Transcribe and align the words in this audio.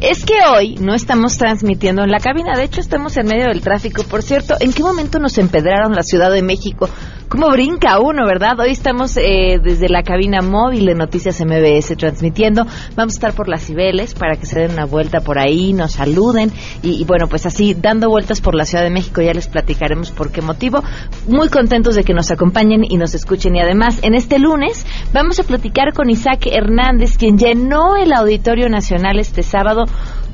Es 0.00 0.24
que 0.24 0.34
hoy 0.54 0.76
no 0.76 0.94
estamos 0.94 1.36
transmitiendo 1.38 2.04
en 2.04 2.10
la 2.12 2.20
cabina, 2.20 2.56
de 2.56 2.62
hecho 2.62 2.80
estamos 2.80 3.16
en 3.16 3.26
medio 3.26 3.48
del 3.48 3.60
tráfico. 3.60 4.04
Por 4.04 4.22
cierto, 4.22 4.54
¿en 4.60 4.72
qué 4.72 4.84
momento 4.84 5.18
nos 5.18 5.38
empedraron 5.38 5.92
la 5.92 6.04
Ciudad 6.04 6.30
de 6.30 6.40
México? 6.40 6.88
¿Cómo 7.28 7.50
brinca 7.50 8.00
uno, 8.00 8.24
verdad? 8.24 8.58
Hoy 8.58 8.70
estamos 8.70 9.14
eh, 9.18 9.60
desde 9.62 9.90
la 9.90 10.02
cabina 10.02 10.40
móvil 10.40 10.86
de 10.86 10.94
Noticias 10.94 11.38
MBS 11.44 11.94
transmitiendo. 11.98 12.64
Vamos 12.96 13.14
a 13.14 13.16
estar 13.18 13.34
por 13.34 13.48
las 13.48 13.66
Cibeles 13.66 14.14
para 14.14 14.36
que 14.36 14.46
se 14.46 14.60
den 14.60 14.70
una 14.70 14.86
vuelta 14.86 15.20
por 15.20 15.38
ahí, 15.38 15.74
nos 15.74 15.92
saluden 15.92 16.50
y, 16.82 17.02
y, 17.02 17.04
bueno, 17.04 17.26
pues 17.26 17.44
así 17.44 17.74
dando 17.74 18.08
vueltas 18.08 18.40
por 18.40 18.54
la 18.54 18.64
Ciudad 18.64 18.82
de 18.82 18.88
México 18.88 19.20
ya 19.20 19.34
les 19.34 19.46
platicaremos 19.46 20.10
por 20.10 20.32
qué 20.32 20.40
motivo. 20.40 20.82
Muy 21.26 21.50
contentos 21.50 21.96
de 21.96 22.02
que 22.02 22.14
nos 22.14 22.30
acompañen 22.30 22.82
y 22.82 22.96
nos 22.96 23.14
escuchen 23.14 23.54
y 23.56 23.60
además 23.60 23.98
en 24.02 24.14
este 24.14 24.38
lunes 24.38 24.86
vamos 25.12 25.38
a 25.38 25.42
platicar 25.42 25.92
con 25.92 26.08
Isaac 26.08 26.46
Hernández, 26.46 27.18
quien 27.18 27.36
llenó 27.36 27.96
el 27.96 28.14
Auditorio 28.14 28.70
Nacional 28.70 29.18
este 29.18 29.42
sábado 29.42 29.84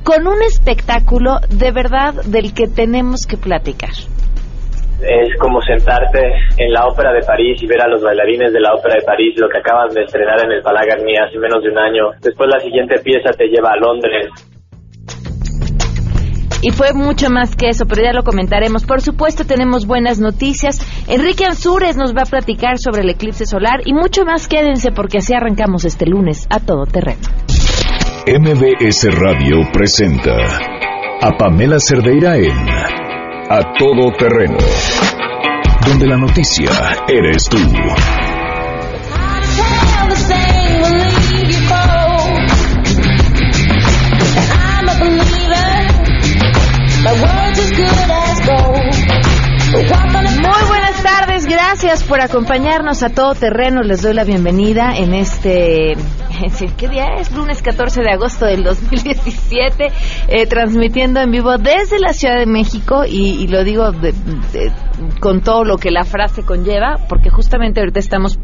con 0.05 0.27
un 0.27 0.41
espectáculo 0.43 1.41
de 1.49 1.71
verdad 1.73 2.13
del 2.23 2.53
que 2.53 2.67
tenemos 2.67 3.25
que 3.25 3.35
platicar 3.35 3.91
es 5.01 5.37
como 5.39 5.61
sentarte 5.61 6.19
en 6.57 6.71
la 6.71 6.85
Ópera 6.85 7.11
de 7.13 7.21
París 7.21 7.61
y 7.61 7.67
ver 7.67 7.81
a 7.81 7.87
los 7.87 8.01
bailarines 8.01 8.53
de 8.53 8.59
la 8.59 8.73
Ópera 8.73 8.95
de 8.95 9.05
París, 9.05 9.35
lo 9.37 9.49
que 9.49 9.59
acaban 9.59 9.89
de 9.93 10.03
estrenar 10.03 10.43
en 10.43 10.51
el 10.51 10.61
Palais 10.61 10.87
Garnier 10.87 11.23
hace 11.23 11.37
menos 11.37 11.63
de 11.63 11.69
un 11.69 11.77
año. 11.77 12.03
Después 12.21 12.49
la 12.51 12.59
siguiente 12.59 12.99
pieza 13.03 13.31
te 13.31 13.47
lleva 13.47 13.71
a 13.71 13.77
Londres. 13.77 14.27
Y 16.61 16.71
fue 16.71 16.93
mucho 16.93 17.29
más 17.29 17.55
que 17.55 17.69
eso, 17.69 17.85
pero 17.85 18.01
ya 18.01 18.11
lo 18.11 18.23
comentaremos. 18.23 18.85
Por 18.85 18.99
supuesto, 18.99 19.45
tenemos 19.45 19.85
buenas 19.85 20.19
noticias. 20.19 20.79
Enrique 21.07 21.45
Ansúrez 21.45 21.95
nos 21.95 22.15
va 22.15 22.23
a 22.23 22.25
platicar 22.25 22.79
sobre 22.79 23.03
el 23.03 23.09
eclipse 23.11 23.45
solar 23.45 23.81
y 23.85 23.93
mucho 23.93 24.25
más. 24.25 24.47
Quédense 24.47 24.91
porque 24.91 25.19
así 25.19 25.35
arrancamos 25.35 25.85
este 25.85 26.07
lunes 26.07 26.47
a 26.49 26.59
todo 26.59 26.85
terreno. 26.85 27.21
MBS 28.25 29.13
Radio 29.13 29.57
presenta 29.71 30.35
a 31.21 31.37
Pamela 31.37 31.77
Cerdeira 31.79 32.37
en 32.37 33.14
A 33.47 33.73
Todo 33.77 34.11
Terreno, 34.17 34.57
donde 35.87 36.07
la 36.07 36.17
noticia 36.17 36.67
eres 37.07 37.43
tú. 37.47 37.57
Muy 50.41 50.67
buenas 50.67 51.03
tardes, 51.03 51.45
gracias 51.45 52.03
por 52.03 52.21
acompañarnos 52.21 53.03
a 53.03 53.09
todo 53.09 53.35
terreno. 53.35 53.83
Les 53.83 54.01
doy 54.01 54.15
la 54.15 54.23
bienvenida 54.23 54.97
en 54.97 55.13
este 55.13 55.93
¿qué 56.77 56.87
día 56.87 57.15
es? 57.19 57.31
Lunes 57.31 57.61
14 57.61 58.01
de 58.01 58.11
agosto 58.11 58.45
del 58.45 58.63
2017, 58.63 59.91
eh, 60.27 60.47
transmitiendo 60.47 61.21
en 61.21 61.31
vivo 61.31 61.57
desde 61.57 61.99
la 61.99 62.13
Ciudad 62.13 62.37
de 62.37 62.45
México 62.45 63.03
y, 63.05 63.43
y 63.43 63.47
lo 63.47 63.63
digo 63.63 63.91
de, 63.91 64.11
de, 64.11 64.71
con 65.19 65.41
todo 65.41 65.63
lo 65.63 65.77
que 65.77 65.91
la 65.91 66.03
frase 66.03 66.43
conlleva, 66.43 66.95
porque 67.09 67.29
justamente 67.29 67.79
ahorita 67.79 67.99
estamos 67.99 68.39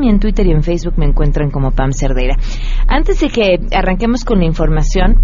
y 0.02 0.08
en 0.08 0.20
Twitter 0.20 0.46
y 0.46 0.52
en 0.52 0.62
Facebook 0.62 0.94
me 0.96 1.04
encuentran 1.06 1.50
como 1.50 1.70
Pam 1.70 1.92
Cerdeira. 1.92 2.36
Antes 2.86 3.20
de 3.20 3.28
que 3.28 3.58
arranquemos 3.72 4.24
con 4.24 4.38
la 4.38 4.46
información, 4.46 5.20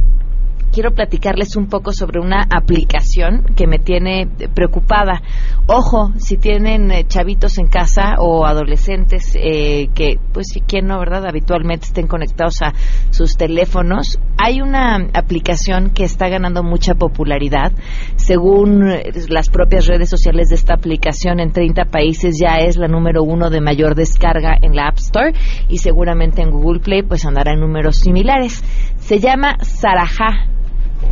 quiero 0.73 0.93
platicarles 0.93 1.55
un 1.57 1.67
poco 1.67 1.93
sobre 1.93 2.19
una 2.19 2.47
aplicación 2.51 3.45
que 3.55 3.67
me 3.67 3.79
tiene 3.79 4.27
preocupada. 4.55 5.23
Ojo, 5.67 6.13
si 6.17 6.39
tienen 6.39 6.91
eh, 6.91 7.05
chavitos 7.07 7.59
en 7.59 7.69
casa 7.69 8.17
o 8.19 8.47
adolescentes 8.47 9.37
eh, 9.37 9.89
que, 9.95 10.19
pues, 10.33 10.47
quién 10.67 10.87
no, 10.87 10.99
¿verdad? 10.99 11.27
Habitualmente 11.27 11.87
estén 11.87 12.09
conectados 12.09 12.63
a 12.63 12.73
sus 13.11 13.37
teléfonos. 13.37 14.19
Hay 14.39 14.61
una 14.61 14.97
aplicación 15.15 15.91
que 15.91 16.05
está 16.05 16.29
ganando 16.29 16.63
mucha 16.63 16.95
popularidad. 16.95 17.73
Según 18.17 18.91
eh, 18.91 19.13
las 19.29 19.51
propias 19.51 19.87
redes 19.87 20.09
sociales 20.09 20.49
de 20.49 20.57
esta 20.57 20.75
aplicación, 20.75 21.39
en 21.39 21.53
30 21.53 21.85
países 21.85 22.39
ya 22.41 22.59
es 22.59 22.77
la 22.77 22.89
número 22.89 23.23
uno 23.23 23.51
de 23.51 23.61
mayor 23.61 23.95
descarga 23.95 24.57
en 24.61 24.75
la 24.75 24.89
App 24.89 24.97
Store 24.97 25.33
y 25.69 25.79
seguramente 25.79 26.43
en 26.43 26.51
Google 26.51 26.81
Play 26.81 27.03
pues 27.03 27.27
andará 27.27 27.53
en 27.53 27.61
números 27.61 27.97
similares. 27.97 28.65
Se 28.97 29.19
llama 29.19 29.57
Sarajá 29.61 30.49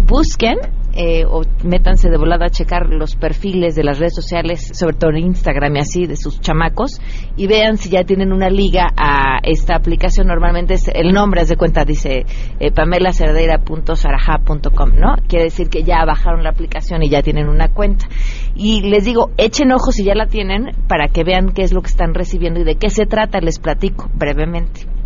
busquen 0.06 0.58
eh, 0.92 1.24
o 1.24 1.44
métanse 1.62 2.10
de 2.10 2.18
volada 2.18 2.46
a 2.46 2.50
checar 2.50 2.88
los 2.88 3.14
perfiles 3.14 3.76
de 3.76 3.84
las 3.84 4.00
redes 4.00 4.12
sociales, 4.14 4.72
sobre 4.74 4.96
todo 4.96 5.10
en 5.10 5.18
Instagram 5.18 5.76
y 5.76 5.80
así, 5.80 6.06
de 6.06 6.16
sus 6.16 6.40
chamacos, 6.40 7.00
y 7.36 7.46
vean 7.46 7.76
si 7.76 7.90
ya 7.90 8.02
tienen 8.02 8.32
una 8.32 8.50
liga 8.50 8.88
a 8.96 9.38
esta 9.44 9.76
aplicación. 9.76 10.26
Normalmente 10.26 10.74
es 10.74 10.88
el 10.88 11.12
nombre, 11.12 11.42
haz 11.42 11.48
de 11.48 11.56
cuenta, 11.56 11.84
dice 11.84 12.26
eh, 12.58 12.72
pamelacerdera.saraja.com, 12.72 14.90
¿no? 14.96 15.14
Quiere 15.28 15.44
decir 15.44 15.68
que 15.68 15.84
ya 15.84 16.04
bajaron 16.04 16.42
la 16.42 16.50
aplicación 16.50 17.04
y 17.04 17.08
ya 17.08 17.22
tienen 17.22 17.48
una 17.48 17.68
cuenta. 17.68 18.08
Y 18.56 18.80
les 18.82 19.04
digo, 19.04 19.30
echen 19.36 19.70
ojos 19.70 19.94
si 19.94 20.02
ya 20.04 20.16
la 20.16 20.26
tienen 20.26 20.72
para 20.88 21.06
que 21.08 21.22
vean 21.22 21.52
qué 21.52 21.62
es 21.62 21.72
lo 21.72 21.82
que 21.82 21.88
están 21.88 22.14
recibiendo 22.14 22.58
y 22.60 22.64
de 22.64 22.74
qué 22.74 22.90
se 22.90 23.06
trata, 23.06 23.40
les 23.40 23.60
platico 23.60 24.10
brevemente. 24.14 24.99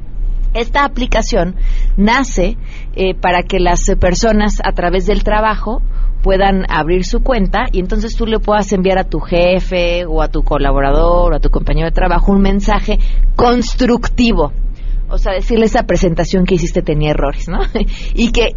Esta 0.55 0.85
aplicación 0.85 1.57
nace 1.97 2.57
eh, 2.95 3.15
para 3.15 3.43
que 3.43 3.61
las 3.61 3.91
personas 4.01 4.61
a 4.65 4.73
través 4.73 5.07
del 5.07 5.25
trabajo 5.25 5.83
puedan 6.23 6.65
abrir 6.71 7.05
su 7.05 7.23
cuenta 7.23 7.67
y 7.71 7.81
entonces 7.81 8.17
tú 8.17 8.27
le 8.27 8.39
puedas 8.39 8.73
enviar 8.73 8.99
a 8.99 9.05
tu 9.05 9.21
jefe 9.21 10.07
o 10.07 10.23
a 10.23 10.29
tu 10.29 10.43
colaborador 10.43 11.33
o 11.33 11.37
a 11.37 11.41
tu 11.41 11.51
compañero 11.51 11.87
de 11.87 11.93
trabajo 11.93 12.33
un 12.33 12.41
mensaje 12.41 12.99
constructivo. 13.37 14.53
O 15.11 15.19
sea, 15.19 15.35
decirle 15.35 15.67
esa 15.67 15.83
presentación 15.83 16.47
que 16.47 16.55
hiciste 16.55 16.81
tenía 16.81 17.11
errores, 17.11 17.47
¿no? 17.47 17.61
y 18.15 18.33
que 18.33 18.55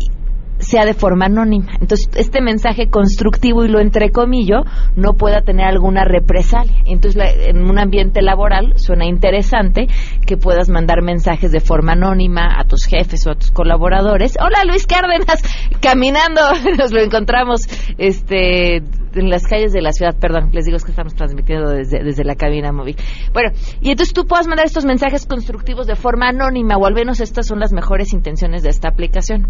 sea 0.60 0.86
de 0.86 0.94
forma 0.94 1.26
anónima. 1.26 1.74
Entonces, 1.80 2.10
este 2.16 2.42
mensaje 2.42 2.88
constructivo 2.88 3.64
y 3.64 3.68
lo 3.68 3.80
entrecomillo 3.80 4.64
no 4.96 5.14
pueda 5.14 5.42
tener 5.42 5.66
alguna 5.66 6.04
represalia. 6.04 6.76
Entonces, 6.86 7.16
la, 7.16 7.32
en 7.32 7.70
un 7.70 7.80
ambiente 7.80 8.22
laboral 8.22 8.74
suena 8.78 9.06
interesante 9.06 9.88
que 10.26 10.38
puedas 10.38 10.70
mandar 10.70 11.02
mensajes 11.02 11.52
de 11.52 11.60
forma 11.60 11.94
anónima 11.94 12.60
a 12.60 12.64
tus 12.66 12.86
jefes 12.86 13.26
o 13.28 13.32
a 13.32 13.36
tus 13.36 13.52
colaboradores. 13.52 14.38
Hola, 14.40 14.64
Luis 14.66 14.88
Cárdenas, 14.88 15.42
caminando, 15.82 16.42
nos 16.78 16.92
lo 16.92 17.02
encontramos 17.02 17.62
este 17.98 18.82
en 19.18 19.30
las 19.32 19.48
calles 19.48 19.74
de 19.74 19.82
la 19.82 19.94
ciudad, 19.94 20.16
perdón, 20.20 20.50
les 20.52 20.66
digo 20.66 20.78
es 20.78 20.84
que 20.84 20.92
estamos 20.92 21.16
transmitiendo 21.16 21.72
desde, 21.72 22.04
desde 22.04 22.24
la 22.24 22.36
cabina 22.36 22.72
móvil. 22.72 22.96
Bueno, 23.34 23.50
y 23.82 23.90
entonces 23.90 24.14
tú 24.14 24.26
puedas 24.26 24.48
mandar 24.48 24.68
estos 24.68 24.86
mensajes 24.86 25.26
constructivos 25.26 25.88
de 25.88 25.96
forma 25.96 26.30
anónima, 26.30 26.78
o 26.78 26.86
al 26.86 26.94
menos 26.94 27.20
estas 27.20 27.48
son 27.48 27.60
las 27.60 27.74
mejores 27.74 28.14
intenciones 28.14 28.62
de 28.62 28.70
esta 28.70 28.90
aplicación. 28.90 29.48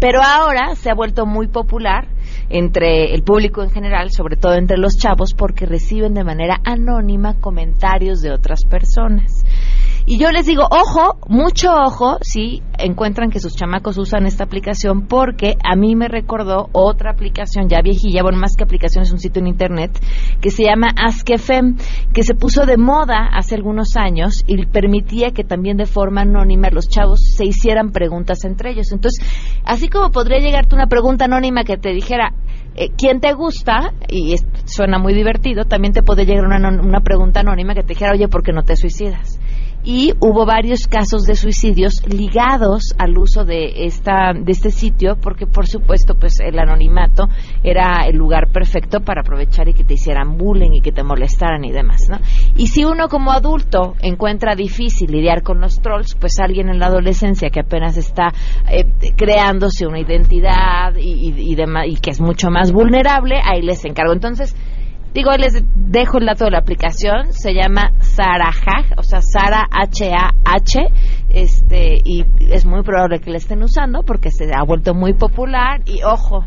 Pero 0.00 0.22
ahora 0.22 0.74
se 0.76 0.90
ha 0.90 0.94
vuelto 0.94 1.26
muy 1.26 1.46
popular 1.46 2.08
entre 2.48 3.14
el 3.14 3.22
público 3.22 3.62
en 3.62 3.70
general, 3.70 4.10
sobre 4.10 4.36
todo 4.36 4.54
entre 4.54 4.78
los 4.78 4.96
chavos, 4.96 5.34
porque 5.34 5.66
reciben 5.66 6.14
de 6.14 6.24
manera 6.24 6.60
anónima 6.64 7.38
comentarios 7.38 8.20
de 8.20 8.32
otras 8.32 8.64
personas. 8.64 9.44
Y 10.06 10.18
yo 10.18 10.30
les 10.30 10.46
digo, 10.46 10.64
ojo, 10.70 11.18
mucho 11.28 11.68
ojo, 11.72 12.18
si 12.22 12.62
encuentran 12.78 13.30
que 13.30 13.38
sus 13.38 13.54
chamacos 13.54 13.98
usan 13.98 14.26
esta 14.26 14.44
aplicación, 14.44 15.06
porque 15.06 15.56
a 15.62 15.76
mí 15.76 15.94
me 15.94 16.08
recordó 16.08 16.68
otra 16.72 17.10
aplicación 17.10 17.68
ya 17.68 17.82
viejilla, 17.82 18.22
bueno, 18.22 18.38
más 18.38 18.56
que 18.56 18.64
aplicación 18.64 19.02
es 19.02 19.12
un 19.12 19.18
sitio 19.18 19.40
en 19.40 19.48
internet, 19.48 19.98
que 20.40 20.50
se 20.50 20.64
llama 20.64 20.88
Ask.fm, 20.96 21.74
que 22.12 22.22
se 22.22 22.34
puso 22.34 22.64
de 22.64 22.76
moda 22.76 23.28
hace 23.32 23.54
algunos 23.54 23.96
años 23.96 24.42
y 24.46 24.64
permitía 24.66 25.30
que 25.30 25.44
también 25.44 25.76
de 25.76 25.86
forma 25.86 26.22
anónima 26.22 26.70
los 26.70 26.88
chavos 26.88 27.20
se 27.36 27.44
hicieran 27.44 27.92
preguntas 27.92 28.44
entre 28.44 28.70
ellos. 28.70 28.92
Entonces, 28.92 29.24
así 29.64 29.88
como 29.88 30.10
podría 30.10 30.38
llegarte 30.38 30.74
una 30.74 30.86
pregunta 30.86 31.26
anónima 31.26 31.64
que 31.64 31.76
te 31.76 31.90
dijera, 31.90 32.32
eh, 32.74 32.90
quién 32.96 33.20
te 33.20 33.32
gusta, 33.34 33.92
y 34.08 34.36
suena 34.64 34.98
muy 34.98 35.12
divertido, 35.12 35.64
también 35.64 35.92
te 35.92 36.02
puede 36.02 36.24
llegar 36.24 36.46
una, 36.46 36.68
una 36.68 37.00
pregunta 37.00 37.40
anónima 37.40 37.74
que 37.74 37.82
te 37.82 37.88
dijera, 37.88 38.12
oye, 38.12 38.28
¿por 38.28 38.42
qué 38.42 38.52
no 38.52 38.62
te 38.62 38.76
suicidas? 38.76 39.38
Y 39.82 40.12
hubo 40.20 40.44
varios 40.44 40.86
casos 40.86 41.22
de 41.22 41.34
suicidios 41.34 42.02
ligados 42.06 42.94
al 42.98 43.16
uso 43.16 43.44
de 43.44 43.84
esta 43.86 44.32
de 44.34 44.52
este 44.52 44.70
sitio 44.70 45.16
porque 45.20 45.46
por 45.46 45.66
supuesto 45.66 46.14
pues 46.14 46.38
el 46.40 46.58
anonimato 46.58 47.28
era 47.62 48.06
el 48.06 48.16
lugar 48.16 48.48
perfecto 48.52 49.00
para 49.00 49.22
aprovechar 49.22 49.68
y 49.68 49.74
que 49.74 49.84
te 49.84 49.94
hicieran 49.94 50.36
bullying 50.36 50.72
y 50.72 50.80
que 50.80 50.92
te 50.92 51.02
molestaran 51.02 51.64
y 51.64 51.72
demás, 51.72 52.08
¿no? 52.10 52.18
Y 52.56 52.66
si 52.66 52.84
uno 52.84 53.08
como 53.08 53.32
adulto 53.32 53.94
encuentra 54.02 54.54
difícil 54.54 55.10
lidiar 55.10 55.42
con 55.42 55.60
los 55.60 55.80
trolls, 55.80 56.14
pues 56.14 56.38
alguien 56.40 56.68
en 56.68 56.78
la 56.78 56.86
adolescencia 56.86 57.50
que 57.50 57.60
apenas 57.60 57.96
está 57.96 58.32
eh, 58.70 58.84
creándose 59.16 59.86
una 59.86 60.00
identidad 60.00 60.94
y, 60.96 61.32
y, 61.36 61.54
demás 61.54 61.86
y 61.86 61.96
que 61.96 62.10
es 62.10 62.20
mucho 62.20 62.50
más 62.50 62.72
vulnerable, 62.72 63.40
ahí 63.42 63.62
les 63.62 63.84
encargo. 63.84 64.12
Entonces, 64.12 64.54
Digo, 65.12 65.32
les 65.36 65.62
dejo 65.74 66.18
el 66.18 66.26
dato 66.26 66.44
de 66.44 66.52
la 66.52 66.58
aplicación, 66.58 67.32
se 67.32 67.52
llama 67.52 67.92
Sarahaj, 67.98 68.92
o 68.96 69.02
sea, 69.02 69.20
Sara 69.22 69.66
H-A-H, 69.70 70.86
este, 71.30 72.00
y 72.04 72.24
es 72.50 72.64
muy 72.64 72.82
probable 72.82 73.20
que 73.20 73.30
la 73.30 73.38
estén 73.38 73.62
usando 73.62 74.02
porque 74.02 74.30
se 74.30 74.44
ha 74.54 74.62
vuelto 74.62 74.94
muy 74.94 75.14
popular 75.14 75.80
y 75.84 76.02
ojo, 76.04 76.46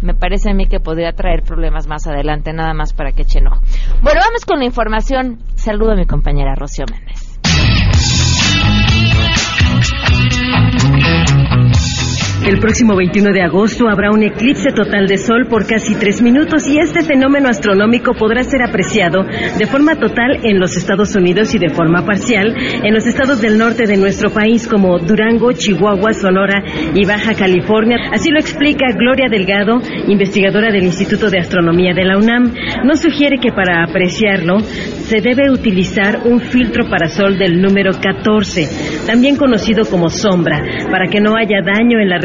me 0.00 0.14
parece 0.14 0.50
a 0.50 0.54
mí 0.54 0.66
que 0.66 0.80
podría 0.80 1.12
traer 1.12 1.42
problemas 1.42 1.86
más 1.86 2.06
adelante, 2.06 2.52
nada 2.52 2.74
más 2.74 2.92
para 2.92 3.12
que 3.12 3.22
echen 3.22 3.46
ojo. 3.46 3.60
Bueno, 4.02 4.20
vamos 4.24 4.44
con 4.44 4.58
la 4.58 4.64
información. 4.64 5.38
Saludo 5.54 5.92
a 5.92 5.96
mi 5.96 6.06
compañera 6.06 6.54
Rocío 6.56 6.86
Méndez. 6.90 7.38
El 12.46 12.58
próximo 12.58 12.96
21 12.96 13.32
de 13.32 13.42
agosto 13.42 13.86
habrá 13.88 14.10
un 14.10 14.22
eclipse 14.22 14.70
total 14.72 15.06
de 15.06 15.18
sol 15.18 15.46
por 15.46 15.66
casi 15.66 15.94
tres 15.94 16.22
minutos 16.22 16.66
y 16.66 16.78
este 16.78 17.02
fenómeno 17.02 17.50
astronómico 17.50 18.14
podrá 18.14 18.42
ser 18.42 18.62
apreciado 18.62 19.24
de 19.58 19.66
forma 19.66 19.96
total 19.96 20.40
en 20.42 20.58
los 20.58 20.74
Estados 20.76 21.14
Unidos 21.14 21.54
y 21.54 21.58
de 21.58 21.68
forma 21.68 22.04
parcial 22.04 22.54
en 22.82 22.94
los 22.94 23.06
estados 23.06 23.42
del 23.42 23.58
norte 23.58 23.84
de 23.86 23.98
nuestro 23.98 24.30
país 24.30 24.66
como 24.66 24.98
Durango, 24.98 25.52
Chihuahua, 25.52 26.14
Sonora 26.14 26.64
y 26.94 27.04
Baja 27.04 27.34
California. 27.34 27.98
Así 28.10 28.30
lo 28.30 28.40
explica 28.40 28.86
Gloria 28.96 29.28
Delgado, 29.30 29.78
investigadora 30.08 30.72
del 30.72 30.84
Instituto 30.84 31.28
de 31.28 31.40
Astronomía 31.40 31.92
de 31.92 32.04
la 32.04 32.16
UNAM. 32.16 32.54
Nos 32.84 33.00
sugiere 33.00 33.38
que 33.38 33.52
para 33.52 33.84
apreciarlo 33.84 34.60
se 34.60 35.20
debe 35.20 35.50
utilizar 35.50 36.22
un 36.24 36.40
filtro 36.40 36.88
para 36.88 37.08
sol 37.08 37.36
del 37.36 37.60
número 37.60 37.92
14, 38.00 39.06
también 39.06 39.36
conocido 39.36 39.84
como 39.84 40.08
sombra, 40.08 40.62
para 40.90 41.06
que 41.06 41.20
no 41.20 41.36
haya 41.36 41.60
daño 41.62 42.00
en 42.00 42.08
la 42.08 42.18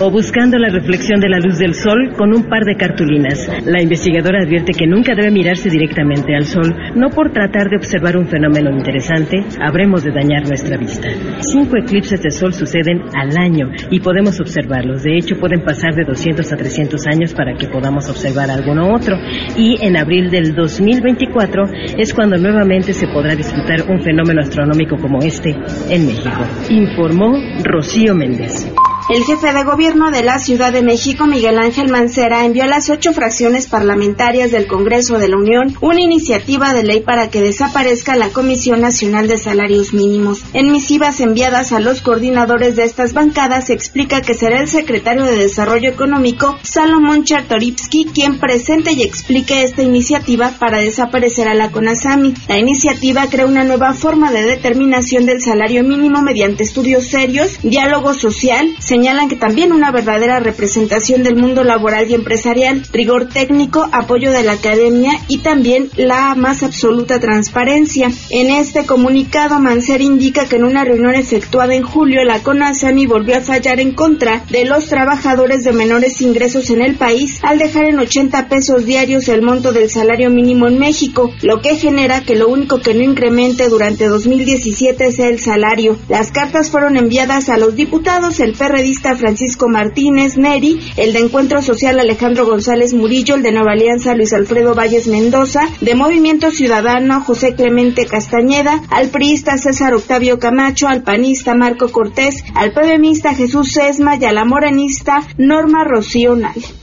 o 0.00 0.10
buscando 0.10 0.56
la 0.56 0.68
reflexión 0.68 1.20
de 1.20 1.28
la 1.28 1.40
luz 1.40 1.58
del 1.58 1.74
sol 1.74 2.12
con 2.16 2.34
un 2.34 2.44
par 2.44 2.64
de 2.64 2.76
cartulinas. 2.76 3.50
La 3.66 3.82
investigadora 3.82 4.42
advierte 4.42 4.72
que 4.72 4.86
nunca 4.86 5.14
debe 5.14 5.30
mirarse 5.30 5.68
directamente 5.68 6.34
al 6.34 6.44
sol, 6.44 6.74
no 6.94 7.10
por 7.10 7.32
tratar 7.32 7.68
de 7.68 7.76
observar 7.76 8.16
un 8.16 8.26
fenómeno 8.28 8.70
interesante, 8.70 9.44
habremos 9.60 10.04
de 10.04 10.12
dañar 10.12 10.46
nuestra 10.46 10.76
vista. 10.76 11.08
Cinco 11.40 11.76
eclipses 11.76 12.22
de 12.22 12.30
sol 12.30 12.52
suceden 12.52 13.02
al 13.14 13.36
año 13.36 13.70
y 13.90 14.00
podemos 14.00 14.38
observarlos. 14.40 15.02
De 15.02 15.16
hecho, 15.16 15.36
pueden 15.36 15.62
pasar 15.62 15.94
de 15.94 16.04
200 16.04 16.52
a 16.52 16.56
300 16.56 17.06
años 17.06 17.34
para 17.34 17.54
que 17.54 17.66
podamos 17.66 18.08
observar 18.08 18.50
alguno 18.50 18.94
otro. 18.94 19.16
Y 19.56 19.84
en 19.84 19.96
abril 19.96 20.30
del 20.30 20.54
2024 20.54 21.64
es 21.98 22.14
cuando 22.14 22.36
nuevamente 22.36 22.92
se 22.92 23.08
podrá 23.08 23.34
disfrutar 23.34 23.90
un 23.90 24.00
fenómeno 24.00 24.40
astronómico 24.40 24.96
como 24.96 25.18
este 25.18 25.50
en 25.90 26.06
México. 26.06 26.44
Informó 26.70 27.34
Rocío 27.64 28.14
Méndez. 28.14 28.72
El 29.08 29.24
jefe 29.24 29.54
de 29.54 29.64
gobierno 29.64 30.10
de 30.10 30.22
la 30.22 30.38
Ciudad 30.38 30.70
de 30.70 30.82
México, 30.82 31.24
Miguel 31.24 31.58
Ángel 31.58 31.90
Mancera, 31.90 32.44
envió 32.44 32.64
a 32.64 32.66
las 32.66 32.90
ocho 32.90 33.14
fracciones 33.14 33.66
parlamentarias 33.66 34.50
del 34.50 34.66
Congreso 34.66 35.18
de 35.18 35.28
la 35.28 35.38
Unión 35.38 35.74
una 35.80 36.02
iniciativa 36.02 36.74
de 36.74 36.82
ley 36.82 37.00
para 37.00 37.30
que 37.30 37.40
desaparezca 37.40 38.16
la 38.16 38.28
Comisión 38.28 38.82
Nacional 38.82 39.26
de 39.26 39.38
Salarios 39.38 39.94
Mínimos. 39.94 40.44
En 40.52 40.70
misivas 40.72 41.20
enviadas 41.20 41.72
a 41.72 41.80
los 41.80 42.02
coordinadores 42.02 42.76
de 42.76 42.84
estas 42.84 43.14
bancadas 43.14 43.68
se 43.68 43.72
explica 43.72 44.20
que 44.20 44.34
será 44.34 44.60
el 44.60 44.68
secretario 44.68 45.24
de 45.24 45.36
Desarrollo 45.36 45.88
Económico, 45.88 46.58
Salomón 46.62 47.24
Chartoripsky, 47.24 48.10
quien 48.12 48.38
presente 48.38 48.92
y 48.92 49.04
explique 49.04 49.62
esta 49.62 49.82
iniciativa 49.82 50.52
para 50.58 50.80
desaparecer 50.80 51.48
a 51.48 51.54
la 51.54 51.70
CONASAMI. 51.70 52.34
La 52.46 52.58
iniciativa 52.58 53.26
crea 53.30 53.46
una 53.46 53.64
nueva 53.64 53.94
forma 53.94 54.30
de 54.32 54.42
determinación 54.42 55.24
del 55.24 55.40
salario 55.40 55.82
mínimo 55.82 56.20
mediante 56.20 56.62
estudios 56.62 57.06
serios, 57.06 57.58
diálogo 57.62 58.12
social, 58.12 58.68
señalan 58.98 59.28
que 59.28 59.36
también 59.36 59.70
una 59.70 59.92
verdadera 59.92 60.40
representación 60.40 61.22
del 61.22 61.36
mundo 61.36 61.62
laboral 61.62 62.10
y 62.10 62.14
empresarial, 62.14 62.82
rigor 62.92 63.28
técnico, 63.28 63.88
apoyo 63.92 64.32
de 64.32 64.42
la 64.42 64.54
academia 64.54 65.12
y 65.28 65.38
también 65.38 65.88
la 65.96 66.34
más 66.34 66.64
absoluta 66.64 67.20
transparencia. 67.20 68.10
En 68.30 68.50
este 68.50 68.86
comunicado, 68.86 69.60
Mancer 69.60 70.00
indica 70.00 70.46
que 70.46 70.56
en 70.56 70.64
una 70.64 70.82
reunión 70.82 71.14
efectuada 71.14 71.76
en 71.76 71.84
julio, 71.84 72.24
la 72.24 72.42
CONASAMI 72.42 73.06
volvió 73.06 73.36
a 73.36 73.40
fallar 73.40 73.78
en 73.78 73.92
contra 73.92 74.42
de 74.50 74.64
los 74.64 74.88
trabajadores 74.88 75.62
de 75.62 75.72
menores 75.72 76.20
ingresos 76.20 76.68
en 76.70 76.82
el 76.82 76.96
país 76.96 77.38
al 77.42 77.58
dejar 77.58 77.84
en 77.84 78.00
80 78.00 78.48
pesos 78.48 78.84
diarios 78.84 79.28
el 79.28 79.42
monto 79.42 79.72
del 79.72 79.90
salario 79.90 80.28
mínimo 80.28 80.66
en 80.66 80.80
México, 80.80 81.30
lo 81.42 81.60
que 81.60 81.76
genera 81.76 82.22
que 82.22 82.34
lo 82.34 82.48
único 82.48 82.80
que 82.80 82.94
no 82.94 83.04
incremente 83.04 83.68
durante 83.68 84.08
2017 84.08 85.12
sea 85.12 85.28
el 85.28 85.38
salario. 85.38 85.96
Las 86.08 86.32
cartas 86.32 86.72
fueron 86.72 86.96
enviadas 86.96 87.48
a 87.48 87.58
los 87.58 87.76
diputados, 87.76 88.40
el 88.40 88.54
PRD 88.54 88.87
Francisco 88.96 89.68
Martínez 89.68 90.36
Neri, 90.36 90.80
el 90.96 91.12
de 91.12 91.18
Encuentro 91.20 91.62
Social 91.62 91.98
Alejandro 91.98 92.46
González 92.46 92.94
Murillo, 92.94 93.34
el 93.34 93.42
de 93.42 93.52
Nueva 93.52 93.72
Alianza 93.72 94.14
Luis 94.14 94.32
Alfredo 94.32 94.74
Valles 94.74 95.06
Mendoza, 95.06 95.68
de 95.80 95.94
Movimiento 95.94 96.50
Ciudadano 96.50 97.20
José 97.20 97.54
Clemente 97.54 98.06
Castañeda, 98.06 98.82
al 98.90 99.08
priista 99.08 99.58
César 99.58 99.94
Octavio 99.94 100.38
Camacho, 100.38 100.88
al 100.88 101.02
panista 101.02 101.54
Marco 101.54 101.90
Cortés, 101.90 102.44
al 102.54 102.72
PBMista 102.72 103.34
Jesús 103.34 103.72
Sesma 103.72 104.16
y 104.16 104.24
a 104.24 104.32
la 104.32 104.44
morenista 104.44 105.20
Norma 105.36 105.84
Rocío. 105.84 106.28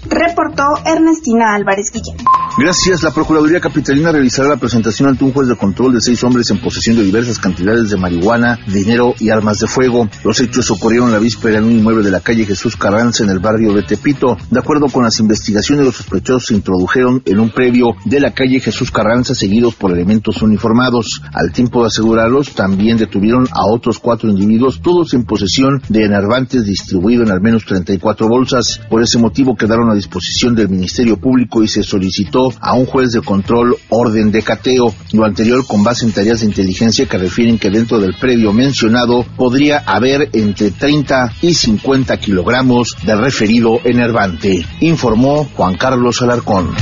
Reportó 0.10 0.64
Ernestina 0.86 1.56
Álvarez 1.56 1.92
Guillén. 1.92 2.18
Gracias. 2.58 3.04
La 3.04 3.12
Procuraduría 3.12 3.60
Capitalina 3.60 4.12
realizará 4.12 4.48
la 4.48 4.58
presentación 4.58 5.10
ante 5.10 5.26
un 5.26 5.34
juez 5.34 5.50
de 5.50 5.58
control 5.58 5.94
de 5.94 6.00
seis 6.00 6.24
hombres 6.24 6.50
en 6.52 6.62
posesión 6.62 6.96
de 6.96 7.04
diversas 7.04 7.38
cantidades 7.38 7.90
de 7.90 7.98
marihuana, 7.98 8.60
dinero 8.68 9.14
y 9.20 9.30
armas 9.30 9.60
de 9.60 9.68
fuego. 9.68 10.08
Los 10.24 10.40
hechos 10.40 10.72
ocurrieron 10.72 11.12
la 11.12 11.20
víspera 11.20 11.58
en 11.58 11.66
un 11.66 11.72
inmueble 11.74 12.04
de 12.04 12.12
la 12.12 12.22
calle 12.22 12.46
Jesús 12.46 12.78
Carranza 12.78 13.24
en 13.24 13.30
el 13.30 13.40
barrio 13.40 13.74
de 13.74 13.84
Tepito. 13.84 14.38
De 14.50 14.60
acuerdo 14.60 14.88
con 14.88 15.04
las 15.04 15.20
investigaciones, 15.20 15.86
los 15.86 15.96
sospechosos 15.98 16.46
se 16.46 16.54
introdujeron 16.54 17.22
en 17.26 17.40
un 17.40 17.50
previo 17.50 17.88
de 18.06 18.20
la 18.22 18.32
calle 18.32 18.62
Jesús 18.62 18.90
Carranza 18.90 19.36
seguidos 19.36 19.76
por 19.76 19.92
elementos 19.92 20.42
uniformados. 20.42 21.22
Al 21.34 21.52
tiempo 21.52 21.82
de 21.82 21.88
asegurarlos, 21.88 22.56
también 22.56 22.98
detuvieron 22.98 23.48
a 23.52 23.66
otros 23.66 24.00
cuatro 24.00 24.30
individuos, 24.30 24.82
todos 24.82 25.14
en 25.14 25.26
posesión 25.26 25.82
de 25.90 26.06
enervantes 26.06 26.66
distribuido 26.66 27.24
en 27.24 27.32
al 27.32 27.42
menos 27.42 27.66
34 27.66 28.30
bolsas. 28.30 28.80
Por 28.90 29.04
ese 29.04 29.20
motivo 29.20 29.56
quedaron 29.56 29.90
disposición 29.96 30.56
del 30.56 30.70
Ministerio 30.70 31.18
Público 31.18 31.64
y 31.64 31.68
se 31.68 31.84
solicitó 31.84 32.54
a 32.60 32.74
un 32.74 32.86
juez 32.86 33.12
de 33.12 33.22
control 33.22 33.76
orden 33.90 34.32
de 34.32 34.42
cateo. 34.42 34.94
Lo 35.14 35.26
anterior 35.26 35.66
con 35.66 35.84
base 35.84 36.06
en 36.06 36.12
tareas 36.12 36.42
de 36.42 36.48
inteligencia 36.48 37.06
que 37.06 37.18
refieren 37.18 37.58
que 37.58 37.70
dentro 37.70 38.00
del 38.00 38.16
previo 38.16 38.54
mencionado 38.54 39.26
podría 39.36 39.80
haber 39.80 40.30
entre 40.34 40.72
30 40.72 41.34
y 41.42 41.54
50 41.54 42.18
kilogramos 42.18 42.96
de 43.04 43.16
referido 43.16 43.80
enervante, 43.84 44.66
informó 44.82 45.46
Juan 45.56 45.76
Carlos 45.76 46.22
Alarcón. 46.22 46.76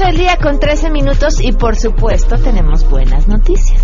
El 0.00 0.16
día 0.18 0.36
con 0.36 0.58
13 0.58 0.90
minutos 0.90 1.40
y 1.40 1.52
por 1.52 1.76
supuesto 1.76 2.36
tenemos 2.36 2.88
buenas 2.90 3.28
noticias. 3.28 3.80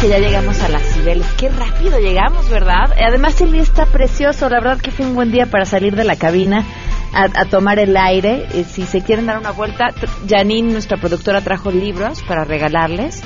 Que 0.00 0.08
ya 0.08 0.18
llegamos 0.18 0.62
a 0.62 0.68
las 0.70 0.82
Cibeles. 0.82 1.26
Qué 1.36 1.50
rápido 1.50 1.98
llegamos, 1.98 2.48
¿verdad? 2.48 2.90
Además 3.06 3.38
el 3.42 3.52
día 3.52 3.60
está 3.60 3.84
precioso. 3.84 4.48
La 4.48 4.60
verdad 4.60 4.80
que 4.80 4.90
fue 4.90 5.04
un 5.04 5.14
buen 5.14 5.30
día 5.30 5.46
para 5.46 5.66
salir 5.66 5.94
de 5.94 6.04
la 6.04 6.16
cabina 6.16 6.64
a, 7.12 7.44
tomar 7.44 7.78
el 7.78 7.94
aire. 7.96 8.46
Si 8.64 8.84
se 8.84 9.02
quieren 9.02 9.26
dar 9.26 9.38
una 9.38 9.50
vuelta, 9.50 9.88
Janine, 10.26 10.72
nuestra 10.72 10.96
productora, 10.96 11.42
trajo 11.42 11.70
libros 11.70 12.22
para 12.22 12.44
regalarles. 12.44 13.22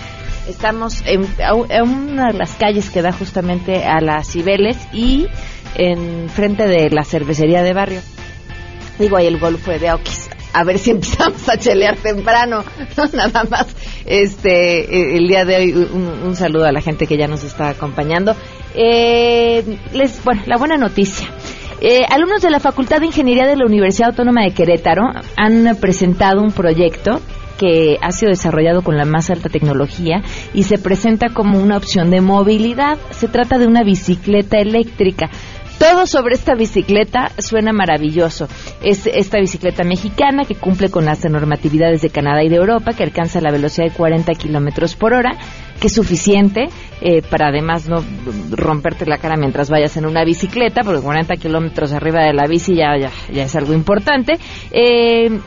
Estamos 0.48 1.04
en, 1.06 1.24
una 1.80 2.32
de 2.32 2.38
las 2.38 2.54
calles 2.56 2.90
que 2.90 3.02
da 3.02 3.12
justamente 3.12 3.84
a 3.84 4.00
las 4.00 4.28
Cibeles 4.28 4.76
y 4.92 5.28
en 5.76 6.28
frente 6.28 6.66
de 6.66 6.90
la 6.90 7.04
cervecería 7.04 7.62
de 7.62 7.72
barrio. 7.72 8.00
Digo, 8.98 9.16
ahí 9.16 9.26
el 9.26 9.38
gol 9.38 9.58
fue 9.58 9.78
de 9.78 9.92
Oquis 9.92 10.28
a 10.54 10.64
ver 10.64 10.78
si 10.78 10.90
empezamos 10.92 11.46
a 11.48 11.58
chelear 11.58 11.96
temprano, 11.96 12.64
no 12.96 13.04
nada 13.12 13.44
más. 13.44 13.66
Este, 14.06 14.80
eh, 14.80 15.16
el 15.18 15.28
día 15.28 15.44
de 15.44 15.56
hoy 15.56 15.72
un, 15.72 16.36
saludo 16.36 16.64
a 16.64 16.72
la 16.72 16.80
gente 16.80 17.06
que 17.06 17.18
ya 17.18 17.26
nos 17.26 17.44
está 17.44 17.70
acompañando. 17.70 18.34
Eh, 18.74 19.78
les, 19.92 20.22
bueno, 20.24 20.42
la 20.46 20.56
buena 20.56 20.76
noticia 20.76 21.28
Eh, 21.80 22.04
alumnos 22.08 22.42
de 22.42 22.50
la 22.50 22.60
Facultad 22.60 23.00
de 23.00 23.06
Ingeniería 23.06 23.46
de 23.46 23.56
la 23.56 23.66
Universidad 23.66 24.10
Autónoma 24.10 24.42
de 24.42 24.52
Querétaro 24.52 25.04
han 25.36 25.76
presentado 25.80 26.40
un 26.40 26.50
proyecto 26.50 27.20
que 27.58 27.98
ha 28.00 28.10
sido 28.10 28.30
desarrollado 28.30 28.82
con 28.82 28.96
la 28.96 29.04
más 29.04 29.30
alta 29.30 29.48
tecnología 29.48 30.22
y 30.52 30.64
se 30.64 30.78
presenta 30.78 31.28
como 31.28 31.58
una 31.58 31.76
opción 31.76 32.10
de 32.10 32.20
movilidad. 32.20 32.98
Se 33.10 33.28
trata 33.28 33.58
de 33.58 33.66
una 33.66 33.82
bicicleta 33.84 34.58
eléctrica. 34.58 35.30
Todo 35.84 36.06
sobre 36.06 36.34
esta 36.34 36.54
bicicleta 36.54 37.30
suena 37.36 37.74
maravilloso. 37.74 38.48
Es 38.82 39.06
esta 39.06 39.38
bicicleta 39.38 39.84
mexicana 39.84 40.46
que 40.46 40.54
cumple 40.54 40.88
con 40.88 41.04
las 41.04 41.22
normatividades 41.26 42.00
de 42.00 42.08
Canadá 42.08 42.42
y 42.42 42.48
de 42.48 42.56
Europa, 42.56 42.94
que 42.94 43.02
alcanza 43.02 43.42
la 43.42 43.50
velocidad 43.52 43.88
de 43.88 43.92
40 43.92 44.32
kilómetros 44.32 44.96
por 44.96 45.12
hora, 45.12 45.36
que 45.78 45.88
es 45.88 45.92
suficiente 45.92 46.70
eh, 47.02 47.20
para 47.20 47.48
además 47.48 47.86
no 47.86 48.02
romperte 48.50 49.04
la 49.04 49.18
cara 49.18 49.36
mientras 49.36 49.68
vayas 49.68 49.94
en 49.98 50.06
una 50.06 50.24
bicicleta, 50.24 50.80
porque 50.84 51.02
40 51.02 51.36
kilómetros 51.36 51.92
arriba 51.92 52.24
de 52.24 52.32
la 52.32 52.46
bici 52.46 52.74
ya, 52.74 52.96
ya, 52.98 53.10
ya 53.30 53.44
es 53.44 53.54
algo 53.54 53.74
importante. 53.74 54.38
Eh, 54.70 55.38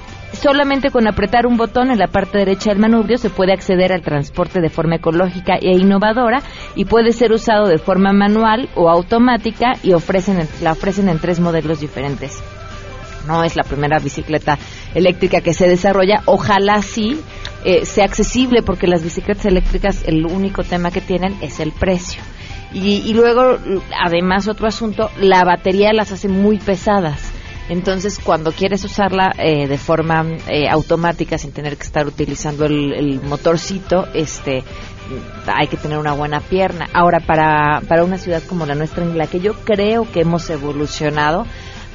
Solamente 0.41 0.91
con 0.91 1.07
apretar 1.07 1.47
un 1.47 1.57
botón 1.57 1.89
en 1.89 1.97
la 1.97 2.07
parte 2.07 2.37
derecha 2.37 2.69
del 2.69 2.79
manubrio 2.79 3.17
se 3.17 3.31
puede 3.31 3.53
acceder 3.53 3.91
al 3.91 4.03
transporte 4.03 4.61
de 4.61 4.69
forma 4.69 4.97
ecológica 4.97 5.55
e 5.55 5.71
innovadora 5.71 6.43
y 6.75 6.85
puede 6.85 7.11
ser 7.11 7.31
usado 7.31 7.67
de 7.67 7.79
forma 7.79 8.13
manual 8.13 8.69
o 8.75 8.87
automática 8.87 9.73
y 9.81 9.93
ofrecen, 9.93 10.47
la 10.61 10.73
ofrecen 10.73 11.09
en 11.09 11.17
tres 11.17 11.39
modelos 11.39 11.79
diferentes. 11.79 12.39
No 13.27 13.43
es 13.43 13.55
la 13.55 13.63
primera 13.63 13.97
bicicleta 13.97 14.59
eléctrica 14.93 15.41
que 15.41 15.55
se 15.55 15.67
desarrolla, 15.67 16.21
ojalá 16.25 16.83
sí 16.83 17.19
eh, 17.65 17.83
sea 17.85 18.05
accesible 18.05 18.61
porque 18.61 18.87
las 18.87 19.03
bicicletas 19.03 19.45
eléctricas 19.45 20.03
el 20.05 20.25
único 20.25 20.63
tema 20.63 20.91
que 20.91 21.01
tienen 21.01 21.35
es 21.41 21.59
el 21.59 21.71
precio. 21.71 22.21
Y, 22.71 23.01
y 23.05 23.13
luego, 23.13 23.57
además, 24.05 24.47
otro 24.47 24.67
asunto, 24.67 25.09
la 25.19 25.43
batería 25.43 25.93
las 25.93 26.11
hace 26.11 26.27
muy 26.27 26.59
pesadas. 26.59 27.33
Entonces, 27.69 28.19
cuando 28.23 28.51
quieres 28.51 28.83
usarla 28.85 29.33
eh, 29.37 29.67
de 29.67 29.77
forma 29.77 30.25
eh, 30.47 30.69
automática, 30.69 31.37
sin 31.37 31.51
tener 31.51 31.75
que 31.75 31.83
estar 31.83 32.07
utilizando 32.07 32.65
el, 32.65 32.93
el, 32.93 33.21
motorcito, 33.21 34.07
este, 34.13 34.63
hay 35.47 35.67
que 35.67 35.77
tener 35.77 35.97
una 35.97 36.13
buena 36.13 36.39
pierna. 36.39 36.87
Ahora, 36.93 37.19
para, 37.19 37.81
para 37.87 38.05
una 38.05 38.17
ciudad 38.17 38.41
como 38.43 38.65
la 38.65 38.75
nuestra, 38.75 39.03
en 39.03 39.17
la 39.17 39.27
que 39.27 39.41
yo 39.41 39.53
creo 39.53 40.09
que 40.09 40.21
hemos 40.21 40.49
evolucionado, 40.49 41.45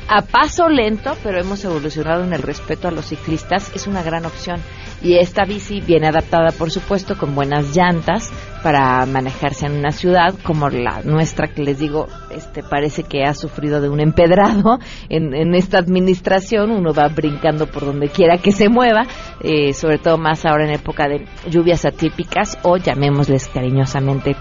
a 0.09 0.23
paso 0.23 0.69
lento, 0.69 1.17
pero 1.23 1.41
hemos 1.41 1.65
evolucionado 1.65 2.25
en 2.25 2.33
el 2.33 2.43
respeto 2.43 2.89
a 2.89 2.91
los 2.91 3.07
ciclistas, 3.07 3.73
es 3.75 3.87
una 3.87 4.03
gran 4.03 4.27
opción. 4.27 4.61
Y 5.03 5.17
esta 5.17 5.45
bici 5.45 5.81
viene 5.81 6.09
adaptada, 6.09 6.53
por 6.53 6.71
supuesto, 6.71 7.17
con 7.17 7.35
buenas 7.35 7.75
llantas 7.75 8.33
para 8.63 9.05
manejarse 9.07 9.67
en 9.67 9.73
una 9.73 9.91
ciudad 9.91 10.35
como 10.45 10.69
la 10.69 11.03
nuestra, 11.03 11.49
que 11.49 11.63
les 11.63 11.79
digo, 11.79 12.07
este 12.31 12.63
parece 12.63 13.03
que 13.03 13.25
ha 13.25 13.35
sufrido 13.35 13.81
de 13.81 13.89
un 13.89 14.01
empedrado 14.01 14.79
en, 15.09 15.35
en 15.35 15.55
esta 15.55 15.79
administración. 15.79 16.71
Uno 16.71 16.93
va 16.95 17.09
brincando 17.09 17.67
por 17.67 17.85
donde 17.85 18.09
quiera 18.09 18.39
que 18.39 18.53
se 18.53 18.69
mueva, 18.69 19.07
eh, 19.41 19.73
sobre 19.73 19.99
todo 19.99 20.19
más 20.19 20.45
ahora 20.47 20.65
en 20.65 20.75
época 20.75 21.09
de 21.09 21.27
lluvias 21.51 21.85
atípicas 21.85 22.59
o 22.63 22.77
llamémosles 22.77 23.49
cariñosamente 23.49 24.37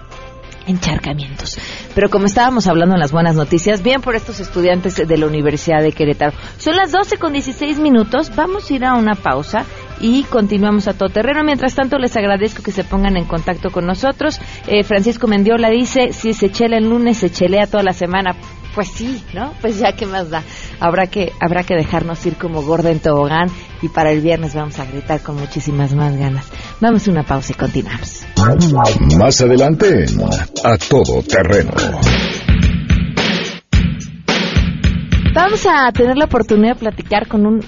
encharcamientos. 0.68 1.58
Pero 1.96 2.10
como 2.10 2.25
estábamos 2.25 2.68
hablando 2.68 2.96
en 2.96 3.00
las 3.00 3.12
buenas 3.12 3.36
noticias, 3.36 3.82
bien 3.84 4.01
por 4.01 4.15
estos 4.15 4.39
estudiantes 4.39 4.96
de 4.96 5.18
la 5.18 5.27
Universidad 5.27 5.82
de 5.82 5.91
Querétaro. 5.91 6.34
Son 6.58 6.75
las 6.75 6.91
12 6.91 7.18
con 7.18 7.34
16 7.34 7.80
minutos, 7.80 8.36
vamos 8.36 8.70
a 8.70 8.74
ir 8.74 8.86
a 8.86 8.94
una 8.96 9.15
pausa 9.15 9.65
y 10.00 10.24
continuamos 10.24 10.88
a 10.88 10.94
todo 10.94 11.10
terreno. 11.10 11.44
Mientras 11.44 11.75
tanto, 11.75 11.98
les 11.98 12.15
agradezco 12.18 12.63
que 12.63 12.72
se 12.72 12.84
pongan 12.84 13.18
en 13.18 13.25
contacto 13.25 13.70
con 13.70 13.86
nosotros. 13.86 14.39
Eh, 14.68 14.84
Francisco 14.84 15.27
Mendiola 15.27 15.70
dice, 15.70 16.13
si 16.13 16.34
se 16.34 16.51
chela 16.51 16.77
el 16.77 16.89
lunes, 16.89 17.18
se 17.18 17.30
chelea 17.30 17.68
toda 17.68 17.84
la 17.84 17.94
semana. 17.94 18.36
Pues 18.74 18.88
sí, 18.88 19.22
¿no? 19.34 19.53
Pues 19.60 19.80
ya 19.80 19.94
qué 19.94 20.06
más 20.06 20.30
da. 20.30 20.44
Habrá 20.80 21.08
que 21.08 21.34
habrá 21.41 21.63
que 21.63 21.75
dejarnos 21.75 22.25
ir 22.25 22.36
como 22.38 22.62
gorda 22.62 22.89
en 22.89 23.00
tobogán 23.00 23.50
y 23.82 23.89
para 23.89 24.12
el 24.12 24.22
viernes 24.22 24.56
vamos 24.56 24.80
a 24.80 24.86
gritar 24.86 25.22
con 25.22 25.36
muchísimas 25.36 25.94
más 25.94 26.15
ganas. 26.15 26.50
Vamos 26.80 27.06
a 27.08 27.12
una 27.12 27.24
pausa 27.24 27.51
y 27.51 27.56
continuamos. 27.56 28.21
Más 29.17 29.39
adelante, 29.41 30.05
a 30.63 30.77
todo 30.77 31.21
terreno. 31.21 31.71
Vamos 35.33 35.67
a 35.67 35.91
tener 35.91 36.17
la 36.17 36.25
oportunidad 36.25 36.74
de 36.74 36.79
platicar 36.79 37.27
con 37.27 37.45
un 37.45 37.60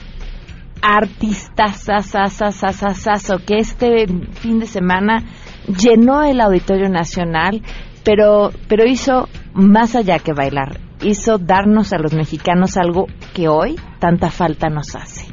artista 0.81 1.67
sasasasasasaso 1.67 3.37
que 3.45 3.57
este 3.57 4.07
fin 4.33 4.59
de 4.59 4.65
semana 4.65 5.23
llenó 5.67 6.23
el 6.23 6.41
Auditorio 6.41 6.89
Nacional, 6.89 7.61
pero, 8.03 8.49
pero 8.67 8.85
hizo 8.85 9.29
más 9.53 9.95
allá 9.95 10.17
que 10.17 10.33
bailar, 10.33 10.79
hizo 11.03 11.37
darnos 11.37 11.93
a 11.93 11.99
los 11.99 12.13
mexicanos 12.13 12.77
algo 12.77 13.05
que 13.35 13.47
hoy 13.47 13.75
tanta 13.99 14.31
falta 14.31 14.69
nos 14.69 14.95
hace. 14.95 15.27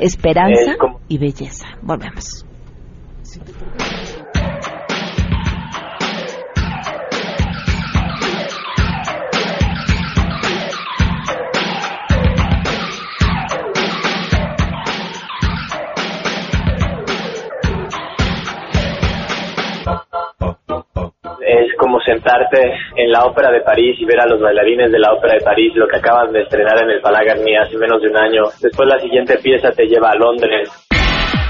Esperanza 0.00 0.72
y 1.08 1.18
belleza. 1.18 1.66
Volvemos. 1.82 2.44
Sentarte 22.06 22.72
en 22.96 23.10
la 23.10 23.26
ópera 23.26 23.50
de 23.50 23.60
París 23.60 23.96
y 24.00 24.04
ver 24.06 24.20
a 24.20 24.26
los 24.26 24.40
bailarines 24.40 24.90
de 24.90 24.98
la 24.98 25.12
ópera 25.12 25.34
de 25.34 25.44
París, 25.44 25.72
lo 25.74 25.86
que 25.86 25.96
acaban 25.96 26.32
de 26.32 26.42
estrenar 26.42 26.82
en 26.82 26.90
el 26.90 27.00
Palagarni 27.00 27.56
hace 27.56 27.76
menos 27.76 28.00
de 28.00 28.08
un 28.08 28.16
año. 28.16 28.44
Después 28.60 28.88
la 28.88 29.00
siguiente 29.00 29.36
pieza 29.38 29.70
te 29.72 29.86
lleva 29.86 30.10
a 30.10 30.16
Londres. 30.16 30.85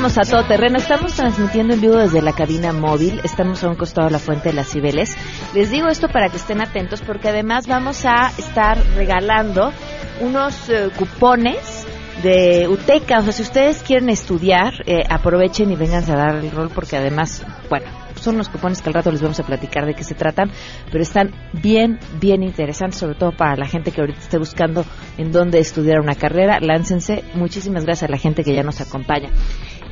Continuamos 0.00 0.28
a 0.28 0.30
todo 0.30 0.48
terreno. 0.48 0.78
Estamos 0.78 1.12
transmitiendo 1.12 1.74
en 1.74 1.80
vivo 1.82 1.96
desde 1.96 2.22
la 2.22 2.32
cabina 2.32 2.72
móvil. 2.72 3.20
Estamos 3.22 3.62
a 3.62 3.68
un 3.68 3.74
costado 3.74 4.06
de 4.06 4.12
la 4.12 4.18
Fuente 4.18 4.48
de 4.48 4.54
las 4.54 4.70
Cibeles. 4.70 5.14
Les 5.52 5.70
digo 5.70 5.88
esto 5.88 6.08
para 6.08 6.30
que 6.30 6.38
estén 6.38 6.62
atentos 6.62 7.02
porque 7.02 7.28
además 7.28 7.66
vamos 7.66 8.06
a 8.06 8.32
estar 8.38 8.82
regalando 8.96 9.74
unos 10.22 10.70
eh, 10.70 10.88
cupones 10.96 11.86
de 12.22 12.66
UTECA. 12.66 13.18
O 13.18 13.22
sea, 13.24 13.32
si 13.32 13.42
ustedes 13.42 13.82
quieren 13.82 14.08
estudiar, 14.08 14.72
eh, 14.86 15.02
aprovechen 15.06 15.70
y 15.70 15.76
vengan 15.76 16.10
a 16.10 16.16
dar 16.16 16.36
el 16.36 16.50
rol 16.50 16.70
porque 16.74 16.96
además, 16.96 17.44
bueno, 17.68 17.84
son 18.14 18.38
los 18.38 18.48
cupones 18.48 18.80
que 18.80 18.88
al 18.88 18.94
rato 18.94 19.12
les 19.12 19.20
vamos 19.20 19.38
a 19.40 19.42
platicar 19.42 19.84
de 19.84 19.92
qué 19.92 20.04
se 20.04 20.14
tratan, 20.14 20.50
pero 20.90 21.02
están 21.02 21.32
bien, 21.52 21.98
bien 22.18 22.42
interesantes, 22.42 23.00
sobre 23.00 23.16
todo 23.16 23.32
para 23.32 23.54
la 23.56 23.66
gente 23.66 23.92
que 23.92 24.00
ahorita 24.00 24.20
esté 24.20 24.38
buscando 24.38 24.86
en 25.18 25.30
dónde 25.30 25.58
estudiar 25.58 26.00
una 26.00 26.14
carrera. 26.14 26.58
Láncense. 26.58 27.22
Muchísimas 27.34 27.84
gracias 27.84 28.08
a 28.08 28.12
la 28.12 28.18
gente 28.18 28.44
que 28.44 28.54
ya 28.54 28.62
nos 28.62 28.80
acompaña. 28.80 29.28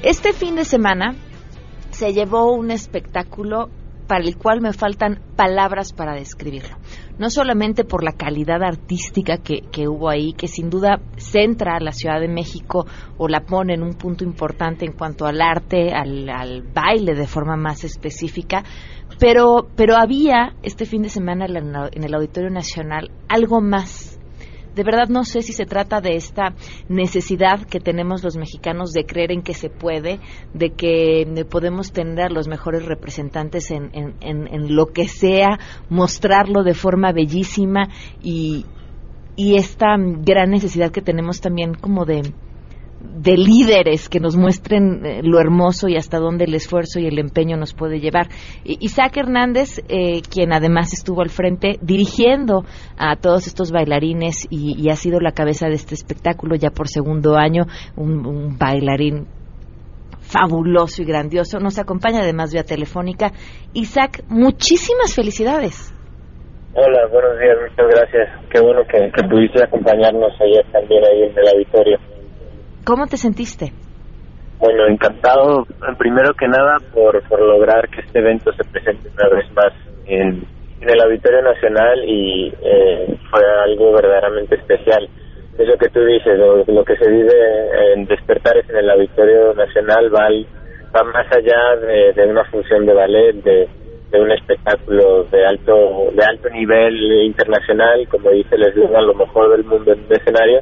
Este 0.02 0.32
fin 0.32 0.54
de 0.54 0.64
semana 0.64 1.16
se 1.90 2.12
llevó 2.12 2.52
un 2.52 2.70
espectáculo 2.70 3.68
para 4.06 4.24
el 4.24 4.38
cual 4.38 4.60
me 4.60 4.72
faltan 4.72 5.20
palabras 5.34 5.92
para 5.92 6.14
describirlo. 6.14 6.76
No 7.18 7.30
solamente 7.30 7.84
por 7.84 8.04
la 8.04 8.12
calidad 8.12 8.62
artística 8.62 9.38
que, 9.38 9.62
que, 9.72 9.88
hubo 9.88 10.08
ahí, 10.08 10.34
que 10.34 10.46
sin 10.46 10.70
duda 10.70 11.00
centra 11.16 11.76
a 11.76 11.80
la 11.80 11.90
Ciudad 11.90 12.20
de 12.20 12.28
México 12.28 12.86
o 13.18 13.26
la 13.26 13.40
pone 13.40 13.74
en 13.74 13.82
un 13.82 13.94
punto 13.94 14.22
importante 14.22 14.86
en 14.86 14.92
cuanto 14.92 15.26
al 15.26 15.40
arte, 15.40 15.92
al, 15.92 16.28
al 16.30 16.62
baile 16.62 17.14
de 17.16 17.26
forma 17.26 17.56
más 17.56 17.82
específica, 17.82 18.62
pero, 19.18 19.68
pero 19.74 19.96
había 19.96 20.54
este 20.62 20.86
fin 20.86 21.02
de 21.02 21.08
semana 21.08 21.46
en 21.46 22.04
el 22.04 22.14
Auditorio 22.14 22.50
Nacional 22.50 23.10
algo 23.28 23.60
más 23.60 24.17
de 24.74 24.84
verdad 24.84 25.08
no 25.08 25.24
sé 25.24 25.42
si 25.42 25.52
se 25.52 25.66
trata 25.66 26.00
de 26.00 26.16
esta 26.16 26.54
necesidad 26.88 27.66
que 27.66 27.80
tenemos 27.80 28.22
los 28.22 28.36
mexicanos 28.36 28.92
de 28.92 29.04
creer 29.04 29.32
en 29.32 29.42
que 29.42 29.54
se 29.54 29.70
puede, 29.70 30.20
de 30.54 30.70
que 30.70 31.26
podemos 31.50 31.92
tener 31.92 32.26
a 32.26 32.30
los 32.30 32.48
mejores 32.48 32.84
representantes 32.86 33.70
en, 33.70 33.90
en, 33.92 34.14
en, 34.20 34.74
lo 34.74 34.86
que 34.86 35.08
sea, 35.08 35.58
mostrarlo 35.88 36.62
de 36.62 36.74
forma 36.74 37.12
bellísima 37.12 37.88
y, 38.22 38.66
y 39.36 39.56
esta 39.56 39.96
gran 39.98 40.50
necesidad 40.50 40.90
que 40.90 41.02
tenemos 41.02 41.40
también 41.40 41.74
como 41.74 42.04
de 42.04 42.32
de 43.00 43.36
líderes 43.36 44.08
que 44.08 44.20
nos 44.20 44.36
muestren 44.36 45.04
eh, 45.04 45.20
lo 45.22 45.38
hermoso 45.38 45.88
y 45.88 45.96
hasta 45.96 46.18
dónde 46.18 46.44
el 46.44 46.54
esfuerzo 46.54 46.98
y 46.98 47.06
el 47.06 47.18
empeño 47.18 47.56
nos 47.56 47.74
puede 47.74 48.00
llevar. 48.00 48.28
Isaac 48.64 49.16
Hernández, 49.16 49.78
eh, 49.88 50.22
quien 50.22 50.52
además 50.52 50.92
estuvo 50.92 51.22
al 51.22 51.30
frente 51.30 51.78
dirigiendo 51.80 52.64
a 52.96 53.16
todos 53.16 53.46
estos 53.46 53.70
bailarines 53.70 54.46
y, 54.50 54.88
ha 54.90 54.96
sido 54.96 55.20
la 55.20 55.32
cabeza 55.32 55.68
de 55.68 55.74
este 55.74 55.94
espectáculo 55.94 56.56
ya 56.56 56.70
por 56.70 56.88
segundo 56.88 57.36
año, 57.36 57.64
un, 57.96 58.56
bailarín 58.58 59.26
fabuloso 60.20 61.02
y 61.02 61.04
grandioso, 61.04 61.58
nos 61.58 61.78
acompaña 61.78 62.20
además 62.20 62.52
vía 62.52 62.64
telefónica. 62.64 63.32
Isaac, 63.74 64.22
muchísimas 64.28 65.14
felicidades. 65.14 65.94
Hola, 66.74 67.06
buenos 67.10 67.38
días, 67.38 67.56
muchas 67.60 67.86
gracias. 67.94 68.28
Qué 68.50 68.60
bueno 68.60 68.82
que, 68.84 69.10
que 69.12 69.28
pudiste 69.28 69.62
acompañarnos 69.62 70.32
ayer 70.40 70.64
también 70.72 71.02
ahí 71.04 71.22
en 71.22 71.38
el 71.38 71.48
auditorio. 71.48 71.98
¿Cómo 72.84 73.06
te 73.06 73.16
sentiste? 73.16 73.72
Bueno, 74.58 74.86
encantado, 74.88 75.66
primero 75.98 76.34
que 76.34 76.48
nada, 76.48 76.78
por, 76.92 77.22
por 77.28 77.40
lograr 77.40 77.88
que 77.90 78.00
este 78.00 78.18
evento 78.18 78.52
se 78.54 78.64
presente 78.64 79.08
una 79.14 79.36
vez 79.36 79.52
más 79.52 79.72
en, 80.06 80.44
el 80.80 81.00
Auditorio 81.00 81.42
Nacional 81.42 82.04
y 82.04 82.52
eh, 82.62 83.18
fue 83.30 83.40
algo 83.64 83.92
verdaderamente 83.92 84.56
especial. 84.56 85.08
Eso 85.58 85.76
que 85.76 85.88
tú 85.88 86.00
dices, 86.04 86.38
lo, 86.38 86.84
que 86.84 86.96
se 86.96 87.10
vive 87.10 87.94
en 87.94 88.06
Despertares 88.06 88.68
en 88.70 88.76
el 88.76 88.90
Auditorio 88.90 89.54
Nacional 89.54 90.10
va, 90.14 90.28
más 91.04 91.26
allá 91.32 91.76
de, 92.14 92.26
una 92.26 92.44
función 92.44 92.86
de 92.86 92.94
ballet, 92.94 93.34
de, 93.42 93.68
de 94.10 94.20
un 94.20 94.30
espectáculo 94.30 95.24
de 95.24 95.46
alto 95.46 96.10
de 96.12 96.24
alto 96.24 96.48
nivel 96.50 96.96
internacional, 97.26 98.06
como 98.08 98.30
dice 98.30 98.54
el 98.54 98.68
eslogan, 98.68 99.06
lo 99.06 99.14
mejor 99.14 99.50
del 99.50 99.64
mundo 99.64 99.92
en 99.92 100.04
un 100.04 100.12
escenario, 100.12 100.60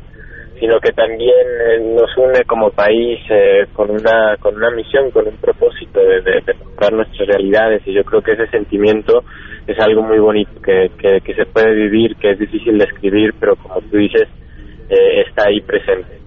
sino 0.59 0.81
que 0.81 0.93
también 0.93 1.47
eh, 1.67 1.81
nos 1.81 2.17
une 2.17 2.45
como 2.45 2.71
país 2.71 3.21
eh, 3.31 3.67
con 3.73 3.91
una 3.91 4.37
con 4.39 4.57
una 4.57 4.71
misión, 4.71 5.11
con 5.11 5.27
un 5.27 5.37
propósito 5.37 6.01
de, 6.01 6.21
de, 6.23 6.55
mostrar 6.55 6.93
nuestras 6.93 7.29
realidades 7.29 7.83
y 7.87 7.93
yo 7.93 8.05
creo 8.05 8.23
que 8.23 8.33
ese 8.33 8.47
sentimiento 8.49 9.23
es 9.67 9.79
algo 9.81 10.03
muy 10.03 10.19
bonito 10.19 10.61
que, 10.63 10.91
que, 10.99 11.35
se 11.35 11.45
puede 11.47 11.75
vivir, 11.75 12.17
que 12.17 12.31
es 12.31 12.39
difícil 12.39 12.79
de 12.79 12.85
escribir, 12.85 13.35
pero 13.39 13.57
como 13.57 13.81
tú 13.81 13.97
dices, 13.97 14.29
eh, 14.89 15.25
está 15.27 15.49
ahí 15.49 15.61
presente. 15.61 16.25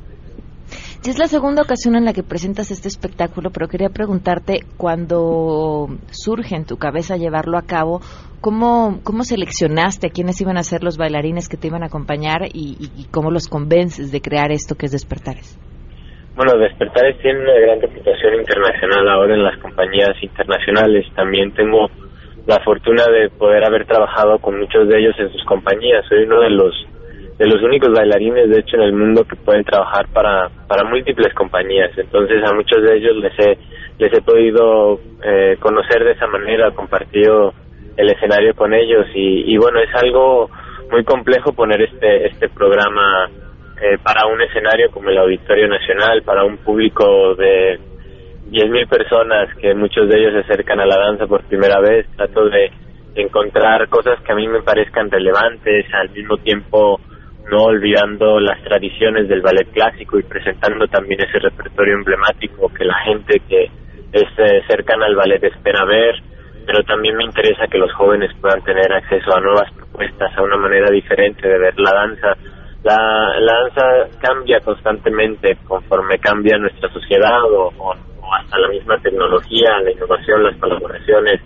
Es 1.05 1.17
la 1.17 1.27
segunda 1.27 1.61
ocasión 1.61 1.95
en 1.95 2.05
la 2.05 2.13
que 2.13 2.23
presentas 2.23 2.71
este 2.71 2.87
espectáculo, 2.87 3.51
pero 3.51 3.67
quería 3.67 3.89
preguntarte, 3.89 4.61
cuando 4.77 5.87
surge 6.11 6.55
en 6.55 6.65
tu 6.65 6.77
cabeza 6.77 7.15
llevarlo 7.15 7.57
a 7.57 7.63
cabo, 7.63 8.01
¿Cómo, 8.41 9.01
¿Cómo 9.03 9.23
seleccionaste 9.23 10.07
a 10.07 10.09
quiénes 10.11 10.39
iban 10.39 10.55
a 10.55 10.63
ser 10.63 10.81
los 10.81 10.97
bailarines 10.97 11.49
que 11.49 11.57
te 11.57 11.67
iban 11.67 11.83
a 11.83 11.87
acompañar 11.87 12.47
y, 12.53 12.87
cómo 13.11 13.31
los 13.31 13.49
convences 13.49 14.13
de 14.13 14.21
crear 14.21 14.51
esto 14.51 14.75
que 14.75 14.85
es 14.85 14.93
Despertares? 14.93 15.59
Bueno, 16.37 16.55
Despertares 16.57 17.19
tiene 17.21 17.41
una 17.41 17.59
gran 17.59 17.81
reputación 17.81 18.35
internacional 18.39 19.09
ahora 19.09 19.35
en 19.35 19.43
las 19.43 19.57
compañías 19.59 20.15
internacionales. 20.23 21.05
También 21.15 21.51
tengo 21.51 21.89
la 22.47 22.63
fortuna 22.63 23.03
de 23.11 23.29
poder 23.29 23.65
haber 23.65 23.85
trabajado 23.85 24.39
con 24.39 24.57
muchos 24.57 24.87
de 24.87 24.99
ellos 24.99 25.15
en 25.19 25.33
sus 25.33 25.43
compañías. 25.43 26.05
Soy 26.07 26.23
uno 26.23 26.39
de 26.39 26.49
los 26.51 26.73
de 27.39 27.48
los 27.48 27.63
únicos 27.63 27.89
bailarines, 27.93 28.50
de 28.50 28.60
hecho, 28.60 28.75
en 28.75 28.84
el 28.84 28.93
mundo 28.93 29.24
que 29.24 29.38
pueden 29.38 29.63
trabajar 29.63 30.08
para, 30.13 30.50
para 30.67 30.84
múltiples 30.84 31.34
compañías. 31.34 31.89
Entonces, 31.98 32.43
a 32.43 32.53
muchos 32.53 32.84
de 32.84 32.98
ellos 32.98 33.15
les 33.15 33.39
he, 33.39 33.58
les 33.98 34.13
he 34.13 34.22
podido 34.22 35.00
eh, 35.24 35.55
conocer 35.62 36.03
de 36.03 36.12
esa 36.12 36.27
manera, 36.27 36.72
compartido 36.72 37.53
el 37.96 38.10
escenario 38.10 38.53
con 38.55 38.74
ellos 38.74 39.05
y, 39.13 39.58
bueno 39.58 39.79
es 39.81 39.93
algo 39.93 40.50
muy 40.89 41.03
complejo 41.03 41.51
poner 41.51 41.81
este 41.81 42.27
este 42.27 42.48
programa 42.48 43.29
eh, 43.81 43.98
para 44.01 44.25
un 44.25 44.41
escenario 44.41 44.89
como 44.91 45.10
el 45.10 45.17
Auditorio 45.17 45.67
Nacional 45.67 46.22
para 46.24 46.46
un 46.46 46.58
público 46.58 47.36
de 47.36 47.77
10.000 48.51 48.88
personas 48.88 49.53
que 49.55 49.74
muchos 49.75 50.08
de 50.08 50.17
ellos 50.17 50.31
se 50.34 50.39
acercan 50.39 50.79
a 50.79 50.86
la 50.86 50.98
danza 50.98 51.27
por 51.27 51.43
primera 51.43 51.81
vez 51.81 52.08
trato 52.15 52.48
de 52.50 52.72
encontrar 53.15 53.89
cosas 53.89 54.17
que 54.22 54.31
a 54.31 54.36
mí 54.36 54.48
me 54.48 54.62
parezcan 54.62 55.12
relevantes 55.12 55.86
al 55.93 56.10
mismo 56.12 56.38
tiempo 56.38 57.01
no 57.49 57.63
olvidando 57.63 58.39
las 58.39 58.61
tradiciones 58.63 59.27
del 59.27 59.41
ballet 59.41 59.69
clásico 59.71 60.19
y 60.19 60.23
presentando 60.23 60.87
también 60.87 61.21
ese 61.21 61.39
repertorio 61.39 61.95
emblemático 61.95 62.69
que 62.69 62.85
la 62.85 62.97
gente 63.05 63.41
que 63.47 63.65
es 64.11 64.27
eh, 64.37 64.61
cercana 64.67 65.05
al 65.05 65.15
ballet 65.15 65.43
espera 65.43 65.85
ver 65.85 66.15
pero 66.69 66.83
también 66.83 67.17
me 67.17 67.23
interesa 67.23 67.65
que 67.65 67.79
los 67.79 67.91
jóvenes 67.93 68.29
puedan 68.39 68.62
tener 68.62 68.93
acceso 68.93 69.35
a 69.35 69.41
nuevas 69.41 69.73
propuestas, 69.73 70.31
a 70.38 70.43
una 70.43 70.55
manera 70.55 70.91
diferente 70.91 71.47
de 71.47 71.57
ver 71.57 71.73
la 71.79 71.91
danza. 71.91 72.38
La, 72.83 73.33
danza 73.41 74.15
cambia 74.21 74.59
constantemente 74.59 75.57
conforme 75.67 76.19
cambia 76.19 76.59
nuestra 76.59 76.88
sociedad 76.93 77.41
o, 77.43 77.73
hasta 78.39 78.59
la 78.59 78.67
misma 78.67 78.99
tecnología, 78.99 79.79
la 79.83 79.89
innovación, 79.89 80.43
las 80.43 80.57
colaboraciones. 80.57 81.41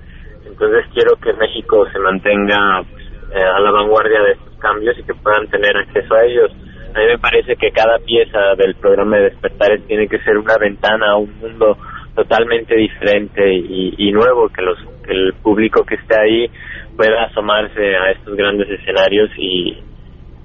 Entonces 0.46 0.86
quiero 0.94 1.16
que 1.16 1.32
México 1.32 1.88
se 1.94 2.00
mantenga 2.00 2.82
pues, 2.92 3.03
eh, 3.34 3.44
a 3.44 3.60
la 3.60 3.72
vanguardia 3.72 4.22
de 4.22 4.32
estos 4.34 4.58
cambios 4.60 4.98
y 4.98 5.04
que 5.04 5.14
puedan 5.16 5.48
tener 5.48 5.76
acceso 5.78 6.14
a 6.16 6.26
ellos. 6.26 6.52
A 6.96 7.00
mí 7.00 7.06
me 7.08 7.18
parece 7.18 7.56
que 7.56 7.72
cada 7.72 7.98
pieza 8.00 8.40
del 8.58 8.76
programa 8.76 9.18
de 9.18 9.32
Despertares 9.32 9.86
tiene 9.88 10.08
que 10.08 10.20
ser 10.20 10.38
una 10.38 10.58
ventana 10.58 11.12
a 11.12 11.18
un 11.18 11.34
mundo 11.40 11.78
totalmente 12.16 12.76
diferente 12.76 13.42
y, 13.52 14.12
nuevo, 14.12 14.48
que, 14.50 14.62
los, 14.62 14.78
el 15.08 15.34
público 15.42 15.84
que 15.84 15.96
esté 15.96 16.16
ahí 16.16 16.48
pueda 16.96 17.24
asomarse 17.24 17.96
a 17.96 18.12
estos 18.12 18.36
grandes 18.36 18.70
escenarios 18.70 19.32
y, 19.38 19.80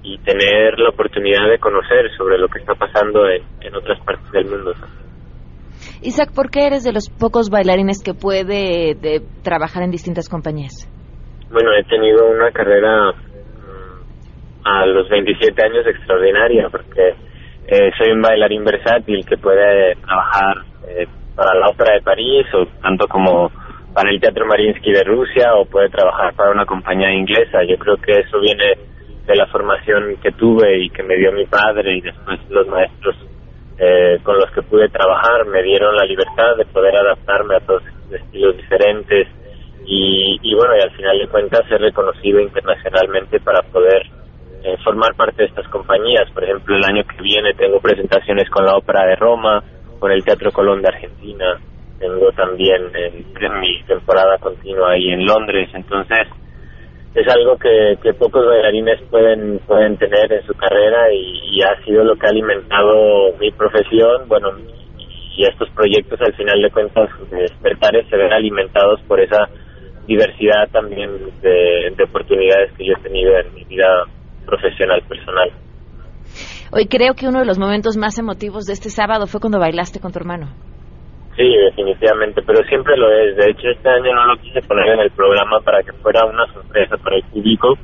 y 0.03 0.19
tener 0.25 0.79
la 0.79 0.89
oportunidad 0.89 1.47
de 1.51 1.59
conocer 1.59 2.11
sobre 2.17 2.39
lo 2.39 2.49
que 2.49 2.61
está 2.61 2.75
pasando 2.75 3.29
en, 3.29 3.43
en 3.61 3.75
otras 3.77 4.01
partes 4.01 4.31
del 4.33 4.47
mundo. 4.47 4.73
Isaac, 6.03 6.33
¿por 6.33 6.51
qué 6.51 6.67
eres 6.67 6.85
de 6.85 6.93
los 6.93 7.09
pocos 7.09 7.51
bailarines 7.51 8.03
que 8.03 8.15
puede 8.15 8.95
de, 8.95 9.23
trabajar 9.43 9.83
en 9.83 9.91
distintas 9.91 10.29
compañías? 10.29 10.89
Bueno, 11.51 11.73
he 11.73 11.83
tenido 11.85 12.29
una 12.29 12.51
carrera 12.51 13.11
mm, 13.13 14.67
a 14.67 14.87
los 14.87 15.09
27 15.09 15.65
años 15.65 15.87
extraordinaria 15.87 16.69
porque 16.69 17.15
eh, 17.67 17.91
soy 17.97 18.11
un 18.13 18.21
bailarín 18.21 18.65
versátil 18.65 19.25
que 19.25 19.39
puede 19.39 19.95
trabajar 19.97 20.59
eh, 20.89 21.07
para 21.35 21.55
la 21.55 21.69
Ópera 21.69 21.95
de 21.95 22.03
París 22.03 22.47
o 22.53 22.67
tanto 22.83 23.07
como 23.09 23.51
para 23.95 24.11
el 24.11 24.21
Teatro 24.21 24.47
Mariinsky 24.47 24.93
de 24.93 25.05
Rusia 25.05 25.55
o 25.55 25.65
puede 25.65 25.89
trabajar 25.89 26.35
para 26.35 26.51
una 26.51 26.67
compañía 26.67 27.13
inglesa. 27.13 27.65
Yo 27.65 27.79
creo 27.79 27.97
que 27.97 28.21
eso 28.21 28.41
viene 28.41 28.75
de 29.27 29.37
la 29.37 29.47
formación 29.47 30.17
que 30.23 30.33
tuve 30.33 30.85
y 30.85 30.91
que 30.91 31.03
me 31.03 31.17
dio 31.17 31.33
mi 31.33 31.47
padre 31.47 31.97
y 31.97 32.01
después 32.03 32.39
los 32.51 32.67
maestros 32.69 33.17
eh, 33.79 34.19
con 34.23 34.37
los 34.37 34.51
que 34.51 34.63
pude 34.63 34.89
trabajar 34.89 35.47
me 35.47 35.63
dieron 35.63 35.97
la 35.97 36.05
libertad 36.05 36.57
de 36.57 36.65
poder 36.67 36.97
adaptarme 36.97 37.57
a 37.57 37.61
todos 37.61 37.83
estilos 38.11 38.57
diferentes 38.57 39.29
y, 39.89 40.39
y 40.43 40.55
bueno, 40.55 40.77
y 40.77 40.83
al 40.83 40.91
final 40.91 41.19
de 41.19 41.29
cuentas 41.29 41.67
ser 41.67 41.81
reconocido 41.81 42.41
internacionalmente 42.41 43.41
para 43.41 43.63
poder 43.63 44.03
eh, 44.63 44.77
formar 44.85 45.15
parte 45.15 45.43
de 45.43 45.49
estas 45.49 45.67
compañías. 45.69 46.31
Por 46.33 46.45
ejemplo, 46.45 46.77
el 46.77 46.85
año 46.85 47.03
que 47.05 47.23
viene 47.23 47.55
tengo 47.55 47.81
presentaciones 47.81 48.51
con 48.51 48.67
la 48.67 48.77
Ópera 48.77 49.07
de 49.07 49.17
Roma, 49.17 49.65
con 49.99 50.13
el 50.13 50.23
Teatro 50.23 50.53
Colón 50.53 50.83
de 50.83 50.89
Argentina, 50.89 51.59
tengo 51.99 52.31
también 52.33 52.91
en, 52.95 53.61
mi 53.61 53.83
temporada 53.85 54.39
continua 54.39 54.93
ahí 54.93 55.09
en 55.11 55.25
Londres, 55.25 55.69
entonces 55.73 56.29
es 57.15 57.27
algo 57.29 57.57
que, 57.57 58.13
pocos 58.15 58.47
bailarines 58.47 59.01
pueden 59.11 59.59
pueden 59.61 59.97
tener 59.97 60.33
en 60.33 60.47
su 60.47 60.55
carrera 60.55 61.13
y, 61.13 61.61
ha 61.63 61.83
sido 61.85 62.05
lo 62.05 62.15
que 62.15 62.27
ha 62.27 62.31
alimentado 62.31 63.33
mi 63.41 63.51
profesión, 63.51 64.29
bueno, 64.29 64.51
y 65.37 65.45
estos 65.45 65.69
proyectos 65.71 66.21
al 66.21 66.35
final 66.35 66.63
de 66.63 66.71
cuentas 66.71 67.11
de 67.31 67.43
despertares 67.43 68.07
se 68.09 68.17
ven 68.17 68.33
alimentados 68.33 69.01
por 69.09 69.19
esa 69.19 69.49
diversidad 70.09 70.69
también 70.73 71.11
de 71.41 72.03
oportunidades 72.03 72.73
que 72.77 72.87
yo 72.87 72.95
he 72.99 73.03
tenido 73.03 73.39
en 73.39 73.55
mi 73.55 73.65
vida 73.65 73.87
profesional 74.45 75.03
personal. 75.09 75.53
Hoy 76.73 76.87
creo 76.87 77.15
que 77.15 77.27
uno 77.27 77.41
de 77.41 77.47
los 77.47 77.59
momentos 77.59 77.97
más 77.97 78.19
emotivos 78.19 78.65
de 78.65 78.73
este 78.73 78.91
sábado 78.91 79.27
fue 79.27 79.41
cuando 79.41 79.59
bailaste 79.59 80.01
con 80.01 80.13
tu 80.13 80.19
hermano. 80.19 80.49
Sí, 81.37 81.45
definitivamente, 81.45 82.43
pero 82.43 82.63
siempre 82.69 82.97
lo 82.97 83.11
es. 83.13 83.37
De 83.37 83.51
hecho, 83.51 83.69
este 83.69 83.89
año 83.89 84.13
no 84.13 84.27
lo 84.27 84.37
quise 84.39 84.61
poner 84.63 84.89
en 84.89 85.01
el 85.01 85.11
programa 85.13 85.61
para 85.61 85.83
que 85.83 85.93
fuera 85.93 86.27
una 86.27 86.47
sorpresa 86.53 86.97
para 86.97 87.17
el 87.17 87.23
público, 87.25 87.79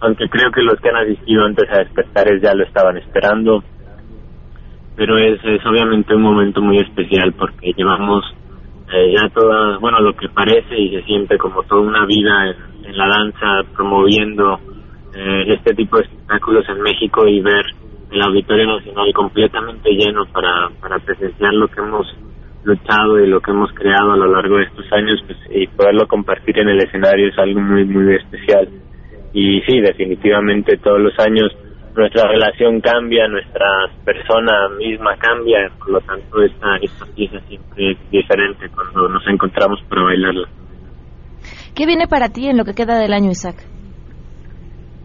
aunque 0.00 0.28
creo 0.28 0.50
que 0.50 0.62
los 0.62 0.80
que 0.80 0.88
han 0.88 0.96
asistido 0.96 1.44
antes 1.44 1.70
a 1.70 1.78
Despertares 1.78 2.42
ya 2.42 2.54
lo 2.54 2.64
estaban 2.64 2.96
esperando. 2.96 3.62
Pero 4.96 5.16
es, 5.16 5.38
es 5.44 5.64
obviamente 5.64 6.14
un 6.14 6.22
momento 6.22 6.60
muy 6.60 6.78
especial 6.78 7.32
porque 7.32 7.72
llevamos 7.76 8.24
eh, 8.92 9.12
ya 9.14 9.28
toda, 9.30 9.78
bueno, 9.78 10.00
lo 10.00 10.14
que 10.14 10.28
parece 10.28 10.78
y 10.78 10.90
se 10.90 11.02
siente 11.04 11.38
como 11.38 11.62
toda 11.62 11.80
una 11.80 12.04
vida 12.04 12.54
en, 12.84 12.96
la 12.96 13.08
danza, 13.08 13.62
promoviendo 13.74 14.60
eh, 15.14 15.44
este 15.48 15.74
tipo 15.74 15.96
de 15.96 16.04
espectáculos 16.04 16.68
en 16.68 16.82
México 16.82 17.26
y 17.26 17.40
ver 17.40 17.64
el 18.10 18.20
Auditorio 18.20 18.66
Nacional 18.66 19.12
completamente 19.14 19.90
lleno 19.90 20.26
para, 20.26 20.68
para 20.80 20.98
presenciar 20.98 21.54
lo 21.54 21.68
que 21.68 21.80
hemos 21.80 22.06
luchado 22.64 23.18
y 23.18 23.26
lo 23.28 23.40
que 23.40 23.50
hemos 23.50 23.72
creado 23.72 24.12
a 24.12 24.16
lo 24.16 24.26
largo 24.30 24.58
de 24.58 24.64
estos 24.64 24.84
años 24.92 25.20
pues, 25.26 25.38
y 25.50 25.66
poderlo 25.68 26.06
compartir 26.06 26.58
en 26.58 26.68
el 26.68 26.80
escenario 26.80 27.28
es 27.28 27.38
algo 27.38 27.60
muy, 27.60 27.84
muy 27.84 28.14
especial. 28.14 28.68
Y 29.32 29.62
sí, 29.62 29.80
definitivamente 29.80 30.76
todos 30.76 31.00
los 31.00 31.18
años 31.18 31.50
nuestra 31.94 32.28
relación 32.28 32.80
cambia, 32.80 33.28
nuestra 33.28 33.66
persona 34.04 34.68
misma 34.78 35.16
cambia, 35.16 35.70
por 35.78 35.90
lo 35.90 36.00
tanto 36.00 36.42
esta, 36.42 36.76
esta 36.80 37.06
pieza 37.14 37.38
siempre 37.48 37.92
es 37.92 38.10
diferente 38.10 38.68
cuando 38.70 39.08
nos 39.08 39.26
encontramos 39.26 39.80
para 39.88 40.02
bailarla. 40.02 40.48
¿Qué 41.74 41.86
viene 41.86 42.06
para 42.06 42.28
ti 42.28 42.48
en 42.48 42.56
lo 42.56 42.64
que 42.64 42.74
queda 42.74 42.98
del 42.98 43.12
año, 43.12 43.30
Isaac? 43.30 43.56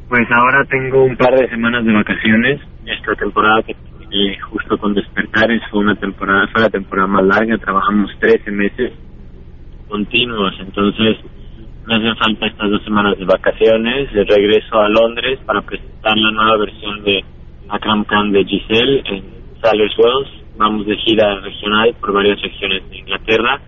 Pues 0.09 0.27
ahora 0.31 0.63
tengo 0.69 1.03
un 1.03 1.17
par 1.17 1.35
de 1.35 1.49
semanas 1.49 1.85
de 1.85 1.93
vacaciones. 1.93 2.61
Esta 2.85 3.13
temporada 3.15 3.61
que 3.63 3.73
terminé 3.73 4.39
justo 4.39 4.77
con 4.77 4.93
Despertares 4.93 5.61
fue 5.69 5.81
una 5.81 5.95
temporada, 5.95 6.47
fue 6.53 6.61
la 6.61 6.69
temporada 6.69 7.07
más 7.07 7.25
larga, 7.25 7.57
trabajamos 7.57 8.11
13 8.19 8.51
meses 8.51 8.93
continuos, 9.89 10.53
entonces 10.59 11.17
me 11.87 11.95
hacen 11.95 12.17
falta 12.17 12.47
estas 12.47 12.69
dos 12.69 12.83
semanas 12.83 13.17
de 13.17 13.23
vacaciones, 13.23 14.11
de 14.11 14.25
regreso 14.25 14.77
a 14.77 14.89
Londres 14.89 15.39
para 15.45 15.61
presentar 15.61 16.17
la 16.17 16.31
nueva 16.31 16.57
versión 16.57 17.01
de 17.03 17.23
Akram 17.69 18.03
Khan 18.03 18.31
de 18.33 18.43
Giselle 18.43 19.03
en 19.05 19.23
Salers 19.61 19.97
Wells. 19.97 20.27
Vamos 20.57 20.85
de 20.85 20.97
gira 20.97 21.39
regional 21.39 21.95
por 22.01 22.11
varias 22.11 22.41
regiones 22.41 22.89
de 22.89 22.97
Inglaterra. 22.97 23.61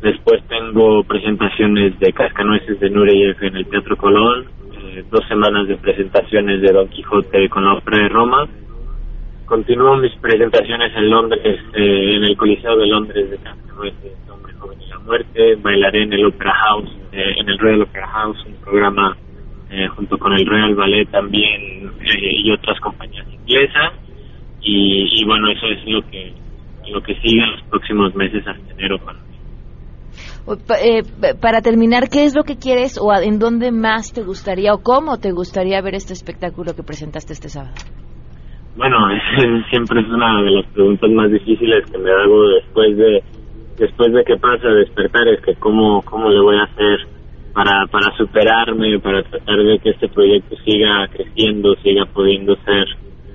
Después 0.00 0.46
tengo 0.46 1.02
presentaciones 1.02 1.98
de 1.98 2.12
Cascanueces 2.12 2.78
de 2.78 2.88
Nureyev 2.88 3.42
en 3.42 3.56
el 3.56 3.66
Teatro 3.66 3.96
Colón, 3.96 4.46
eh, 4.78 5.02
dos 5.10 5.26
semanas 5.26 5.66
de 5.66 5.76
presentaciones 5.76 6.60
de 6.60 6.72
Don 6.72 6.86
Quijote 6.88 7.48
con 7.48 7.64
la 7.64 7.74
Ópera 7.74 8.04
de 8.04 8.08
Roma. 8.08 8.46
Continúo 9.46 9.96
mis 9.96 10.14
presentaciones 10.16 10.94
en 10.94 11.10
Londres, 11.10 11.60
eh, 11.74 12.14
en 12.14 12.24
el 12.24 12.36
Coliseo 12.36 12.76
de 12.76 12.86
Londres 12.86 13.28
de 13.28 13.38
Cascanueces, 13.38 14.12
Hombre 14.30 14.52
Joven 14.54 14.78
y 14.80 14.88
la 14.88 14.95
Muerte. 15.06 15.56
Bailaré 15.56 16.02
en 16.02 16.12
el 16.12 16.26
Opera 16.26 16.52
House, 16.52 16.90
eh, 17.12 17.34
en 17.38 17.48
el 17.48 17.58
Royal 17.58 17.82
Opera 17.82 18.08
House, 18.08 18.44
un 18.46 18.54
programa 18.56 19.16
junto 19.96 20.16
con 20.16 20.32
el 20.32 20.46
Royal 20.46 20.74
Ballet 20.76 21.10
también 21.10 21.90
y 22.00 22.50
otras 22.52 22.78
compañías 22.80 23.26
inglesas. 23.32 23.94
Y, 24.62 25.08
y, 25.12 25.24
bueno, 25.24 25.50
eso 25.50 25.66
es 25.66 25.84
lo 25.86 26.02
que 26.08 26.32
lo 26.88 27.00
que 27.00 27.14
sigue 27.16 27.42
en 27.42 27.50
los 27.50 27.62
próximos 27.62 28.14
meses 28.14 28.46
hasta 28.46 28.72
enero 28.72 28.98
para 28.98 29.18
eh, 30.80 31.02
para 31.40 31.60
terminar, 31.60 32.08
¿qué 32.08 32.22
es 32.22 32.36
lo 32.36 32.44
que 32.44 32.56
quieres 32.56 32.98
o 33.02 33.12
en 33.12 33.40
dónde 33.40 33.72
más 33.72 34.12
te 34.12 34.22
gustaría 34.22 34.72
o 34.74 34.78
cómo 34.78 35.18
te 35.18 35.32
gustaría 35.32 35.82
ver 35.82 35.96
este 35.96 36.12
espectáculo 36.12 36.74
que 36.76 36.84
presentaste 36.84 37.32
este 37.32 37.48
sábado? 37.48 37.74
Bueno, 38.76 38.96
siempre 39.70 40.02
es 40.02 40.06
una 40.06 40.42
de 40.42 40.50
las 40.52 40.66
preguntas 40.66 41.10
más 41.10 41.32
difíciles 41.32 41.90
que 41.90 41.98
me 41.98 42.10
hago 42.10 42.48
después 42.48 42.96
de 42.96 43.24
después 43.78 44.12
de 44.12 44.24
que 44.24 44.36
pasa 44.36 44.68
despertar 44.68 45.28
es 45.28 45.40
que 45.40 45.54
cómo 45.54 46.02
cómo 46.02 46.30
le 46.30 46.40
voy 46.40 46.56
a 46.56 46.64
hacer 46.64 47.06
para 47.52 47.86
para 47.86 48.16
superarme, 48.16 48.98
para 48.98 49.22
tratar 49.22 49.58
de 49.58 49.78
que 49.78 49.90
este 49.90 50.08
proyecto 50.08 50.56
siga 50.64 51.08
creciendo, 51.08 51.74
siga 51.76 52.06
pudiendo 52.06 52.56
ser 52.64 52.86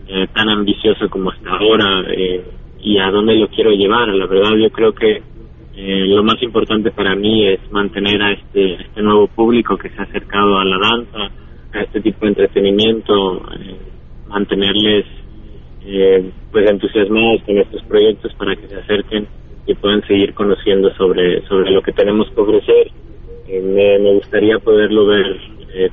eh, 0.07 0.27
tan 0.33 0.49
ambicioso 0.49 1.09
como 1.09 1.31
hasta 1.31 1.49
ahora 1.51 2.03
eh, 2.11 2.43
y 2.79 2.97
a 2.97 3.09
dónde 3.09 3.35
lo 3.35 3.47
quiero 3.47 3.71
llevar. 3.71 4.07
La 4.09 4.25
verdad 4.25 4.55
yo 4.57 4.69
creo 4.71 4.93
que 4.93 5.21
eh, 5.75 6.05
lo 6.07 6.23
más 6.23 6.41
importante 6.41 6.91
para 6.91 7.15
mí 7.15 7.47
es 7.47 7.59
mantener 7.71 8.21
a 8.21 8.31
este, 8.31 8.73
este 8.73 9.01
nuevo 9.01 9.27
público 9.27 9.77
que 9.77 9.89
se 9.89 9.99
ha 9.99 10.03
acercado 10.03 10.57
a 10.57 10.65
la 10.65 10.77
danza, 10.77 11.33
a 11.73 11.81
este 11.81 12.01
tipo 12.01 12.19
de 12.21 12.29
entretenimiento, 12.29 13.37
eh, 13.57 13.75
mantenerles 14.27 15.05
pues 16.51 16.69
entusiasmados 16.69 17.41
con 17.41 17.57
estos 17.57 17.81
proyectos 17.85 18.31
para 18.35 18.55
que 18.55 18.67
se 18.67 18.75
acerquen 18.75 19.27
y 19.65 19.75
puedan 19.75 20.01
seguir 20.07 20.33
conociendo 20.33 20.93
sobre, 20.95 21.45
sobre 21.47 21.71
lo 21.71 21.81
que 21.81 21.91
tenemos 21.91 22.29
que 22.31 22.41
ofrecer. 22.41 22.91
Me, 23.47 23.99
me, 23.99 24.13
gustaría 24.13 24.57
poderlo 24.59 25.07
ver 25.07 25.37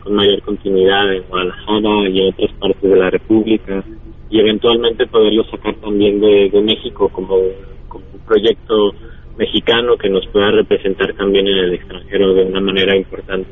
con 0.03 0.15
mayor 0.15 0.41
continuidad 0.43 1.13
en 1.13 1.23
Guadalajara 1.29 2.09
y 2.09 2.21
en 2.21 2.35
otras 2.35 2.53
partes 2.53 2.91
de 2.91 2.97
la 2.97 3.11
República 3.11 3.85
y 4.31 4.41
eventualmente 4.41 5.07
poderlo 5.07 5.45
sacar 5.45 5.75
también 5.77 6.21
de, 6.21 6.51
de 6.51 6.61
México 6.61 7.09
como, 7.09 7.37
como 7.89 8.05
un 8.13 8.21
proyecto 8.27 8.93
mexicano 9.37 9.97
que 9.97 10.11
nos 10.11 10.27
pueda 10.29 10.51
representar 10.51 11.15
también 11.15 11.47
en 11.47 11.59
el 11.59 11.75
extranjero 11.75 12.35
de 12.35 12.45
una 12.45 12.61
manera 12.61 12.97
importante. 12.97 13.49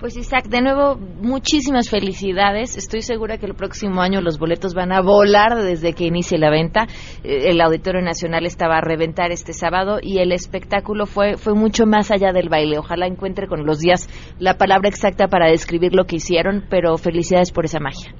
Pues 0.00 0.16
Isaac, 0.16 0.46
de 0.48 0.62
nuevo, 0.62 0.96
muchísimas 0.96 1.90
felicidades. 1.90 2.78
Estoy 2.78 3.02
segura 3.02 3.36
que 3.36 3.44
el 3.44 3.52
próximo 3.52 4.00
año 4.00 4.22
los 4.22 4.38
boletos 4.38 4.72
van 4.72 4.92
a 4.92 5.02
volar 5.02 5.56
desde 5.56 5.92
que 5.92 6.06
inicie 6.06 6.38
la 6.38 6.48
venta. 6.48 6.86
Eh, 7.22 7.50
el 7.50 7.60
Auditorio 7.60 8.00
Nacional 8.00 8.46
estaba 8.46 8.78
a 8.78 8.80
reventar 8.80 9.30
este 9.30 9.52
sábado 9.52 9.98
y 10.00 10.20
el 10.20 10.32
espectáculo 10.32 11.04
fue, 11.04 11.36
fue 11.36 11.52
mucho 11.52 11.84
más 11.84 12.10
allá 12.10 12.32
del 12.32 12.48
baile. 12.48 12.78
Ojalá 12.78 13.06
encuentre 13.06 13.46
con 13.46 13.66
los 13.66 13.80
días 13.80 14.08
la 14.40 14.56
palabra 14.56 14.88
exacta 14.88 15.28
para 15.28 15.50
describir 15.50 15.94
lo 15.94 16.04
que 16.04 16.16
hicieron, 16.16 16.64
pero 16.70 16.96
felicidades 16.96 17.52
por 17.52 17.66
esa 17.66 17.78
magia. 17.78 18.14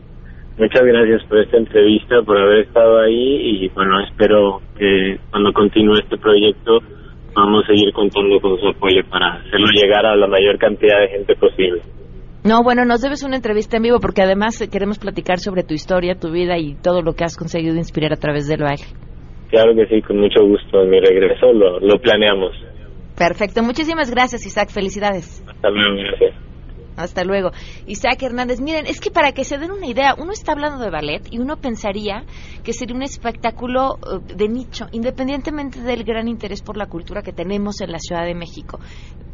Muchas 0.58 0.82
gracias 0.84 1.24
por 1.30 1.38
esta 1.38 1.56
entrevista, 1.56 2.20
por 2.26 2.36
haber 2.36 2.66
estado 2.66 3.00
ahí 3.00 3.64
y 3.64 3.68
bueno, 3.70 4.04
espero 4.04 4.60
que 4.76 5.16
cuando 5.30 5.50
continúe 5.54 5.94
este 5.94 6.18
proyecto 6.18 6.80
vamos 7.34 7.64
a 7.64 7.66
seguir 7.68 7.92
contando 7.92 8.40
con 8.40 8.58
su 8.58 8.68
apoyo 8.68 9.02
para 9.08 9.34
hacerlo 9.34 9.68
llegar 9.72 10.06
a 10.06 10.16
la 10.16 10.26
mayor 10.26 10.58
cantidad 10.58 11.00
de 11.00 11.08
gente 11.08 11.34
posible. 11.36 11.82
No, 12.42 12.62
bueno, 12.62 12.84
nos 12.84 13.02
debes 13.02 13.22
una 13.22 13.36
entrevista 13.36 13.76
en 13.76 13.82
vivo 13.82 14.00
porque 14.00 14.22
además 14.22 14.66
queremos 14.72 14.98
platicar 14.98 15.38
sobre 15.38 15.62
tu 15.62 15.74
historia, 15.74 16.14
tu 16.14 16.30
vida 16.30 16.56
y 16.58 16.74
todo 16.74 17.02
lo 17.02 17.12
que 17.12 17.24
has 17.24 17.36
conseguido 17.36 17.76
inspirar 17.76 18.12
a 18.12 18.16
través 18.16 18.48
del 18.48 18.62
baile. 18.62 18.84
Claro 19.50 19.74
que 19.74 19.86
sí, 19.86 20.00
con 20.00 20.18
mucho 20.18 20.42
gusto. 20.46 20.82
En 20.82 20.90
mi 20.90 21.00
regreso 21.00 21.52
lo, 21.52 21.80
lo 21.80 21.98
planeamos. 22.00 22.52
Perfecto, 23.18 23.62
muchísimas 23.62 24.10
gracias 24.10 24.46
Isaac, 24.46 24.70
felicidades. 24.70 25.44
Hasta 25.46 25.68
luego, 25.68 25.96
gracias. 25.96 26.49
Hasta 27.02 27.24
luego. 27.24 27.50
Isaac 27.86 28.22
Hernández, 28.22 28.60
miren, 28.60 28.86
es 28.86 29.00
que 29.00 29.10
para 29.10 29.32
que 29.32 29.44
se 29.44 29.58
den 29.58 29.70
una 29.70 29.86
idea, 29.86 30.14
uno 30.18 30.32
está 30.32 30.52
hablando 30.52 30.82
de 30.82 30.90
ballet 30.90 31.26
y 31.30 31.38
uno 31.38 31.56
pensaría 31.56 32.24
que 32.62 32.72
sería 32.72 32.96
un 32.96 33.02
espectáculo 33.02 33.96
eh, 33.96 34.34
de 34.34 34.48
nicho, 34.48 34.86
independientemente 34.92 35.80
del 35.80 36.04
gran 36.04 36.28
interés 36.28 36.62
por 36.62 36.76
la 36.76 36.86
cultura 36.86 37.22
que 37.22 37.32
tenemos 37.32 37.80
en 37.80 37.92
la 37.92 37.98
Ciudad 37.98 38.24
de 38.24 38.34
México. 38.34 38.78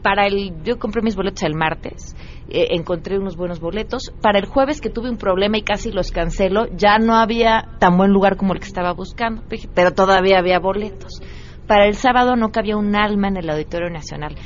Para 0.03 0.27
el, 0.27 0.63
yo 0.63 0.79
compré 0.79 1.03
mis 1.03 1.17
boletos 1.17 1.43
el 1.43 1.55
martes, 1.55 2.15
eh, 2.49 2.69
encontré 2.71 3.19
unos 3.19 3.37
buenos 3.37 3.61
boletos. 3.61 4.13
Para 4.23 4.39
el 4.39 4.47
jueves 4.47 4.81
que 4.81 4.91
tuve 4.91 5.11
un 5.11 5.17
problema 5.17 5.59
y 5.59 5.63
casi 5.63 5.91
los 5.91 6.13
cancelo, 6.13 6.67
ya 6.77 6.99
no 6.99 7.17
había 7.17 7.71
tan 7.81 7.97
buen 7.97 8.13
lugar 8.13 8.37
como 8.37 8.53
el 8.55 8.61
que 8.61 8.67
estaba 8.67 8.93
buscando, 8.93 9.43
pero 9.75 9.93
todavía 9.93 10.39
había 10.39 10.59
boletos. 10.61 11.21
Para 11.67 11.87
el 11.87 11.95
sábado 11.95 12.37
no 12.37 12.53
cabía 12.53 12.77
un 12.77 12.95
alma 12.95 13.27
en 13.27 13.39
el 13.39 13.51
Auditorio 13.51 13.91
Nacional 13.91 14.37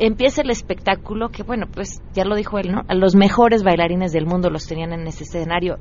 empieza 0.00 0.40
el 0.40 0.50
espectáculo 0.50 1.28
que, 1.28 1.42
bueno, 1.42 1.66
pues 1.72 2.02
ya 2.14 2.24
lo 2.24 2.34
dijo 2.34 2.58
él, 2.58 2.72
¿no? 2.72 2.82
Los 2.94 3.14
mejores 3.14 3.62
bailarines 3.62 4.12
del 4.12 4.26
mundo 4.26 4.48
los 4.50 4.66
tenían 4.66 4.92
en 4.92 5.06
ese 5.06 5.24
escenario. 5.24 5.76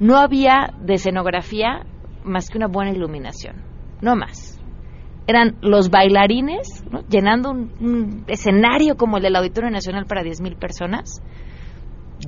No 0.00 0.18
había 0.18 0.74
de 0.82 0.94
escenografía 0.94 1.86
más 2.24 2.50
que 2.50 2.58
una 2.58 2.66
buena 2.66 2.90
iluminación, 2.90 3.62
no 4.02 4.16
más. 4.16 4.60
Eran 5.26 5.56
los 5.62 5.88
bailarines 5.88 6.84
llenando 7.08 7.52
un, 7.52 8.24
escenario 8.26 8.96
como 8.96 9.18
el 9.18 9.22
del 9.22 9.36
Auditorio 9.36 9.70
Nacional 9.70 10.06
para 10.06 10.22
10.000 10.22 10.58
personas, 10.58 11.22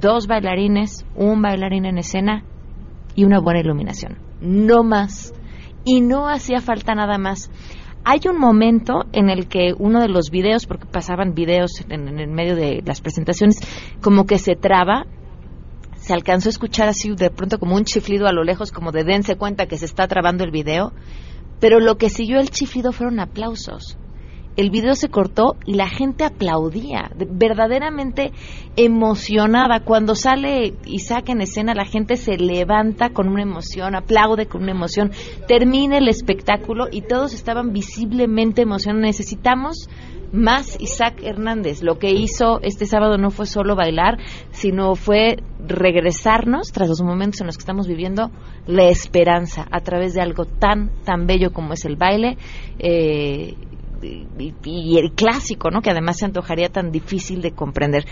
dos 0.01 0.29
bailarines, 0.29 1.05
un 1.17 1.43
bailarín 1.43 1.87
en 1.87 1.99
escena 1.99 2.45
y 3.17 3.25
una 3.25 3.41
buena 3.41 3.61
iluminación, 3.61 4.19
no 4.41 4.85
más. 4.85 5.35
Y 5.85 6.01
no 6.01 6.29
hacía 6.29 6.61
falta 6.61 6.95
nada 6.95 7.19
más 7.19 7.51
hay 8.05 8.21
un 8.29 8.39
momento 8.39 9.05
en 9.13 9.31
el 9.31 9.49
que 9.49 9.75
uno 9.79 10.01
de 10.01 10.09
los 10.09 10.31
videos, 10.31 10.67
porque 10.67 10.87
pasaban 10.87 11.35
videos 11.35 11.85
en, 11.89 12.09
el 12.19 12.29
medio 12.29 12.57
de 12.57 12.83
las 12.85 13.01
presentaciones, 13.01 13.61
como 14.01 14.27
que 14.27 14.39
se 14.39 14.57
traba, 14.57 15.07
se 15.97 16.13
alcanzó 16.13 16.49
a 16.49 16.51
escuchar 16.51 16.89
así 16.89 17.15
de 17.15 17.31
pronto 17.31 17.59
como 17.59 17.77
un 17.77 17.85
chiflido 17.85 18.27
a 18.27 18.33
lo 18.33 18.43
lejos, 18.43 18.73
como 18.73 18.93
de 18.93 19.05
dense 19.05 19.37
cuenta 19.37 19.67
que 19.67 19.79
se 19.79 19.85
está 19.85 20.09
trabando 20.09 20.43
el 20.45 20.51
video, 20.51 20.93
pero 21.61 21.79
lo 21.79 21.97
que 21.97 22.11
siguió 22.11 22.41
el 22.41 22.51
chiflido 22.51 22.93
fueron 22.93 23.21
aplausos 23.21 23.97
el 24.57 24.71
video 24.71 24.95
se 24.95 25.09
cortó 25.09 25.57
y 25.67 25.75
la 25.75 25.89
gente 25.89 26.25
aplaudía, 26.25 27.11
verdaderamente 27.17 28.33
emocionada. 28.77 29.81
Cuando 29.81 30.15
sale 30.15 30.75
Isaac 30.87 31.31
en 31.31 31.41
escena, 31.41 31.75
la 31.75 31.85
gente 31.85 32.17
se 32.17 32.37
levanta 32.37 33.11
con 33.11 33.29
una 33.29 33.43
emoción, 33.43 33.95
aplaude 33.95 34.47
con 34.47 34.63
una 34.63 34.73
emoción, 34.73 35.13
termina 35.49 35.99
el 35.99 36.09
espectáculo 36.09 36.87
y 36.91 37.03
todos 37.03 37.35
estaban 37.35 37.73
visiblemente 37.73 38.63
emocionados. 38.63 39.03
Necesitamos 39.03 39.89
más 40.33 40.81
Isaac 40.81 41.21
Hernández. 41.23 41.83
Lo 41.83 41.99
que 41.99 42.11
hizo 42.11 42.61
este 42.63 42.87
sábado 42.87 43.19
no 43.19 43.31
fue 43.31 43.47
solo 43.47 43.77
bailar, 43.77 44.19
sino 44.51 44.95
fue 44.95 45.37
regresarnos, 45.65 46.73
tras 46.73 46.89
los 46.89 47.03
momentos 47.03 47.41
en 47.41 47.47
los 47.47 47.57
que 47.57 47.63
estamos 47.63 47.87
viviendo, 47.87 48.31
la 48.67 48.85
esperanza 48.85 49.67
a 49.71 49.81
través 49.81 50.15
de 50.15 50.23
algo 50.23 50.45
tan, 50.47 50.91
tan 51.05 51.27
bello 51.27 51.53
como 51.53 51.75
es 51.75 51.85
el 51.85 51.97
baile. 51.97 52.39
Eh, 52.79 53.55
y, 54.03 54.99
el 54.99 55.13
clásico, 55.13 55.71
¿no? 55.71 55.81
Que 55.81 55.91
además 55.91 56.19
se 56.19 56.27
antojaría 56.27 56.69
tan 56.69 56.91
difícil 56.91 57.43
de 57.43 57.53
comprender. 57.53 58.05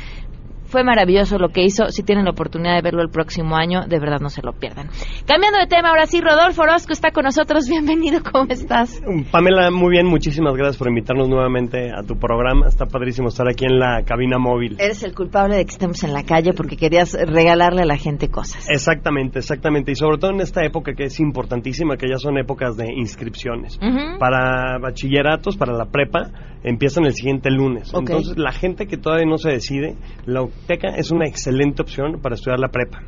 Fue 0.71 0.85
maravilloso 0.85 1.37
lo 1.37 1.49
que 1.49 1.65
hizo. 1.65 1.89
Si 1.89 2.05
tienen 2.05 2.27
la 2.27 2.31
oportunidad 2.31 2.77
de 2.77 2.83
verlo 2.83 3.03
el 3.03 3.11
próximo 3.11 3.57
año, 3.57 3.81
de 3.89 3.99
verdad 3.99 4.21
no 4.21 4.29
se 4.29 4.41
lo 4.41 4.53
pierdan. 4.53 4.89
Cambiando 5.27 5.59
de 5.59 5.67
tema, 5.67 5.89
ahora 5.89 6.07
sí, 6.07 6.21
Rodolfo 6.21 6.63
Orozco 6.63 6.93
está 6.93 7.11
con 7.11 7.25
nosotros. 7.25 7.69
Bienvenido, 7.69 8.21
¿cómo 8.23 8.47
estás? 8.49 9.03
Pamela, 9.33 9.73
muy 9.73 9.91
bien, 9.91 10.07
muchísimas 10.07 10.55
gracias 10.55 10.77
por 10.77 10.89
invitarnos 10.89 11.29
nuevamente 11.29 11.91
a 11.91 12.05
tu 12.05 12.17
programa. 12.21 12.69
Está 12.69 12.87
padrísimo 12.87 13.29
estar 13.29 13.49
aquí 13.49 13.65
en 13.65 13.81
la 13.81 14.05
cabina 14.05 14.39
móvil. 14.39 14.77
Eres 14.79 15.03
el 15.03 15.13
culpable 15.13 15.57
de 15.57 15.65
que 15.65 15.73
estemos 15.73 16.05
en 16.05 16.13
la 16.13 16.23
calle 16.23 16.53
porque 16.53 16.77
querías 16.77 17.15
regalarle 17.15 17.83
a 17.83 17.87
la 17.87 17.97
gente 17.97 18.29
cosas. 18.29 18.69
Exactamente, 18.71 19.41
exactamente. 19.41 19.91
Y 19.91 19.97
sobre 19.97 20.19
todo 20.19 20.31
en 20.31 20.41
esta 20.41 20.65
época 20.65 20.95
que 20.95 21.07
es 21.07 21.19
importantísima, 21.19 21.97
que 21.97 22.07
ya 22.09 22.19
son 22.19 22.39
épocas 22.39 22.77
de 22.77 22.93
inscripciones. 22.97 23.77
Para 24.21 24.79
bachilleratos, 24.79 25.57
para 25.57 25.73
la 25.73 25.87
prepa, 25.87 26.31
empiezan 26.63 27.05
el 27.05 27.15
siguiente 27.15 27.51
lunes. 27.51 27.93
Entonces, 27.95 28.37
la 28.39 28.53
gente 28.53 28.87
que 28.87 28.97
todavía 28.97 29.27
no 29.27 29.39
se 29.39 29.51
decide, 29.51 29.97
la 30.27 30.43
UTECA 30.43 30.97
es 30.97 31.11
una 31.11 31.27
excelente 31.27 31.83
opción 31.83 32.21
para 32.21 32.35
estudiar 32.35 32.59
la 32.59 32.69
prepa. 32.69 33.03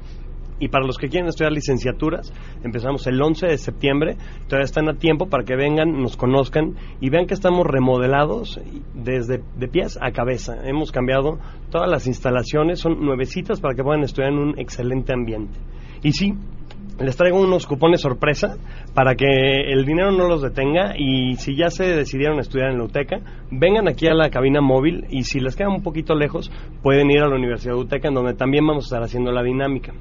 Y 0.62 0.68
para 0.68 0.86
los 0.86 0.96
que 0.96 1.08
quieren 1.08 1.28
estudiar 1.28 1.50
licenciaturas, 1.50 2.32
empezamos 2.62 3.04
el 3.08 3.20
11 3.20 3.48
de 3.48 3.58
septiembre. 3.58 4.16
Todavía 4.46 4.64
están 4.64 4.88
a 4.88 4.94
tiempo 4.94 5.26
para 5.26 5.42
que 5.42 5.56
vengan, 5.56 6.00
nos 6.00 6.16
conozcan 6.16 6.76
y 7.00 7.10
vean 7.10 7.26
que 7.26 7.34
estamos 7.34 7.66
remodelados 7.66 8.60
desde 8.94 9.42
de 9.56 9.68
pies 9.68 9.98
a 10.00 10.12
cabeza. 10.12 10.54
Hemos 10.64 10.92
cambiado 10.92 11.40
todas 11.70 11.90
las 11.90 12.06
instalaciones, 12.06 12.78
son 12.78 13.04
nuevecitas 13.04 13.60
para 13.60 13.74
que 13.74 13.82
puedan 13.82 14.04
estudiar 14.04 14.30
en 14.32 14.38
un 14.38 14.56
excelente 14.56 15.12
ambiente. 15.12 15.58
Y 16.04 16.12
sí, 16.12 16.32
les 17.00 17.16
traigo 17.16 17.40
unos 17.40 17.66
cupones 17.66 18.00
sorpresa 18.00 18.56
para 18.94 19.14
que 19.14 19.26
el 19.72 19.84
dinero 19.84 20.12
no 20.12 20.28
los 20.28 20.42
detenga 20.42 20.94
y 20.96 21.36
si 21.36 21.56
ya 21.56 21.70
se 21.70 21.84
decidieron 21.84 22.38
estudiar 22.38 22.70
en 22.70 22.78
la 22.78 22.84
UTECA, 22.84 23.20
vengan 23.50 23.88
aquí 23.88 24.06
a 24.06 24.14
la 24.14 24.30
cabina 24.30 24.60
móvil 24.60 25.06
y 25.10 25.22
si 25.22 25.40
les 25.40 25.56
queda 25.56 25.68
un 25.68 25.82
poquito 25.82 26.14
lejos, 26.14 26.50
pueden 26.82 27.10
ir 27.10 27.20
a 27.22 27.28
la 27.28 27.36
Universidad 27.36 27.74
de 27.74 27.80
UTECA 27.80 28.08
en 28.08 28.14
donde 28.14 28.34
también 28.34 28.66
vamos 28.66 28.84
a 28.84 28.86
estar 28.86 29.02
haciendo 29.02 29.32
la 29.32 29.42
dinámica. 29.42 29.92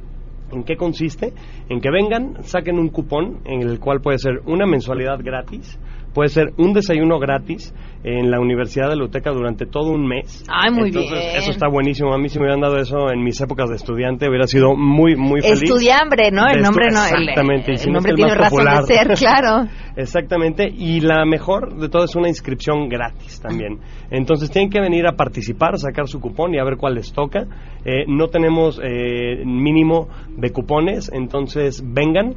¿En 0.51 0.63
qué 0.63 0.75
consiste? 0.75 1.33
En 1.69 1.79
que 1.79 1.89
vengan, 1.89 2.43
saquen 2.43 2.77
un 2.77 2.89
cupón 2.89 3.39
en 3.45 3.61
el 3.61 3.79
cual 3.79 4.01
puede 4.01 4.17
ser 4.17 4.41
una 4.45 4.65
mensualidad 4.65 5.19
gratis, 5.23 5.79
puede 6.13 6.29
ser 6.29 6.53
un 6.57 6.73
desayuno 6.73 7.19
gratis 7.19 7.73
en 8.03 8.31
la 8.31 8.39
Universidad 8.39 8.89
de 8.89 8.95
Luteca 8.95 9.31
durante 9.31 9.65
todo 9.65 9.91
un 9.91 10.07
mes. 10.07 10.43
Ay, 10.47 10.71
muy 10.71 10.89
bien. 10.89 11.05
Eso 11.35 11.51
está 11.51 11.67
buenísimo. 11.67 12.13
A 12.13 12.17
mí 12.17 12.29
si 12.29 12.39
me 12.39 12.45
hubieran 12.45 12.61
dado 12.61 12.77
eso 12.77 13.11
en 13.11 13.23
mis 13.23 13.39
épocas 13.41 13.69
de 13.69 13.75
estudiante 13.75 14.27
hubiera 14.27 14.47
sido 14.47 14.75
muy, 14.75 15.15
muy 15.15 15.41
feliz. 15.41 15.63
Estudiambre, 15.63 16.31
¿no? 16.31 16.47
El 16.47 16.61
nombre 16.61 16.87
no. 16.91 17.03
Exactamente. 17.03 17.73
El, 17.73 17.93
nombre 17.93 18.13
tiene 18.13 18.35
razón 18.35 18.65
de 18.65 18.83
ser, 18.83 19.07
claro. 19.17 19.67
Exactamente. 19.95 20.67
Y 20.67 21.01
la 21.01 21.25
mejor 21.25 21.75
de 21.77 21.89
todo 21.89 22.05
es 22.05 22.15
una 22.15 22.27
inscripción 22.27 22.89
gratis 22.89 23.39
también. 23.39 23.79
Entonces 24.09 24.49
tienen 24.49 24.69
que 24.69 24.81
venir 24.81 25.05
a 25.05 25.15
participar, 25.15 25.77
sacar 25.77 26.07
su 26.07 26.19
cupón 26.19 26.55
y 26.55 26.59
a 26.59 26.63
ver 26.63 26.77
cuál 26.77 26.95
les 26.95 27.13
toca. 27.13 27.45
Eh, 27.85 28.05
no 28.07 28.27
tenemos 28.27 28.79
eh, 28.83 29.43
mínimo 29.45 30.07
de 30.37 30.51
cupones, 30.51 31.11
entonces 31.13 31.83
vengan 31.85 32.35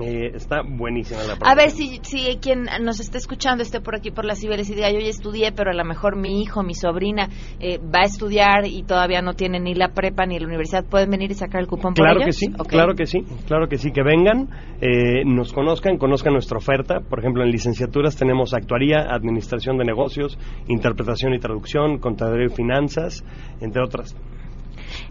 eh, 0.00 0.32
está 0.34 0.62
buenísima 0.62 1.22
la 1.24 1.36
A 1.40 1.54
ver 1.54 1.70
si, 1.70 2.00
si 2.02 2.36
quien 2.38 2.66
nos 2.82 3.00
está 3.00 3.18
escuchando 3.18 3.62
esté 3.62 3.80
por 3.80 3.96
aquí 3.96 4.10
por 4.10 4.24
las 4.24 4.40
Cibeles 4.40 4.68
y 4.70 4.74
diga, 4.74 4.90
yo 4.90 4.98
ya 4.98 5.08
estudié, 5.08 5.52
pero 5.52 5.70
a 5.70 5.74
lo 5.74 5.84
mejor 5.84 6.16
mi 6.16 6.42
hijo, 6.42 6.62
mi 6.62 6.74
sobrina 6.74 7.28
eh, 7.60 7.78
va 7.78 8.00
a 8.00 8.04
estudiar 8.04 8.66
y 8.66 8.82
todavía 8.82 9.22
no 9.22 9.34
tiene 9.34 9.60
ni 9.60 9.74
la 9.74 9.88
prepa 9.88 10.26
ni 10.26 10.38
la 10.38 10.46
universidad, 10.46 10.84
¿pueden 10.84 11.10
venir 11.10 11.30
y 11.30 11.34
sacar 11.34 11.60
el 11.60 11.66
cupón 11.66 11.94
claro 11.94 12.18
por 12.18 12.26
que 12.26 12.32
sí, 12.32 12.46
claro 12.68 12.94
que 12.94 13.06
sí, 13.06 13.20
claro 13.46 13.68
que 13.68 13.78
sí, 13.78 13.90
que 13.90 14.02
vengan, 14.02 14.48
eh, 14.80 15.24
nos 15.24 15.52
conozcan, 15.52 15.98
conozcan 15.98 16.32
nuestra 16.32 16.58
oferta. 16.58 17.00
Por 17.00 17.20
ejemplo, 17.20 17.42
en 17.42 17.50
licenciaturas 17.50 18.16
tenemos 18.16 18.54
actuaría, 18.54 19.06
administración 19.10 19.78
de 19.78 19.84
negocios, 19.84 20.38
interpretación 20.68 21.34
y 21.34 21.38
traducción, 21.38 21.98
contaduría 21.98 22.46
y 22.46 22.54
finanzas, 22.54 23.24
entre 23.60 23.82
otras. 23.82 24.14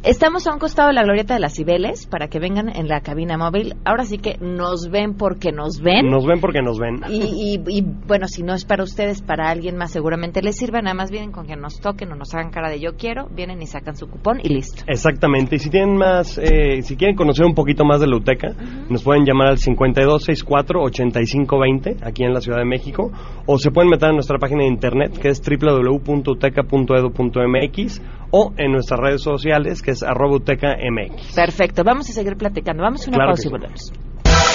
Estamos 0.03 0.47
a 0.47 0.53
un 0.53 0.59
costado 0.59 0.89
de 0.89 0.93
la 0.93 1.03
glorieta 1.03 1.33
de 1.33 1.39
las 1.39 1.55
Cibeles 1.55 2.05
para 2.07 2.27
que 2.27 2.39
vengan 2.39 2.69
en 2.69 2.87
la 2.87 3.01
cabina 3.01 3.37
móvil. 3.37 3.75
Ahora 3.85 4.05
sí 4.05 4.17
que 4.17 4.37
nos 4.39 4.89
ven 4.89 5.15
porque 5.15 5.51
nos 5.51 5.81
ven. 5.81 6.09
Nos 6.09 6.25
ven 6.25 6.39
porque 6.39 6.61
nos 6.61 6.79
ven. 6.79 7.01
Y, 7.09 7.59
bueno, 8.07 8.27
si 8.27 8.43
no 8.43 8.53
es 8.53 8.65
para 8.65 8.83
ustedes, 8.83 9.21
para 9.21 9.49
alguien 9.49 9.77
más 9.77 9.91
seguramente 9.91 10.41
les 10.41 10.57
sirva. 10.57 10.81
Nada 10.81 10.95
más 10.95 11.11
vienen 11.11 11.31
con 11.31 11.47
que 11.47 11.55
nos 11.55 11.79
toquen 11.79 12.11
o 12.11 12.15
nos 12.15 12.33
hagan 12.33 12.51
cara 12.51 12.69
de 12.69 12.79
yo 12.79 12.95
quiero, 12.97 13.27
vienen 13.29 13.61
y 13.61 13.67
sacan 13.67 13.95
su 13.95 14.07
cupón 14.07 14.39
y 14.43 14.49
listo. 14.49 14.83
Exactamente. 14.87 15.55
Y 15.55 15.59
si 15.59 15.69
tienen 15.69 15.97
más, 15.97 16.37
eh, 16.37 16.81
si 16.81 16.95
quieren 16.95 17.15
conocer 17.15 17.45
un 17.45 17.53
poquito 17.53 17.85
más 17.85 18.01
de 18.01 18.07
la 18.07 18.17
UTECA, 18.17 18.55
nos 18.89 19.03
pueden 19.03 19.25
llamar 19.25 19.47
al 19.47 19.57
5264-8520 19.57 22.03
aquí 22.03 22.23
en 22.23 22.33
la 22.33 22.41
Ciudad 22.41 22.59
de 22.59 22.65
México 22.65 23.11
o 23.45 23.57
se 23.57 23.71
pueden 23.71 23.89
meter 23.89 24.09
en 24.09 24.15
nuestra 24.15 24.37
página 24.37 24.63
de 24.63 24.69
internet 24.69 25.17
que 25.17 25.29
es 25.29 25.41
www.uteca.edu.mx 25.41 28.01
o 28.31 28.53
en 28.57 28.71
nuestras 28.71 28.99
redes 28.99 29.21
sociales 29.21 29.64
que 29.81 29.91
es 29.91 30.03
arroba 30.03 30.37
MX. 30.37 31.35
Perfecto, 31.35 31.83
vamos 31.83 32.09
a 32.09 32.13
seguir 32.13 32.35
platicando. 32.35 32.83
Vamos 32.83 33.07
a 33.07 33.09
una 33.09 33.25
pausa 33.25 33.47
y 33.47 33.51
volvemos. 33.51 33.91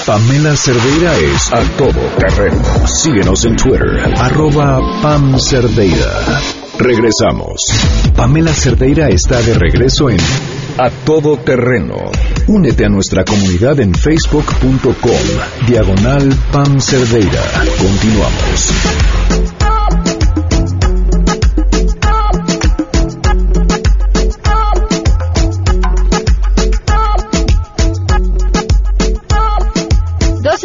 Pamela 0.06 0.56
Cerdeira 0.56 1.14
es 1.16 1.52
a 1.52 1.62
todo 1.76 2.00
terreno. 2.18 2.86
Síguenos 2.86 3.44
en 3.44 3.56
Twitter, 3.56 4.00
arroba 4.18 4.80
Pam 5.02 5.38
Cerdeira. 5.38 6.40
Regresamos. 6.78 7.60
Pamela 8.16 8.52
Cerdeira 8.52 9.08
está 9.10 9.40
de 9.42 9.54
regreso 9.54 10.08
en 10.08 10.18
A 10.78 10.88
Todo 11.04 11.36
Terreno. 11.36 11.96
Únete 12.46 12.86
a 12.86 12.88
nuestra 12.88 13.24
comunidad 13.24 13.78
en 13.80 13.94
facebook.com, 13.94 15.66
diagonal 15.66 16.34
Pam 16.50 16.80
Cerdeira. 16.80 17.42
Continuamos. 17.78 19.59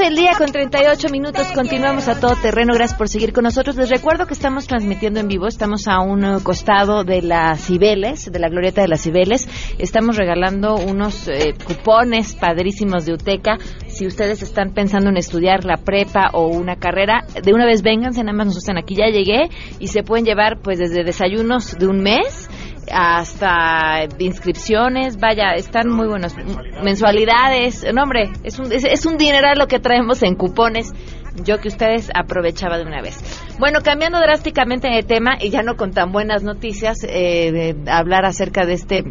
12 0.06 0.08
el 0.08 0.16
día 0.16 0.34
con 0.38 0.52
38 0.52 1.10
minutos. 1.10 1.48
Continuamos 1.54 2.08
a 2.08 2.20
todo 2.20 2.36
terreno. 2.36 2.74
Gracias 2.74 2.98
por 2.98 3.10
seguir 3.10 3.34
con 3.34 3.44
nosotros. 3.44 3.76
Les 3.76 3.90
recuerdo 3.90 4.28
que 4.28 4.34
estamos 4.34 4.68
transmitiendo 4.68 5.20
en 5.20 5.28
vivo. 5.28 5.48
Estamos 5.48 5.88
a 5.88 6.00
un 6.00 6.24
eh, 6.24 6.38
costado 6.44 7.04
de 7.04 7.22
las 7.22 7.66
Cibeles, 7.66 8.32
de 8.32 8.40
la 8.40 8.50
glorieta 8.50 8.82
de 8.82 8.88
las 8.88 9.02
Cibeles. 9.02 9.48
Estamos 9.80 10.18
regalando 10.18 10.76
unos 10.76 11.28
eh, 11.28 11.56
cupones 11.66 12.36
padrísimos 12.36 13.06
de 13.06 13.14
UTECA. 13.14 13.58
Si 13.88 14.06
ustedes 14.06 14.44
están 14.44 14.74
pensando 14.74 15.10
en 15.10 15.18
estudiar 15.18 15.66
la 15.66 15.78
prepa 15.78 16.30
o 16.34 16.48
una 16.48 16.76
carrera, 16.76 17.26
de 17.44 17.54
una 17.54 17.66
vez 17.66 17.82
vénganse, 17.82 18.24
nada 18.24 18.38
más 18.38 18.48
nos 18.48 18.58
están 18.58 18.78
aquí. 18.78 18.96
Ya 18.96 19.08
llegué 19.08 19.50
y 19.80 19.88
se 19.88 20.04
pueden 20.04 20.26
llevar 20.26 20.60
pues 20.62 20.78
desde 20.78 21.04
desayunos 21.04 21.78
de 21.78 21.88
un 21.88 22.02
mes 22.02 22.50
hasta 22.92 24.06
inscripciones, 24.20 25.18
vaya, 25.18 25.54
están 25.56 25.90
muy 25.90 26.08
buenos. 26.08 26.36
Mensualidades, 26.84 27.86
no 27.94 28.04
hombre, 28.04 28.30
es 28.44 28.60
un, 28.60 28.72
es, 28.72 29.06
un 29.06 29.18
dineral 29.18 29.58
lo 29.58 29.68
que 29.68 29.80
traemos 29.80 30.24
en 30.24 30.36
cupones. 30.36 30.94
Yo 31.44 31.58
que 31.58 31.68
ustedes 31.68 32.10
aprovechaba 32.16 32.78
de 32.78 32.86
una 32.86 33.02
vez. 33.02 33.20
Bueno, 33.60 33.80
cambiando 33.84 34.20
drásticamente 34.20 34.88
de 34.88 35.04
tema 35.04 35.36
y 35.42 35.50
ya 35.50 35.64
no 35.64 35.76
con 35.76 35.92
tan 35.92 36.14
buenas 36.14 36.44
noticias, 36.44 37.04
eh, 37.04 37.52
de 37.52 37.92
hablar 37.92 38.24
acerca 38.24 38.66
de 38.66 38.74
este 38.74 39.04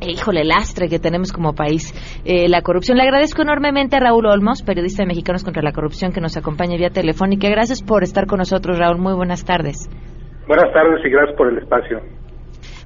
híjole, 0.00 0.44
lastre 0.44 0.88
que 0.88 0.98
tenemos 0.98 1.32
como 1.32 1.54
país, 1.54 1.92
eh, 2.24 2.48
la 2.48 2.62
corrupción. 2.62 2.96
Le 2.96 3.04
agradezco 3.04 3.42
enormemente 3.42 3.96
a 3.96 4.00
Raúl 4.00 4.26
Olmos, 4.26 4.62
periodista 4.62 5.02
de 5.02 5.08
Mexicanos 5.08 5.44
contra 5.44 5.62
la 5.62 5.72
Corrupción, 5.72 6.12
que 6.12 6.20
nos 6.20 6.36
acompaña 6.36 6.76
vía 6.76 6.90
telefónica. 6.90 7.48
Gracias 7.48 7.82
por 7.82 8.02
estar 8.02 8.26
con 8.26 8.38
nosotros, 8.38 8.78
Raúl. 8.78 8.98
Muy 8.98 9.14
buenas 9.14 9.44
tardes. 9.44 9.88
Buenas 10.48 10.72
tardes 10.72 11.04
y 11.04 11.10
gracias 11.10 11.36
por 11.36 11.48
el 11.48 11.58
espacio. 11.58 12.00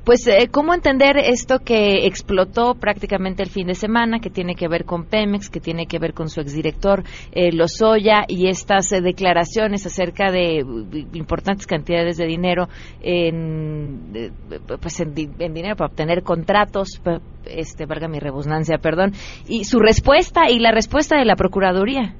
Pues, 0.07 0.25
eh, 0.29 0.49
¿cómo 0.53 0.73
entender 0.73 1.16
esto 1.16 1.59
que 1.59 2.07
explotó 2.07 2.77
prácticamente 2.77 3.42
el 3.42 3.51
fin 3.51 3.66
de 3.66 3.75
semana, 3.75 4.21
que 4.21 4.31
tiene 4.31 4.55
que 4.55 4.69
ver 4.69 4.85
con 4.85 5.05
Pemex, 5.05 5.51
que 5.51 5.59
tiene 5.59 5.88
que 5.88 5.99
ver 5.99 6.14
con 6.14 6.29
su 6.29 6.40
exdirector 6.40 7.03
eh, 7.33 7.51
Lozoya 7.51 8.25
y 8.29 8.47
estas 8.47 8.92
eh, 8.92 9.01
declaraciones 9.01 9.85
acerca 9.85 10.31
de 10.31 10.64
importantes 11.12 11.66
cantidades 11.66 12.19
de 12.19 12.27
dinero 12.27 12.69
en, 13.03 14.33
pues 14.81 15.01
en, 15.01 15.12
dinero 15.12 15.75
para 15.75 15.90
obtener 15.90 16.23
contratos, 16.23 17.03
este, 17.45 17.87
valga 17.87 18.07
mi 18.07 18.21
rebusnancia, 18.21 18.79
perdón, 18.79 19.12
y 19.49 19.64
su 19.64 19.81
respuesta 19.81 20.49
y 20.49 20.61
la 20.61 20.71
respuesta 20.71 21.19
de 21.19 21.25
la 21.25 21.35
Procuraduría? 21.35 22.14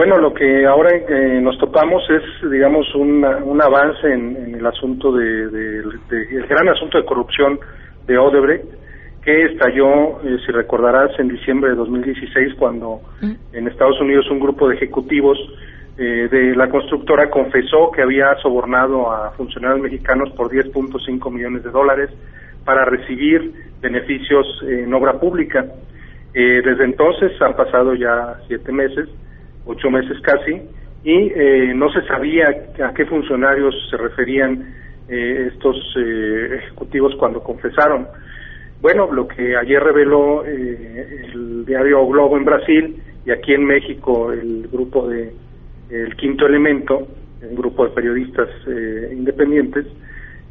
Bueno, 0.00 0.16
lo 0.16 0.32
que 0.32 0.64
ahora 0.64 0.92
eh, 0.96 1.40
nos 1.42 1.58
topamos 1.58 2.02
es, 2.08 2.50
digamos, 2.50 2.86
un 2.94 3.22
avance 3.22 4.10
en, 4.10 4.54
el 4.54 4.64
asunto 4.66 5.12
de, 5.12 5.42
el 6.10 6.46
gran 6.48 6.70
asunto 6.70 6.96
de 6.96 7.04
corrupción 7.04 7.60
de 8.06 8.16
Odebrecht, 8.16 8.64
que 9.22 9.42
estalló, 9.44 10.22
eh, 10.22 10.38
si 10.46 10.52
recordarás, 10.52 11.10
en 11.18 11.28
diciembre 11.28 11.68
de 11.68 11.76
2016, 11.76 12.54
cuando 12.58 13.02
mm. 13.20 13.32
en 13.52 13.68
Estados 13.68 14.00
Unidos 14.00 14.24
un 14.30 14.40
grupo 14.40 14.70
de 14.70 14.76
ejecutivos 14.76 15.36
eh, 15.98 16.28
de 16.30 16.56
la 16.56 16.70
constructora 16.70 17.28
confesó 17.28 17.90
que 17.90 18.00
había 18.00 18.34
sobornado 18.36 19.12
a 19.12 19.32
funcionarios 19.32 19.82
mexicanos 19.82 20.30
por 20.30 20.50
10.5 20.50 21.30
millones 21.30 21.62
de 21.62 21.70
dólares 21.70 22.08
para 22.64 22.86
recibir 22.86 23.52
beneficios 23.82 24.46
en 24.66 24.94
obra 24.94 25.20
pública. 25.20 25.66
desde 26.32 26.84
entonces 26.84 27.32
han 27.42 27.54
pasado 27.54 27.94
ya 27.94 28.38
siete 28.48 28.72
meses 28.72 29.06
ocho 29.70 29.90
meses 29.90 30.20
casi, 30.20 30.60
y 31.02 31.32
eh, 31.34 31.72
no 31.74 31.90
se 31.92 32.02
sabía 32.02 32.44
a 32.84 32.92
qué 32.92 33.06
funcionarios 33.06 33.74
se 33.90 33.96
referían 33.96 34.74
estos 35.08 35.76
ejecutivos 35.96 37.16
cuando 37.16 37.42
confesaron. 37.42 38.06
Bueno, 38.80 39.12
lo 39.12 39.26
que 39.26 39.56
ayer 39.56 39.82
reveló 39.82 40.44
el 40.44 41.64
diario 41.66 42.06
Globo 42.06 42.36
en 42.36 42.44
Brasil 42.44 43.02
y 43.26 43.32
aquí 43.32 43.52
en 43.54 43.64
México 43.64 44.30
el 44.30 44.68
grupo 44.70 45.08
de 45.08 45.32
El 45.90 46.14
Quinto 46.14 46.46
Elemento, 46.46 47.08
un 47.42 47.56
grupo 47.56 47.86
de 47.86 47.90
periodistas 47.90 48.48
independientes, 49.10 49.84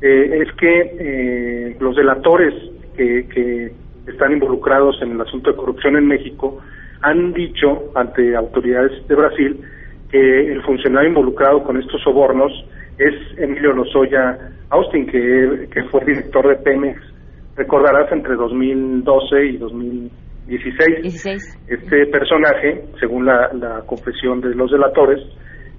es 0.02 0.52
que 0.58 1.78
los 1.80 1.96
delatores 1.96 2.54
que, 2.98 3.30
que 3.34 3.72
están 4.12 4.34
involucrados 4.34 5.02
en 5.02 5.12
el 5.12 5.22
asunto 5.22 5.52
de 5.52 5.56
corrupción 5.56 5.96
en 5.96 6.06
México 6.06 6.62
han 7.02 7.34
dicho 7.34 7.92
ante 7.96 8.36
autoridades 8.36 9.08
de 9.08 9.16
Brasil 9.16 9.60
que 10.12 10.52
el 10.52 10.62
funcionario 10.64 11.10
involucrado 11.10 11.64
con 11.64 11.78
estos 11.78 12.02
sobornos 12.02 12.52
es 12.98 13.14
Emilio 13.38 13.74
Lozoya 13.74 14.38
Austin, 14.70 15.06
que, 15.06 15.68
que 15.72 15.84
fue 15.86 16.04
director 16.06 16.48
de 16.48 16.56
Pemex, 16.58 17.02
recordarás, 17.56 18.12
entre 18.12 18.36
2012 18.36 19.46
y 19.46 19.58
2016. 19.58 21.06
Este 21.68 22.06
personaje, 22.08 22.84
según 23.00 23.26
la, 23.26 23.52
la 23.54 23.82
confesión 23.86 24.42
de 24.42 24.54
los 24.56 24.72
delatores, 24.72 25.20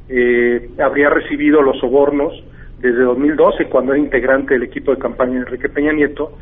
eh, 0.09 0.71
habría 0.83 1.11
recibido 1.11 1.63
los 1.63 1.79
sobornos 1.79 2.33
desde 2.81 3.03
2012, 3.03 3.67
cuando 3.67 3.93
era 3.93 4.01
integrante 4.01 4.55
del 4.55 4.65
equipo 4.65 4.93
de 4.93 4.99
campaña 4.99 5.35
de 5.35 5.41
Enrique 5.41 5.69
Peña 5.69 5.93
Nieto, 5.93 6.33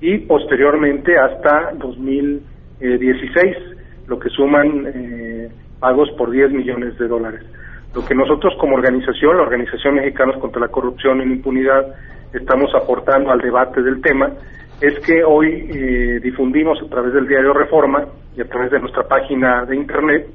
y 0.00 0.18
posteriormente 0.18 1.16
hasta 1.18 1.72
2016, 1.76 3.56
lo 4.08 4.18
que 4.18 4.28
suman 4.30 4.86
eh, 4.86 5.48
pagos 5.78 6.10
por 6.16 6.30
10 6.30 6.52
millones 6.52 6.98
de 6.98 7.06
dólares. 7.06 7.42
Lo 7.94 8.04
que 8.04 8.14
nosotros 8.14 8.54
como 8.58 8.74
organización, 8.74 9.36
la 9.36 9.42
Organización 9.42 9.94
Mexicanos 9.94 10.36
contra 10.38 10.60
la 10.60 10.68
Corrupción 10.68 11.22
y 11.22 11.26
la 11.26 11.34
Impunidad, 11.34 11.94
estamos 12.32 12.74
aportando 12.74 13.30
al 13.30 13.40
debate 13.40 13.82
del 13.82 14.00
tema 14.02 14.30
es 14.80 14.98
que 15.00 15.24
hoy 15.24 15.68
eh, 15.70 16.20
difundimos 16.22 16.80
a 16.80 16.88
través 16.88 17.12
del 17.12 17.26
diario 17.26 17.52
Reforma 17.52 18.06
y 18.36 18.40
a 18.40 18.44
través 18.44 18.70
de 18.70 18.78
nuestra 18.78 19.08
página 19.08 19.64
de 19.64 19.74
Internet 19.74 20.26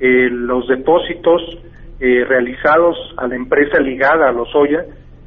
eh, 0.00 0.28
los 0.30 0.66
depósitos 0.68 1.58
realizados 2.00 2.96
a 3.16 3.28
la 3.28 3.36
empresa 3.36 3.78
ligada 3.78 4.28
a 4.28 4.32
los 4.32 4.52
Oya, 4.56 4.84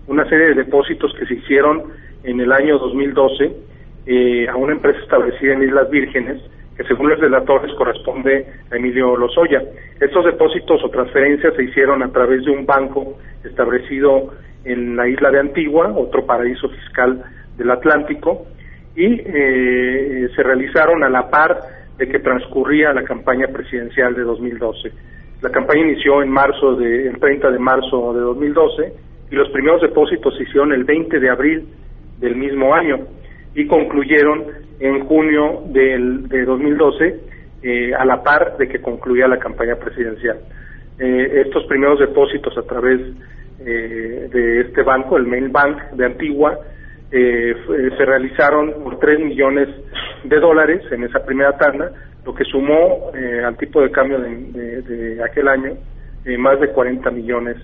una 0.08 0.27
serie 0.27 0.47
de 0.49 0.55
depósitos 0.55 1.13
que 1.17 1.25
se 1.25 1.36
hicieron 1.36 1.84
en 2.25 2.41
el 2.41 2.51
año 2.51 2.77
2012 2.79 3.55
eh, 4.08 4.47
a 4.47 4.55
una 4.55 4.73
empresa 4.73 4.99
establecida 4.99 5.53
en 5.53 5.63
Islas 5.63 5.89
Vírgenes, 5.89 6.41
que 6.75 6.83
según 6.83 7.09
los 7.09 7.19
relatores 7.19 7.73
corresponde 7.75 8.45
a 8.71 8.75
Emilio 8.75 9.15
Lozoya. 9.15 9.61
Estos 9.99 10.25
depósitos 10.25 10.83
o 10.83 10.89
transferencias 10.89 11.53
se 11.55 11.63
hicieron 11.63 12.03
a 12.03 12.11
través 12.11 12.43
de 12.43 12.51
un 12.51 12.65
banco 12.65 13.17
establecido 13.43 14.33
en 14.65 14.95
la 14.95 15.07
isla 15.07 15.31
de 15.31 15.39
Antigua, 15.39 15.93
otro 15.95 16.25
paraíso 16.25 16.67
fiscal 16.69 17.23
del 17.57 17.71
Atlántico, 17.71 18.45
y 18.95 19.21
eh, 19.25 20.29
se 20.35 20.43
realizaron 20.43 21.03
a 21.03 21.09
la 21.09 21.29
par 21.29 21.59
de 21.97 22.07
que 22.07 22.19
transcurría 22.19 22.93
la 22.93 23.03
campaña 23.03 23.47
presidencial 23.47 24.13
de 24.15 24.23
2012. 24.23 24.91
La 25.41 25.49
campaña 25.49 25.81
inició 25.81 26.21
en 26.21 26.29
marzo 26.29 26.75
de, 26.75 27.07
el 27.07 27.19
30 27.19 27.51
de 27.51 27.59
marzo 27.59 28.13
de 28.13 28.21
2012 28.21 28.93
y 29.31 29.35
los 29.35 29.49
primeros 29.49 29.81
depósitos 29.81 30.35
se 30.35 30.43
hicieron 30.43 30.73
el 30.73 30.83
20 30.83 31.19
de 31.19 31.29
abril 31.29 31.67
del 32.19 32.35
mismo 32.35 32.73
año 32.73 32.99
y 33.56 33.65
concluyeron 33.68 34.44
en 34.80 35.06
junio 35.06 35.63
del, 35.68 36.28
de 36.28 36.44
2012 36.44 37.20
eh, 37.63 37.94
a 37.96 38.06
la 38.06 38.22
par 38.22 38.58
de 38.58 38.68
que 38.68 38.82
concluía 38.82 39.28
la 39.28 39.39
campaña 39.39 39.76
presidencial. 39.76 40.38
Eh, 41.00 41.41
estos 41.46 41.65
primeros 41.65 42.00
depósitos 42.00 42.56
a 42.58 42.63
través 42.63 43.02
eh, 43.62 44.30
de 44.32 44.62
este 44.62 44.84
banco, 44.84 45.18
el 45.18 45.26
Main 45.26 45.52
Bank 45.52 45.91
de 45.94 46.06
Antigua, 46.06 46.60
se 47.12 48.06
realizaron 48.06 48.74
por 48.84 49.00
3 49.00 49.22
millones 49.22 49.70
de 50.26 50.38
dólares 50.38 50.82
en 50.91 51.04
esa 51.04 51.24
primera 51.24 51.56
tanda, 51.58 51.89
lo 52.26 52.36
que 52.36 52.44
sumó 52.44 53.10
al 53.46 53.56
tipo 53.56 53.80
de 53.80 53.89
cambio 53.89 54.20
de, 54.20 54.82
de 54.82 55.24
aquel 55.24 55.48
año 55.48 55.78
más 56.38 56.60
de 56.60 56.68
40 56.70 57.10
millones 57.12 57.56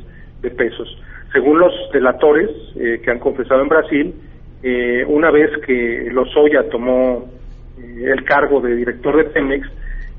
de 0.41 0.51
pesos. 0.51 0.87
Según 1.33 1.59
los 1.59 1.73
delatores 1.91 2.49
que 2.75 3.11
han 3.11 3.19
confesado 3.19 3.61
en 3.63 3.67
Brasil, 3.67 4.15
eh, 4.63 5.03
una 5.07 5.31
vez 5.31 5.49
que 5.65 6.09
Lozoya 6.11 6.69
tomó 6.69 7.29
eh, 7.79 8.11
el 8.11 8.23
cargo 8.23 8.61
de 8.61 8.75
director 8.75 9.17
de 9.17 9.25
Pemex, 9.25 9.67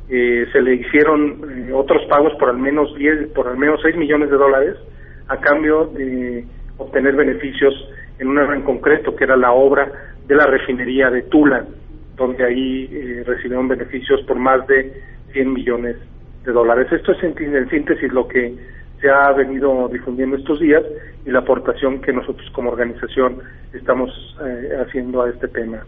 eh, 0.09 0.47
se 0.53 0.61
le 0.61 0.75
hicieron 0.75 1.73
otros 1.73 2.05
pagos 2.09 2.33
por 2.39 2.51
al 2.51 2.59
menos 2.59 2.95
10, 2.97 3.29
por 3.29 3.49
al 3.49 3.57
menos 3.57 3.81
6 3.83 3.97
millones 3.97 4.31
de 4.31 4.37
dólares 4.37 4.77
a 5.29 5.37
cambio 5.39 5.87
de 5.87 6.45
obtener 6.77 7.15
beneficios 7.15 7.73
en 8.19 8.29
una 8.29 8.53
en 8.55 8.63
concreto 8.63 9.15
que 9.15 9.25
era 9.25 9.37
la 9.37 9.53
obra 9.53 9.91
de 10.27 10.35
la 10.35 10.47
refinería 10.47 11.09
de 11.09 11.23
Tula, 11.23 11.65
donde 12.17 12.45
ahí 12.45 13.23
recibieron 13.25 13.69
beneficios 13.69 14.21
por 14.23 14.37
más 14.37 14.67
de 14.67 14.93
100 15.33 15.53
millones 15.53 15.97
de 16.45 16.53
dólares. 16.53 16.89
Esto 16.93 17.13
es 17.13 17.23
en, 17.23 17.55
en 17.55 17.71
síntesis 17.71 18.13
lo 18.13 18.29
que 18.29 18.55
se 19.03 19.11
ha 19.11 19.33
venido 19.33 19.89
difundiendo 19.89 20.37
estos 20.37 20.61
días 20.61 20.83
y 21.27 21.31
la 21.31 21.41
aportación 21.41 22.01
que 22.01 22.13
nosotros 22.13 22.49
como 22.55 22.71
organización 22.71 23.41
estamos 23.75 24.11
eh, 24.47 24.77
haciendo 24.81 25.23
a 25.23 25.31
este 25.31 25.49
tema. 25.49 25.83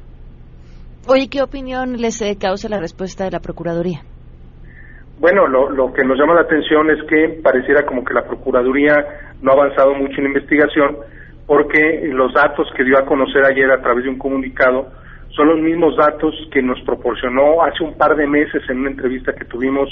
Oye, 1.07 1.29
¿qué 1.31 1.41
opinión 1.41 1.97
les 2.01 2.21
eh, 2.23 2.37
causa 2.41 2.69
la 2.69 2.81
respuesta 2.81 3.25
de 3.25 3.31
la 3.31 3.41
Procuraduría? 3.41 4.01
Bueno, 5.21 5.47
lo, 5.47 5.71
lo 5.71 5.93
que 5.93 6.05
nos 6.05 6.19
llama 6.19 6.35
la 6.35 6.41
atención 6.41 6.91
es 6.91 6.99
que 7.09 7.41
pareciera 7.41 7.87
como 7.87 8.05
que 8.05 8.13
la 8.13 8.25
Procuraduría 8.25 8.97
no 9.41 9.53
ha 9.53 9.55
avanzado 9.55 9.95
mucho 9.95 10.17
en 10.17 10.25
la 10.25 10.31
investigación 10.31 10.97
porque 11.47 12.09
los 12.13 12.33
datos 12.35 12.67
que 12.77 12.85
dio 12.85 12.99
a 12.99 13.07
conocer 13.07 13.45
ayer 13.45 13.71
a 13.71 13.81
través 13.81 14.05
de 14.05 14.11
un 14.11 14.19
comunicado 14.19 14.89
son 15.37 15.49
los 15.49 15.61
mismos 15.61 15.97
datos 15.97 16.35
que 16.51 16.63
nos 16.63 16.81
proporcionó 16.83 17.63
hace 17.63 17.85
un 17.85 17.97
par 17.97 18.17
de 18.17 18.27
meses 18.27 18.63
en 18.69 18.79
una 18.81 18.91
entrevista 18.91 19.33
que 19.35 19.45
tuvimos 19.45 19.89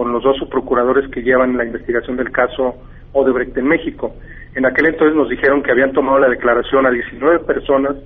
con 0.00 0.14
los 0.14 0.22
dos 0.22 0.38
subprocuradores 0.38 1.10
que 1.10 1.22
llevan 1.22 1.58
la 1.58 1.64
investigación 1.66 2.16
del 2.16 2.30
caso 2.32 2.74
Odebrecht 3.12 3.54
en 3.58 3.66
México. 3.66 4.14
En 4.54 4.64
aquel 4.64 4.86
entonces 4.86 5.14
nos 5.14 5.28
dijeron 5.28 5.62
que 5.62 5.72
habían 5.72 5.92
tomado 5.92 6.18
la 6.18 6.30
declaración 6.30 6.86
a 6.86 6.90
19 6.90 7.40
personas 7.40 7.96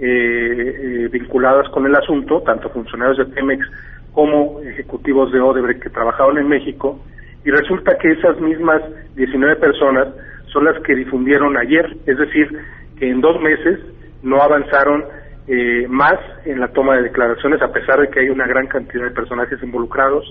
eh, 0.00 0.02
eh, 0.02 1.08
vinculadas 1.12 1.68
con 1.68 1.86
el 1.86 1.94
asunto, 1.94 2.42
tanto 2.42 2.68
funcionarios 2.70 3.16
de 3.18 3.26
Pemex 3.26 3.64
como 4.12 4.60
ejecutivos 4.62 5.30
de 5.30 5.38
Odebrecht 5.38 5.80
que 5.80 5.90
trabajaban 5.90 6.36
en 6.36 6.48
México, 6.48 6.98
y 7.44 7.50
resulta 7.52 7.96
que 7.96 8.10
esas 8.10 8.40
mismas 8.40 8.82
19 9.14 9.54
personas 9.54 10.08
son 10.46 10.64
las 10.64 10.82
que 10.82 10.96
difundieron 10.96 11.56
ayer, 11.56 11.96
es 12.06 12.18
decir, 12.18 12.50
que 12.98 13.08
en 13.08 13.20
dos 13.20 13.40
meses 13.40 13.78
no 14.24 14.42
avanzaron 14.42 15.04
eh, 15.46 15.86
más 15.88 16.18
en 16.44 16.58
la 16.58 16.66
toma 16.72 16.96
de 16.96 17.04
declaraciones, 17.04 17.62
a 17.62 17.72
pesar 17.72 18.00
de 18.00 18.08
que 18.08 18.18
hay 18.18 18.30
una 18.30 18.48
gran 18.48 18.66
cantidad 18.66 19.04
de 19.04 19.10
personajes 19.12 19.62
involucrados, 19.62 20.24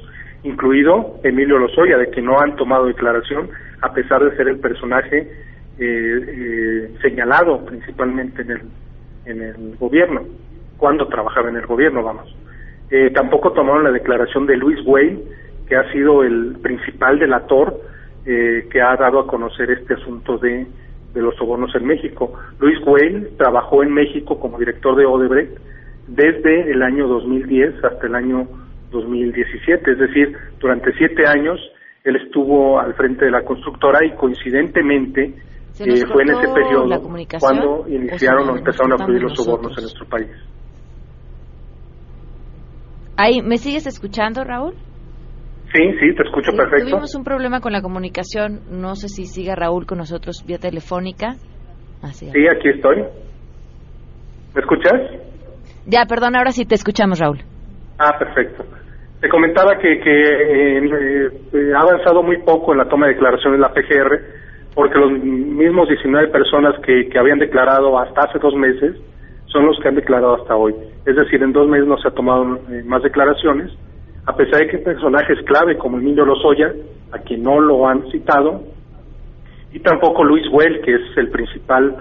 incluido 0.43 1.19
Emilio 1.23 1.57
Lozoya, 1.57 1.97
de 1.97 2.09
que 2.09 2.21
no 2.21 2.39
han 2.39 2.55
tomado 2.55 2.85
declaración, 2.85 3.49
a 3.81 3.93
pesar 3.93 4.23
de 4.23 4.35
ser 4.35 4.47
el 4.47 4.59
personaje 4.59 5.17
eh, 5.77 6.25
eh, 6.27 6.91
señalado 7.01 7.65
principalmente 7.65 8.41
en 8.41 8.51
el, 8.51 8.61
en 9.25 9.41
el 9.41 9.75
gobierno, 9.77 10.23
cuando 10.77 11.07
trabajaba 11.07 11.49
en 11.49 11.57
el 11.57 11.65
gobierno, 11.65 12.03
vamos. 12.03 12.35
Eh, 12.89 13.11
tampoco 13.13 13.51
tomaron 13.51 13.83
la 13.83 13.91
declaración 13.91 14.45
de 14.45 14.57
Luis 14.57 14.79
Wayne, 14.85 15.19
que 15.67 15.75
ha 15.75 15.91
sido 15.91 16.23
el 16.23 16.57
principal 16.61 17.19
delator 17.19 17.81
que 18.25 18.79
ha 18.79 18.95
dado 18.95 19.21
a 19.21 19.25
conocer 19.25 19.71
este 19.71 19.95
asunto 19.95 20.37
de, 20.37 20.67
de 21.13 21.21
los 21.21 21.35
sobornos 21.35 21.73
en 21.73 21.85
México. 21.85 22.33
Luis 22.59 22.77
Wayne 22.85 23.29
trabajó 23.37 23.81
en 23.81 23.91
México 23.91 24.39
como 24.39 24.59
director 24.59 24.95
de 24.95 25.05
Odebrecht 25.05 25.57
desde 26.07 26.71
el 26.71 26.83
año 26.83 27.07
2010 27.07 27.83
hasta 27.83 28.05
el 28.05 28.13
año 28.13 28.47
2017, 28.91 29.91
es 29.91 29.97
decir, 29.97 30.37
durante 30.59 30.91
siete 30.97 31.23
años 31.27 31.59
él 32.03 32.15
estuvo 32.15 32.79
al 32.79 32.93
frente 32.95 33.25
de 33.25 33.31
la 33.31 33.43
constructora 33.43 34.05
y 34.05 34.15
coincidentemente 34.15 35.35
eh, 35.79 36.05
fue 36.11 36.23
en 36.23 36.29
ese 36.29 36.53
periodo 36.53 37.01
cuando 37.39 37.87
iniciaron 37.87 38.49
o, 38.49 38.57
empezaron 38.57 38.93
a 38.93 39.05
fluir 39.05 39.21
los 39.21 39.33
sobornos 39.35 39.77
en 39.77 39.83
nuestro 39.83 40.05
país. 40.07 40.29
Ahí, 43.17 43.41
¿Me 43.41 43.57
sigues 43.57 43.85
escuchando, 43.85 44.43
Raúl? 44.43 44.73
Sí, 45.73 45.81
sí, 45.99 46.15
te 46.15 46.23
escucho 46.23 46.51
perfecto. 46.51 46.89
Tuvimos 46.89 47.15
un 47.15 47.23
problema 47.23 47.59
con 47.59 47.71
la 47.71 47.81
comunicación. 47.81 48.61
No 48.71 48.95
sé 48.95 49.07
si 49.07 49.25
siga 49.25 49.55
Raúl 49.55 49.85
con 49.85 49.99
nosotros 49.99 50.43
vía 50.47 50.57
telefónica. 50.57 51.35
sí, 52.13 52.27
aquí 52.47 52.69
estoy. 52.69 53.03
¿Me 54.55 54.61
escuchas? 54.61 54.93
Ya, 55.85 56.05
perdón, 56.07 56.35
ahora 56.37 56.51
sí 56.51 56.65
te 56.65 56.75
escuchamos, 56.75 57.19
Raúl. 57.19 57.39
Ah, 57.99 58.17
perfecto. 58.17 58.63
Te 59.19 59.27
comentaba 59.27 59.77
que, 59.77 59.99
que 59.99 60.21
eh, 60.21 61.31
eh, 61.53 61.73
ha 61.75 61.81
avanzado 61.81 62.23
muy 62.23 62.37
poco 62.37 62.71
en 62.71 62.77
la 62.77 62.87
toma 62.87 63.07
de 63.07 63.13
declaraciones 63.15 63.59
de 63.59 63.67
la 63.67 63.73
PGR, 63.73 64.19
porque 64.73 64.97
los 64.97 65.11
mismos 65.11 65.89
19 65.89 66.29
personas 66.29 66.79
que, 66.79 67.09
habían 67.19 67.39
declarado 67.39 67.99
hasta 67.99 68.21
hace 68.21 68.39
dos 68.39 68.55
meses 68.55 68.95
son 69.47 69.65
los 69.65 69.77
que 69.79 69.89
han 69.89 69.95
declarado 69.95 70.35
hasta 70.35 70.55
hoy. 70.55 70.73
Es 71.05 71.17
decir, 71.17 71.43
en 71.43 71.51
dos 71.51 71.67
meses 71.67 71.85
no 71.85 71.97
se 71.97 72.07
ha 72.07 72.11
tomado 72.11 72.59
eh, 72.71 72.81
más 72.85 73.03
declaraciones, 73.03 73.71
a 74.25 74.37
pesar 74.37 74.61
de 74.61 74.67
que 74.67 74.77
personajes 74.77 75.39
clave 75.45 75.77
como 75.77 75.97
Emilio 75.97 76.23
Lozoya, 76.23 76.71
a 77.11 77.19
quien 77.19 77.43
no 77.43 77.59
lo 77.59 77.89
han 77.89 78.09
citado, 78.11 78.61
y 79.73 79.79
tampoco 79.79 80.23
Luis 80.23 80.47
Well, 80.49 80.79
que 80.81 80.95
es 80.95 81.17
el 81.17 81.29
principal 81.29 81.95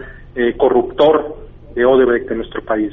corruptor 0.57 1.35
de 1.75 1.85
Odebrecht 1.85 2.31
en 2.31 2.39
nuestro 2.39 2.63
país. 2.63 2.93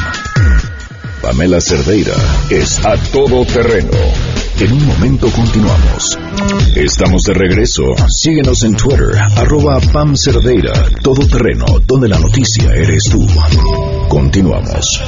Pamela 1.21 1.61
Cerdeira 1.61 2.15
es 2.51 2.83
a 2.87 2.97
todoterreno. 3.13 4.48
En 4.61 4.73
un 4.73 4.87
momento 4.87 5.29
continuamos. 5.31 6.19
Estamos 6.75 7.23
de 7.23 7.35
regreso. 7.35 7.83
Síguenos 8.09 8.65
en 8.65 8.75
Twitter, 8.75 9.07
arroba 9.37 9.79
Pam 9.93 10.17
Cerdeira, 10.17 10.73
todoterreno, 11.01 11.65
donde 11.87 12.09
la 12.09 12.19
noticia 12.19 12.73
eres 12.75 13.05
tú. 13.05 13.25
Continuamos. 14.09 15.01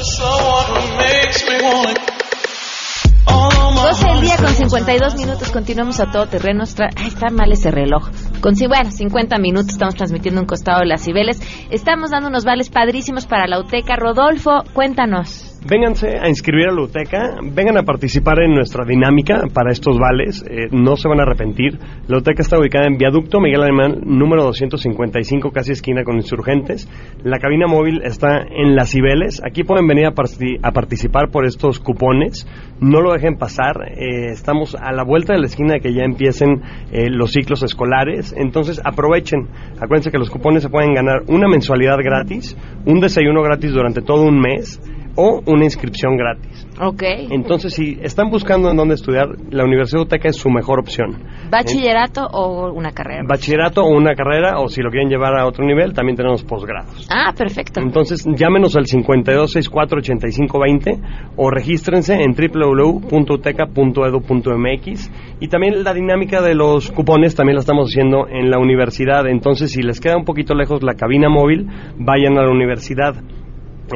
12 3.75 4.07
del 4.07 4.21
día 4.21 4.37
con 4.37 4.55
52 4.55 5.17
minutos, 5.17 5.51
continuamos 5.51 5.99
a 5.99 6.13
todo 6.13 6.27
terreno. 6.27 6.63
Está, 6.63 6.87
está 7.05 7.31
mal 7.31 7.51
ese 7.51 7.73
reloj. 7.73 8.09
Con, 8.41 8.55
bueno, 8.69 8.91
50 8.93 9.37
minutos 9.39 9.71
estamos 9.71 9.97
transmitiendo 9.97 10.41
un 10.43 10.47
costado 10.47 10.79
de 10.81 10.87
las 10.87 11.03
Cibeles. 11.03 11.41
Estamos 11.71 12.11
dando 12.11 12.29
unos 12.29 12.45
vales 12.45 12.71
padrísimos 12.71 13.27
para 13.27 13.49
la 13.49 13.59
UTECA. 13.59 13.97
Rodolfo, 13.97 14.63
cuéntanos. 14.75 15.50
Vénganse 15.63 16.17
a 16.19 16.27
inscribir 16.27 16.69
a 16.69 16.73
la 16.73 16.81
UTECA, 16.81 17.37
vengan 17.53 17.77
a 17.77 17.83
participar 17.83 18.41
en 18.41 18.55
nuestra 18.55 18.87
dinámica 18.87 19.43
para 19.53 19.71
estos 19.71 19.99
vales, 19.99 20.43
eh, 20.49 20.69
no 20.73 20.97
se 20.97 21.07
van 21.07 21.21
a 21.21 21.25
arrepentir. 21.25 21.79
La 22.09 22.17
UTECA 22.17 22.41
está 22.41 22.59
ubicada 22.59 22.87
en 22.87 22.97
Viaducto 22.97 23.41
Miguel 23.41 23.65
Alemán, 23.65 24.01
número 24.07 24.43
255, 24.45 25.51
casi 25.51 25.73
esquina 25.73 26.03
con 26.03 26.17
insurgentes. 26.17 26.89
La 27.25 27.39
cabina 27.39 27.67
móvil 27.67 28.01
está 28.05 28.39
en 28.39 28.75
Las 28.75 28.93
Cibeles, 28.93 29.43
aquí 29.45 29.63
pueden 29.63 29.87
venir 29.87 30.07
a, 30.07 30.15
a 30.63 30.73
participar 30.73 31.29
por 31.31 31.45
estos 31.45 31.79
cupones, 31.79 32.49
no 32.81 33.03
lo 33.03 33.13
dejen 33.13 33.37
pasar, 33.37 33.77
eh, 33.87 34.31
estamos 34.33 34.75
a 34.75 34.93
la 34.93 35.05
vuelta 35.05 35.35
de 35.35 35.41
la 35.41 35.47
esquina 35.47 35.75
de 35.75 35.81
que 35.81 35.93
ya 35.93 36.05
empiecen 36.05 36.63
eh, 36.91 37.11
los 37.11 37.33
ciclos 37.33 37.63
escolares, 37.63 38.35
entonces 38.35 38.81
aprovechen, 38.83 39.47
acuérdense 39.79 40.11
que 40.11 40.19
los 40.19 40.31
cupones 40.31 40.63
se 40.63 40.71
pueden 40.71 40.95
ganar 40.95 41.25
una 41.29 41.49
mensualidad 41.49 41.99
gratis, 42.03 42.57
un 42.87 43.01
desayuno 43.01 43.43
gratis 43.43 43.73
durante 43.73 44.01
todo 44.01 44.23
un 44.23 44.41
mes, 44.41 44.81
o 45.21 45.43
una 45.47 45.65
inscripción 45.65 46.17
gratis. 46.17 46.67
Ok. 46.81 47.03
Entonces, 47.31 47.75
si 47.75 47.99
están 48.01 48.31
buscando 48.31 48.71
en 48.71 48.77
dónde 48.77 48.95
estudiar, 48.95 49.29
la 49.51 49.65
Universidad 49.65 50.01
Uteca 50.03 50.29
es 50.31 50.37
su 50.37 50.49
mejor 50.49 50.79
opción. 50.81 51.19
¿Bachillerato 51.51 52.27
o 52.27 52.73
una 52.73 52.93
carrera? 52.93 53.25
Bachillerato 53.29 53.83
o 53.83 53.95
una 53.95 54.15
carrera, 54.15 54.59
o 54.61 54.69
si 54.69 54.81
lo 54.81 54.89
quieren 54.91 55.11
llevar 55.11 55.39
a 55.39 55.47
otro 55.47 55.67
nivel, 55.67 55.93
también 55.93 56.17
tenemos 56.17 56.43
posgrados. 56.43 57.07
Ah, 57.11 57.35
perfecto. 57.37 57.81
Entonces, 57.81 58.25
llámenos 58.35 58.77
al 58.77 58.87
52648520 58.87 61.01
o 61.37 61.51
regístrense 61.51 62.15
en 62.15 62.33
www.uteca.edu.mx. 62.33 65.11
Y 65.41 65.49
también 65.49 65.85
la 65.85 65.93
dinámica 65.93 66.41
de 66.41 66.55
los 66.55 66.91
cupones 66.91 67.35
también 67.35 67.57
la 67.57 67.61
estamos 67.61 67.91
haciendo 67.91 68.27
en 68.29 68.51
la 68.51 68.59
universidad. 68.59 69.27
Entonces, 69.27 69.73
si 69.73 69.83
les 69.83 70.01
queda 70.01 70.17
un 70.17 70.25
poquito 70.25 70.55
lejos 70.55 70.83
la 70.83 70.95
cabina 70.95 71.29
móvil, 71.29 71.67
vayan 71.99 72.39
a 72.39 72.43
la 72.43 72.51
universidad. 72.51 73.17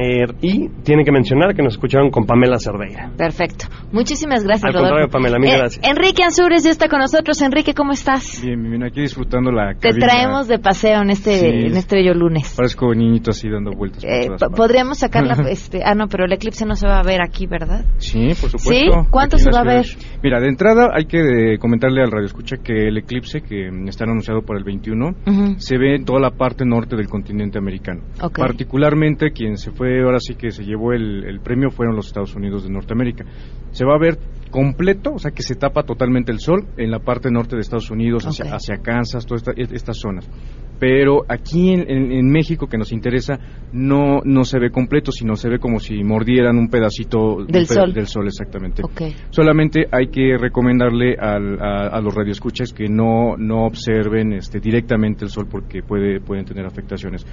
Eh, 0.00 0.26
y 0.40 0.68
tienen 0.82 1.04
que 1.04 1.12
mencionar 1.12 1.54
que 1.54 1.62
nos 1.62 1.74
escucharon 1.74 2.10
con 2.10 2.26
Pamela 2.26 2.58
Cerdeira. 2.58 3.10
Perfecto. 3.16 3.66
Muchísimas 3.92 4.44
gracias, 4.44 4.64
Al 4.64 4.80
contrario, 4.80 5.08
Pamela, 5.08 5.38
mil 5.38 5.50
eh, 5.50 5.58
gracias. 5.58 5.84
Enrique 5.84 6.22
Ansures 6.22 6.64
ya 6.64 6.70
está 6.70 6.88
con 6.88 7.00
nosotros. 7.00 7.40
Enrique, 7.42 7.74
¿cómo 7.74 7.92
estás? 7.92 8.42
Bien, 8.42 8.62
bien, 8.62 8.82
aquí 8.82 9.00
disfrutando 9.00 9.50
la 9.50 9.74
Te 9.74 9.92
traemos 9.92 10.48
de 10.48 10.58
paseo 10.58 11.02
en 11.02 11.10
este, 11.10 11.66
en 11.66 11.76
este 11.76 11.96
bello 11.96 12.14
lunes. 12.14 12.54
Parezco 12.56 12.94
niñito 12.94 13.30
así 13.30 13.48
dando 13.48 13.72
vueltas. 13.72 14.04
Eh, 14.04 14.28
podríamos 14.54 14.98
sacar 14.98 15.26
la... 15.26 15.34
este, 15.48 15.82
ah, 15.84 15.94
no, 15.94 16.08
pero 16.08 16.24
el 16.24 16.32
eclipse 16.32 16.66
no 16.66 16.74
se 16.74 16.86
va 16.86 16.98
a 16.98 17.02
ver 17.02 17.20
aquí, 17.22 17.46
¿verdad? 17.46 17.84
Sí, 17.98 18.28
por 18.40 18.50
supuesto. 18.50 18.70
¿Sí? 18.70 19.08
¿Cuánto 19.10 19.38
se 19.38 19.50
va 19.50 19.60
a 19.60 19.64
ver? 19.64 19.86
Mira, 20.22 20.40
de 20.40 20.48
entrada 20.48 20.90
hay 20.94 21.06
que 21.06 21.58
comentarle 21.58 22.02
al 22.02 22.10
radio 22.10 22.26
escucha 22.26 22.56
que 22.56 22.88
el 22.88 22.98
eclipse 22.98 23.42
que 23.42 23.68
está 23.86 24.04
anunciado 24.04 24.42
para 24.42 24.58
el 24.58 24.64
21 24.64 25.56
se 25.58 25.78
ve 25.78 25.96
en 25.96 26.04
toda 26.04 26.20
la 26.20 26.30
parte 26.30 26.64
norte 26.64 26.96
del 26.96 27.08
continente 27.08 27.58
americano. 27.58 28.02
Particularmente 28.36 29.30
quien 29.30 29.56
se 29.56 29.70
fue 29.70 29.83
ahora 30.02 30.18
sí 30.20 30.34
que 30.34 30.50
se 30.50 30.64
llevó 30.64 30.92
el, 30.92 31.40
premio 31.42 31.70
fueron 31.70 31.96
los 31.96 32.06
Estados 32.06 32.34
Unidos 32.34 32.64
de 32.64 32.70
Norteamérica. 32.70 33.24
Se 33.70 33.84
va 33.84 33.94
a 33.94 33.98
ver 33.98 34.18
completo, 34.50 35.14
o 35.14 35.18
sea 35.18 35.32
que 35.32 35.42
se 35.42 35.56
tapa 35.56 35.82
totalmente 35.82 36.30
el 36.30 36.38
sol 36.38 36.66
en 36.76 36.90
la 36.90 37.00
parte 37.00 37.30
norte 37.30 37.56
de 37.56 37.62
Estados 37.62 37.90
Unidos, 37.90 38.24
hacia, 38.24 38.76
Kansas, 38.78 39.26
todas 39.26 39.42
estas 39.56 39.98
zonas. 39.98 40.30
Pero 40.78 41.24
aquí 41.28 41.72
en, 41.72 42.30
México, 42.30 42.66
que 42.66 42.76
nos 42.76 42.92
interesa, 42.92 43.38
no, 43.72 44.20
no 44.24 44.44
se 44.44 44.58
ve 44.58 44.70
completo, 44.70 45.12
sino 45.12 45.36
se 45.36 45.48
ve 45.48 45.58
como 45.58 45.78
si 45.78 46.02
mordieran 46.02 46.56
un 46.56 46.68
pedacito 46.68 47.44
del, 47.46 47.66
sol. 47.66 47.92
del 47.92 48.06
sol. 48.06 48.26
exactamente. 48.26 48.82
Solamente 49.30 49.86
hay 49.90 50.08
que 50.08 50.36
recomendarle 50.36 51.16
a, 51.18 51.38
los 52.00 52.14
radioescuchas 52.14 52.72
que 52.72 52.88
no, 52.88 53.36
no 53.36 53.66
observen 53.66 54.34
este, 54.34 54.60
directamente 54.60 55.24
el 55.24 55.30
sol 55.30 55.46
porque 55.50 55.82
puede, 55.82 56.20
pueden 56.20 56.44
tener 56.44 56.66
afectaciones. 56.66 57.24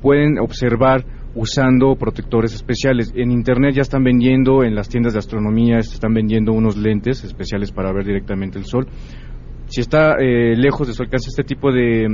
Pueden 0.00 0.38
observar 0.38 1.04
usando 1.34 1.94
protectores 1.96 2.54
especiales. 2.54 3.12
En 3.14 3.30
Internet 3.30 3.74
ya 3.74 3.82
están 3.82 4.02
vendiendo, 4.02 4.64
en 4.64 4.74
las 4.74 4.88
tiendas 4.88 5.12
de 5.12 5.20
astronomía 5.20 5.78
están 5.78 6.14
vendiendo 6.14 6.52
unos 6.52 6.76
lentes 6.76 7.22
especiales 7.24 7.70
para 7.72 7.92
ver 7.92 8.04
directamente 8.04 8.58
el 8.58 8.64
Sol. 8.64 8.86
Si 9.70 9.80
está 9.80 10.16
eh, 10.18 10.56
lejos 10.56 10.88
de 10.88 10.94
su 10.94 11.02
alcance 11.02 11.28
este 11.28 11.44
tipo 11.44 11.70
de, 11.72 12.08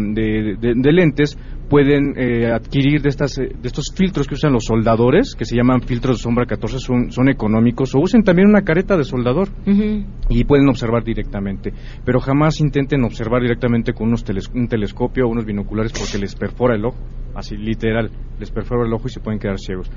lentes, 0.92 1.38
pueden 1.70 2.12
eh, 2.14 2.52
adquirir 2.52 3.00
de, 3.00 3.08
estas, 3.08 3.38
eh, 3.38 3.48
de 3.48 3.66
estos 3.66 3.86
filtros 3.94 4.26
que 4.28 4.34
usan 4.34 4.52
los 4.52 4.64
soldadores, 4.64 5.34
que 5.34 5.46
se 5.46 5.56
llaman 5.56 5.80
filtros 5.80 6.18
de 6.18 6.22
sombra 6.22 6.44
14, 6.44 6.78
son, 6.78 7.10
son 7.10 7.30
económicos, 7.30 7.94
o 7.94 8.00
usen 8.00 8.22
también 8.22 8.48
una 8.48 8.60
careta 8.60 8.98
de 8.98 9.04
soldador 9.04 9.48
y 10.28 10.44
pueden 10.44 10.68
observar 10.68 11.02
directamente. 11.02 11.72
Pero 12.04 12.20
jamás 12.20 12.60
intenten 12.60 13.02
observar 13.04 13.40
directamente 13.40 13.94
con 13.94 14.08
unos 14.08 14.22
un 14.54 14.68
telescopio 14.68 15.24
o 15.24 15.30
unos 15.30 15.46
binoculares 15.46 15.92
porque 15.92 16.18
les 16.18 16.34
perfora 16.34 16.76
el 16.76 16.84
ojo 16.84 16.98
así 17.36 17.56
literal, 17.56 18.10
les 18.38 18.50
perfora 18.50 18.86
el 18.86 18.92
ojo 18.92 19.06
y 19.06 19.10
se 19.10 19.20
pueden 19.20 19.38
quedar 19.38 19.58
ciegos. 19.58 19.90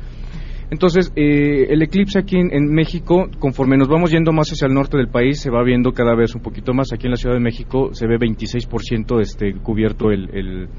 Entonces, 0.71 1.11
eh, 1.15 1.65
el 1.69 1.81
eclipse 1.81 2.19
aquí 2.19 2.37
en, 2.37 2.71
México, 2.71 3.27
conforme 3.39 3.75
nos 3.75 3.87
vamos 3.87 4.11
yendo 4.11 4.31
más 4.31 4.49
hacia 4.49 4.67
el 4.67 4.73
norte 4.73 4.97
del 4.97 5.07
país, 5.07 5.39
se 5.39 5.49
va 5.49 5.63
viendo 5.63 5.91
cada 5.93 6.15
vez 6.15 6.35
un 6.35 6.41
poquito 6.41 6.73
más. 6.73 6.93
Aquí 6.93 7.07
en 7.07 7.11
la 7.11 7.17
Ciudad 7.17 7.35
de 7.35 7.41
México 7.41 7.89
se 7.93 8.05
ve 8.05 8.17
26% 8.17 9.19
este, 9.19 9.53
cubierto 9.55 10.11
el, 10.11 10.29
el 10.31 10.69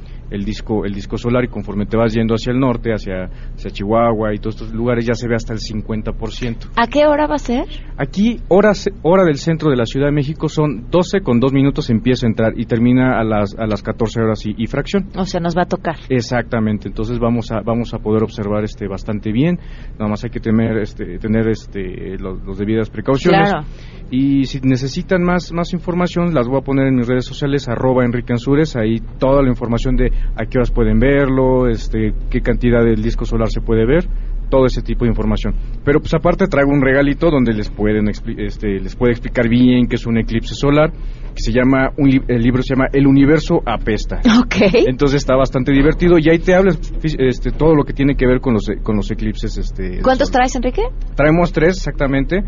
disco 0.44 0.84
el 0.84 0.94
disco 0.94 1.16
solar 1.16 1.44
y 1.44 1.48
conforme 1.48 1.86
te 1.86 1.96
vas 1.96 2.12
yendo 2.14 2.34
hacia 2.34 2.52
el 2.52 2.58
norte, 2.58 2.92
hacia, 2.92 3.24
hacia 3.54 3.70
Chihuahua 3.70 4.34
y 4.34 4.38
todos 4.38 4.56
estos 4.56 4.72
lugares 4.72 5.06
ya 5.06 5.14
se 5.14 5.28
ve 5.28 5.34
hasta 5.34 5.52
el 5.52 5.60
50%. 5.60 6.70
¿A 6.76 6.86
qué 6.86 7.06
hora 7.06 7.26
va 7.26 7.34
a 7.34 7.38
ser? 7.38 7.66
Aquí, 7.96 8.40
hora, 8.48 8.72
hora 9.02 9.24
del 9.24 9.36
centro 9.36 9.70
de 9.70 9.76
la 9.76 9.84
Ciudad 9.84 10.06
de 10.06 10.12
México 10.12 10.48
son 10.48 10.90
12 10.90 11.20
con 11.20 11.40
2 11.40 11.52
minutos 11.52 11.90
empieza 11.90 12.26
a 12.26 12.28
entrar 12.28 12.52
y 12.56 12.64
termina 12.66 13.18
a 13.18 13.24
las, 13.24 13.54
a 13.58 13.66
las 13.66 13.82
14 13.82 14.20
horas 14.20 14.42
y, 14.44 14.66
fracción. 14.66 15.08
O 15.16 15.24
sea, 15.24 15.40
nos 15.40 15.56
va 15.56 15.62
a 15.62 15.66
tocar. 15.66 15.96
Exactamente, 16.08 16.88
entonces 16.88 17.18
vamos 17.18 17.50
a, 17.50 17.60
vamos 17.60 17.92
a 17.94 17.98
poder 17.98 18.22
observar 18.22 18.64
este 18.64 18.86
bastante 18.86 19.32
bien, 19.32 19.58
nada 19.98 20.10
más 20.10 20.24
hay 20.24 20.30
que 20.30 20.40
tener, 20.40 20.78
este, 20.78 21.18
tener 21.18 21.48
este, 21.48 22.16
los, 22.18 22.58
debidas 22.58 22.90
precauciones. 22.90 23.50
Claro. 23.50 23.66
Y 24.10 24.44
si 24.46 24.60
necesitan 24.60 25.22
más, 25.22 25.52
más 25.52 25.72
información, 25.72 26.34
las 26.34 26.48
voy 26.48 26.58
a 26.58 26.62
poner 26.62 26.88
en 26.88 26.96
mis 26.96 27.06
redes 27.06 27.24
sociales, 27.24 27.68
arroba 27.68 28.04
Enrique 28.04 28.32
Ansures, 28.32 28.76
ahí 28.76 28.98
toda 29.18 29.42
la 29.42 29.48
información 29.48 29.94
de 29.96 30.10
a 30.36 30.46
qué 30.46 30.58
horas 30.58 30.70
pueden 30.70 30.98
verlo, 30.98 31.68
este, 31.68 32.14
qué 32.30 32.40
cantidad 32.40 32.84
del 32.84 33.02
disco 33.02 33.24
solar 33.24 33.48
se 33.50 33.60
puede 33.60 33.86
ver, 33.86 34.06
todo 34.50 34.66
ese 34.66 34.82
tipo 34.82 35.04
de 35.04 35.10
información. 35.10 35.54
Pero 35.84 36.00
pues 36.00 36.12
aparte 36.14 36.46
traigo 36.46 36.70
un 36.70 36.82
regalito 36.82 37.30
donde 37.30 37.54
les 37.54 37.70
pueden 37.70 38.08
este, 38.08 38.80
les 38.80 38.96
puede 38.96 39.12
explicar 39.12 39.48
bien 39.48 39.86
qué 39.86 39.96
es 39.96 40.06
un 40.06 40.18
eclipse 40.18 40.54
solar, 40.54 40.92
que 41.34 41.40
se 41.40 41.52
llama 41.52 41.90
el 41.96 42.42
libro 42.42 42.62
se 42.62 42.74
llama 42.74 42.88
El 42.92 43.06
universo 43.06 43.62
apesta. 43.64 44.20
Ok. 44.40 44.56
Entonces 44.86 45.18
está 45.18 45.36
bastante 45.36 45.72
divertido 45.72 46.16
y 46.18 46.28
ahí 46.28 46.38
te 46.38 46.54
hablas 46.54 46.78
este, 47.02 47.52
todo 47.52 47.74
lo 47.74 47.84
que 47.84 47.92
tiene 47.92 48.16
que 48.16 48.26
ver 48.26 48.40
con 48.40 48.54
los 48.54 48.70
con 48.82 48.96
los 48.96 49.10
eclipses 49.10 49.56
este 49.56 50.00
¿Cuántos 50.02 50.30
traes, 50.30 50.54
Enrique? 50.56 50.82
Traemos 51.14 51.52
tres 51.52 51.76
exactamente. 51.76 52.42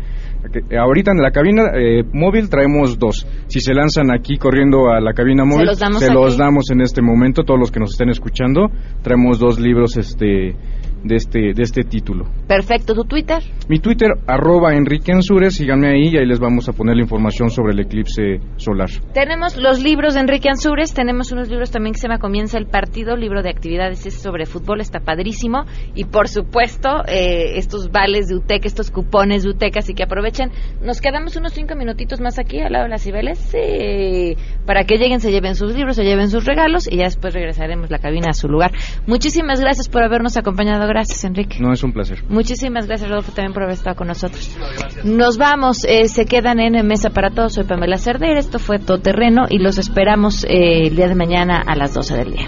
Ahorita 0.77 1.11
en 1.11 1.21
la 1.21 1.31
cabina 1.31 1.71
eh, 1.75 2.03
móvil 2.11 2.49
traemos 2.49 2.99
dos. 2.99 3.25
Si 3.47 3.59
se 3.59 3.73
lanzan 3.73 4.11
aquí 4.11 4.37
corriendo 4.37 4.89
a 4.91 4.99
la 4.99 5.13
cabina 5.13 5.45
móvil, 5.45 5.69
se 5.75 6.13
los 6.13 6.37
damos 6.37 6.69
en 6.71 6.81
este 6.81 7.01
momento 7.01 7.43
todos 7.43 7.59
los 7.59 7.71
que 7.71 7.79
nos 7.79 7.91
estén 7.91 8.09
escuchando. 8.09 8.69
Traemos 9.01 9.39
dos 9.39 9.59
libros 9.59 9.97
este 9.97 10.55
de 11.03 11.15
este, 11.15 11.39
de 11.53 11.63
este 11.63 11.83
título. 11.83 12.25
Perfecto, 12.47 12.93
¿tu 12.93 13.05
Twitter? 13.05 13.41
Mi 13.69 13.79
Twitter, 13.79 14.09
arroba 14.27 14.73
Enrique 14.73 15.11
Ansures, 15.11 15.55
síganme 15.55 15.89
ahí 15.89 16.09
y 16.13 16.17
ahí 16.17 16.25
les 16.25 16.39
vamos 16.39 16.67
a 16.69 16.73
poner 16.73 16.95
la 16.95 17.01
información 17.01 17.49
sobre 17.49 17.73
el 17.73 17.79
eclipse 17.79 18.39
solar. 18.57 18.89
Tenemos 19.13 19.57
los 19.57 19.81
libros 19.81 20.13
de 20.13 20.21
Enrique 20.21 20.49
Ansures, 20.49 20.93
tenemos 20.93 21.31
unos 21.31 21.49
libros 21.49 21.71
también 21.71 21.93
que 21.93 21.99
se 21.99 22.07
llama 22.07 22.19
Comienza 22.19 22.57
el 22.57 22.67
Partido, 22.67 23.15
libro 23.15 23.41
de 23.41 23.49
actividades 23.49 24.05
es 24.05 24.15
sobre 24.15 24.45
fútbol, 24.45 24.81
está 24.81 24.99
padrísimo, 24.99 25.65
y 25.95 26.05
por 26.05 26.27
supuesto 26.27 27.03
eh, 27.07 27.57
estos 27.57 27.91
vales 27.91 28.27
de 28.27 28.35
UTEC, 28.35 28.65
estos 28.65 28.91
cupones 28.91 29.43
de 29.43 29.49
UTEC, 29.49 29.77
así 29.77 29.93
que 29.93 30.03
aprovechen. 30.03 30.51
Nos 30.81 31.01
quedamos 31.01 31.35
unos 31.35 31.53
cinco 31.53 31.75
minutitos 31.75 32.21
más 32.21 32.39
aquí 32.39 32.59
al 32.59 32.73
lado 32.73 32.85
de 32.85 32.89
las 32.89 33.03
Cibeles, 33.03 33.39
sí, 33.39 34.35
para 34.65 34.85
que 34.85 34.97
lleguen, 34.97 35.19
se 35.19 35.31
lleven 35.31 35.55
sus 35.55 35.75
libros, 35.75 35.95
se 35.95 36.03
lleven 36.03 36.29
sus 36.29 36.45
regalos 36.45 36.91
y 36.91 36.97
ya 36.97 37.03
después 37.03 37.33
regresaremos 37.33 37.89
la 37.91 37.99
cabina 37.99 38.29
a 38.29 38.33
su 38.33 38.47
lugar. 38.47 38.71
Muchísimas 39.07 39.59
gracias 39.59 39.89
por 39.89 40.03
habernos 40.03 40.37
acompañado 40.37 40.83
Gracias, 40.93 41.23
Enrique. 41.23 41.57
No, 41.59 41.73
es 41.73 41.83
un 41.83 41.91
placer. 41.91 42.23
Muchísimas 42.29 42.85
gracias, 42.85 43.09
Rodolfo, 43.09 43.31
también 43.31 43.51
por 43.51 43.63
haber 43.63 43.73
estado 43.73 43.95
con 43.95 44.09
nosotros. 44.09 44.55
Nos 45.03 45.39
vamos, 45.39 45.85
eh, 45.85 46.07
se 46.07 46.25
quedan 46.25 46.59
en 46.59 46.85
Mesa 46.85 47.09
para 47.09 47.31
Todos. 47.31 47.53
Soy 47.53 47.63
Pamela 47.63 47.97
Cerdeira, 47.97 48.39
esto 48.39 48.59
fue 48.59 48.77
Todo 48.77 48.99
Terreno 48.99 49.45
y 49.49 49.57
los 49.57 49.79
esperamos 49.79 50.43
eh, 50.43 50.85
el 50.85 50.95
día 50.95 51.07
de 51.07 51.15
mañana 51.15 51.63
a 51.65 51.75
las 51.75 51.95
12 51.95 52.15
del 52.15 52.33
día. 52.33 52.47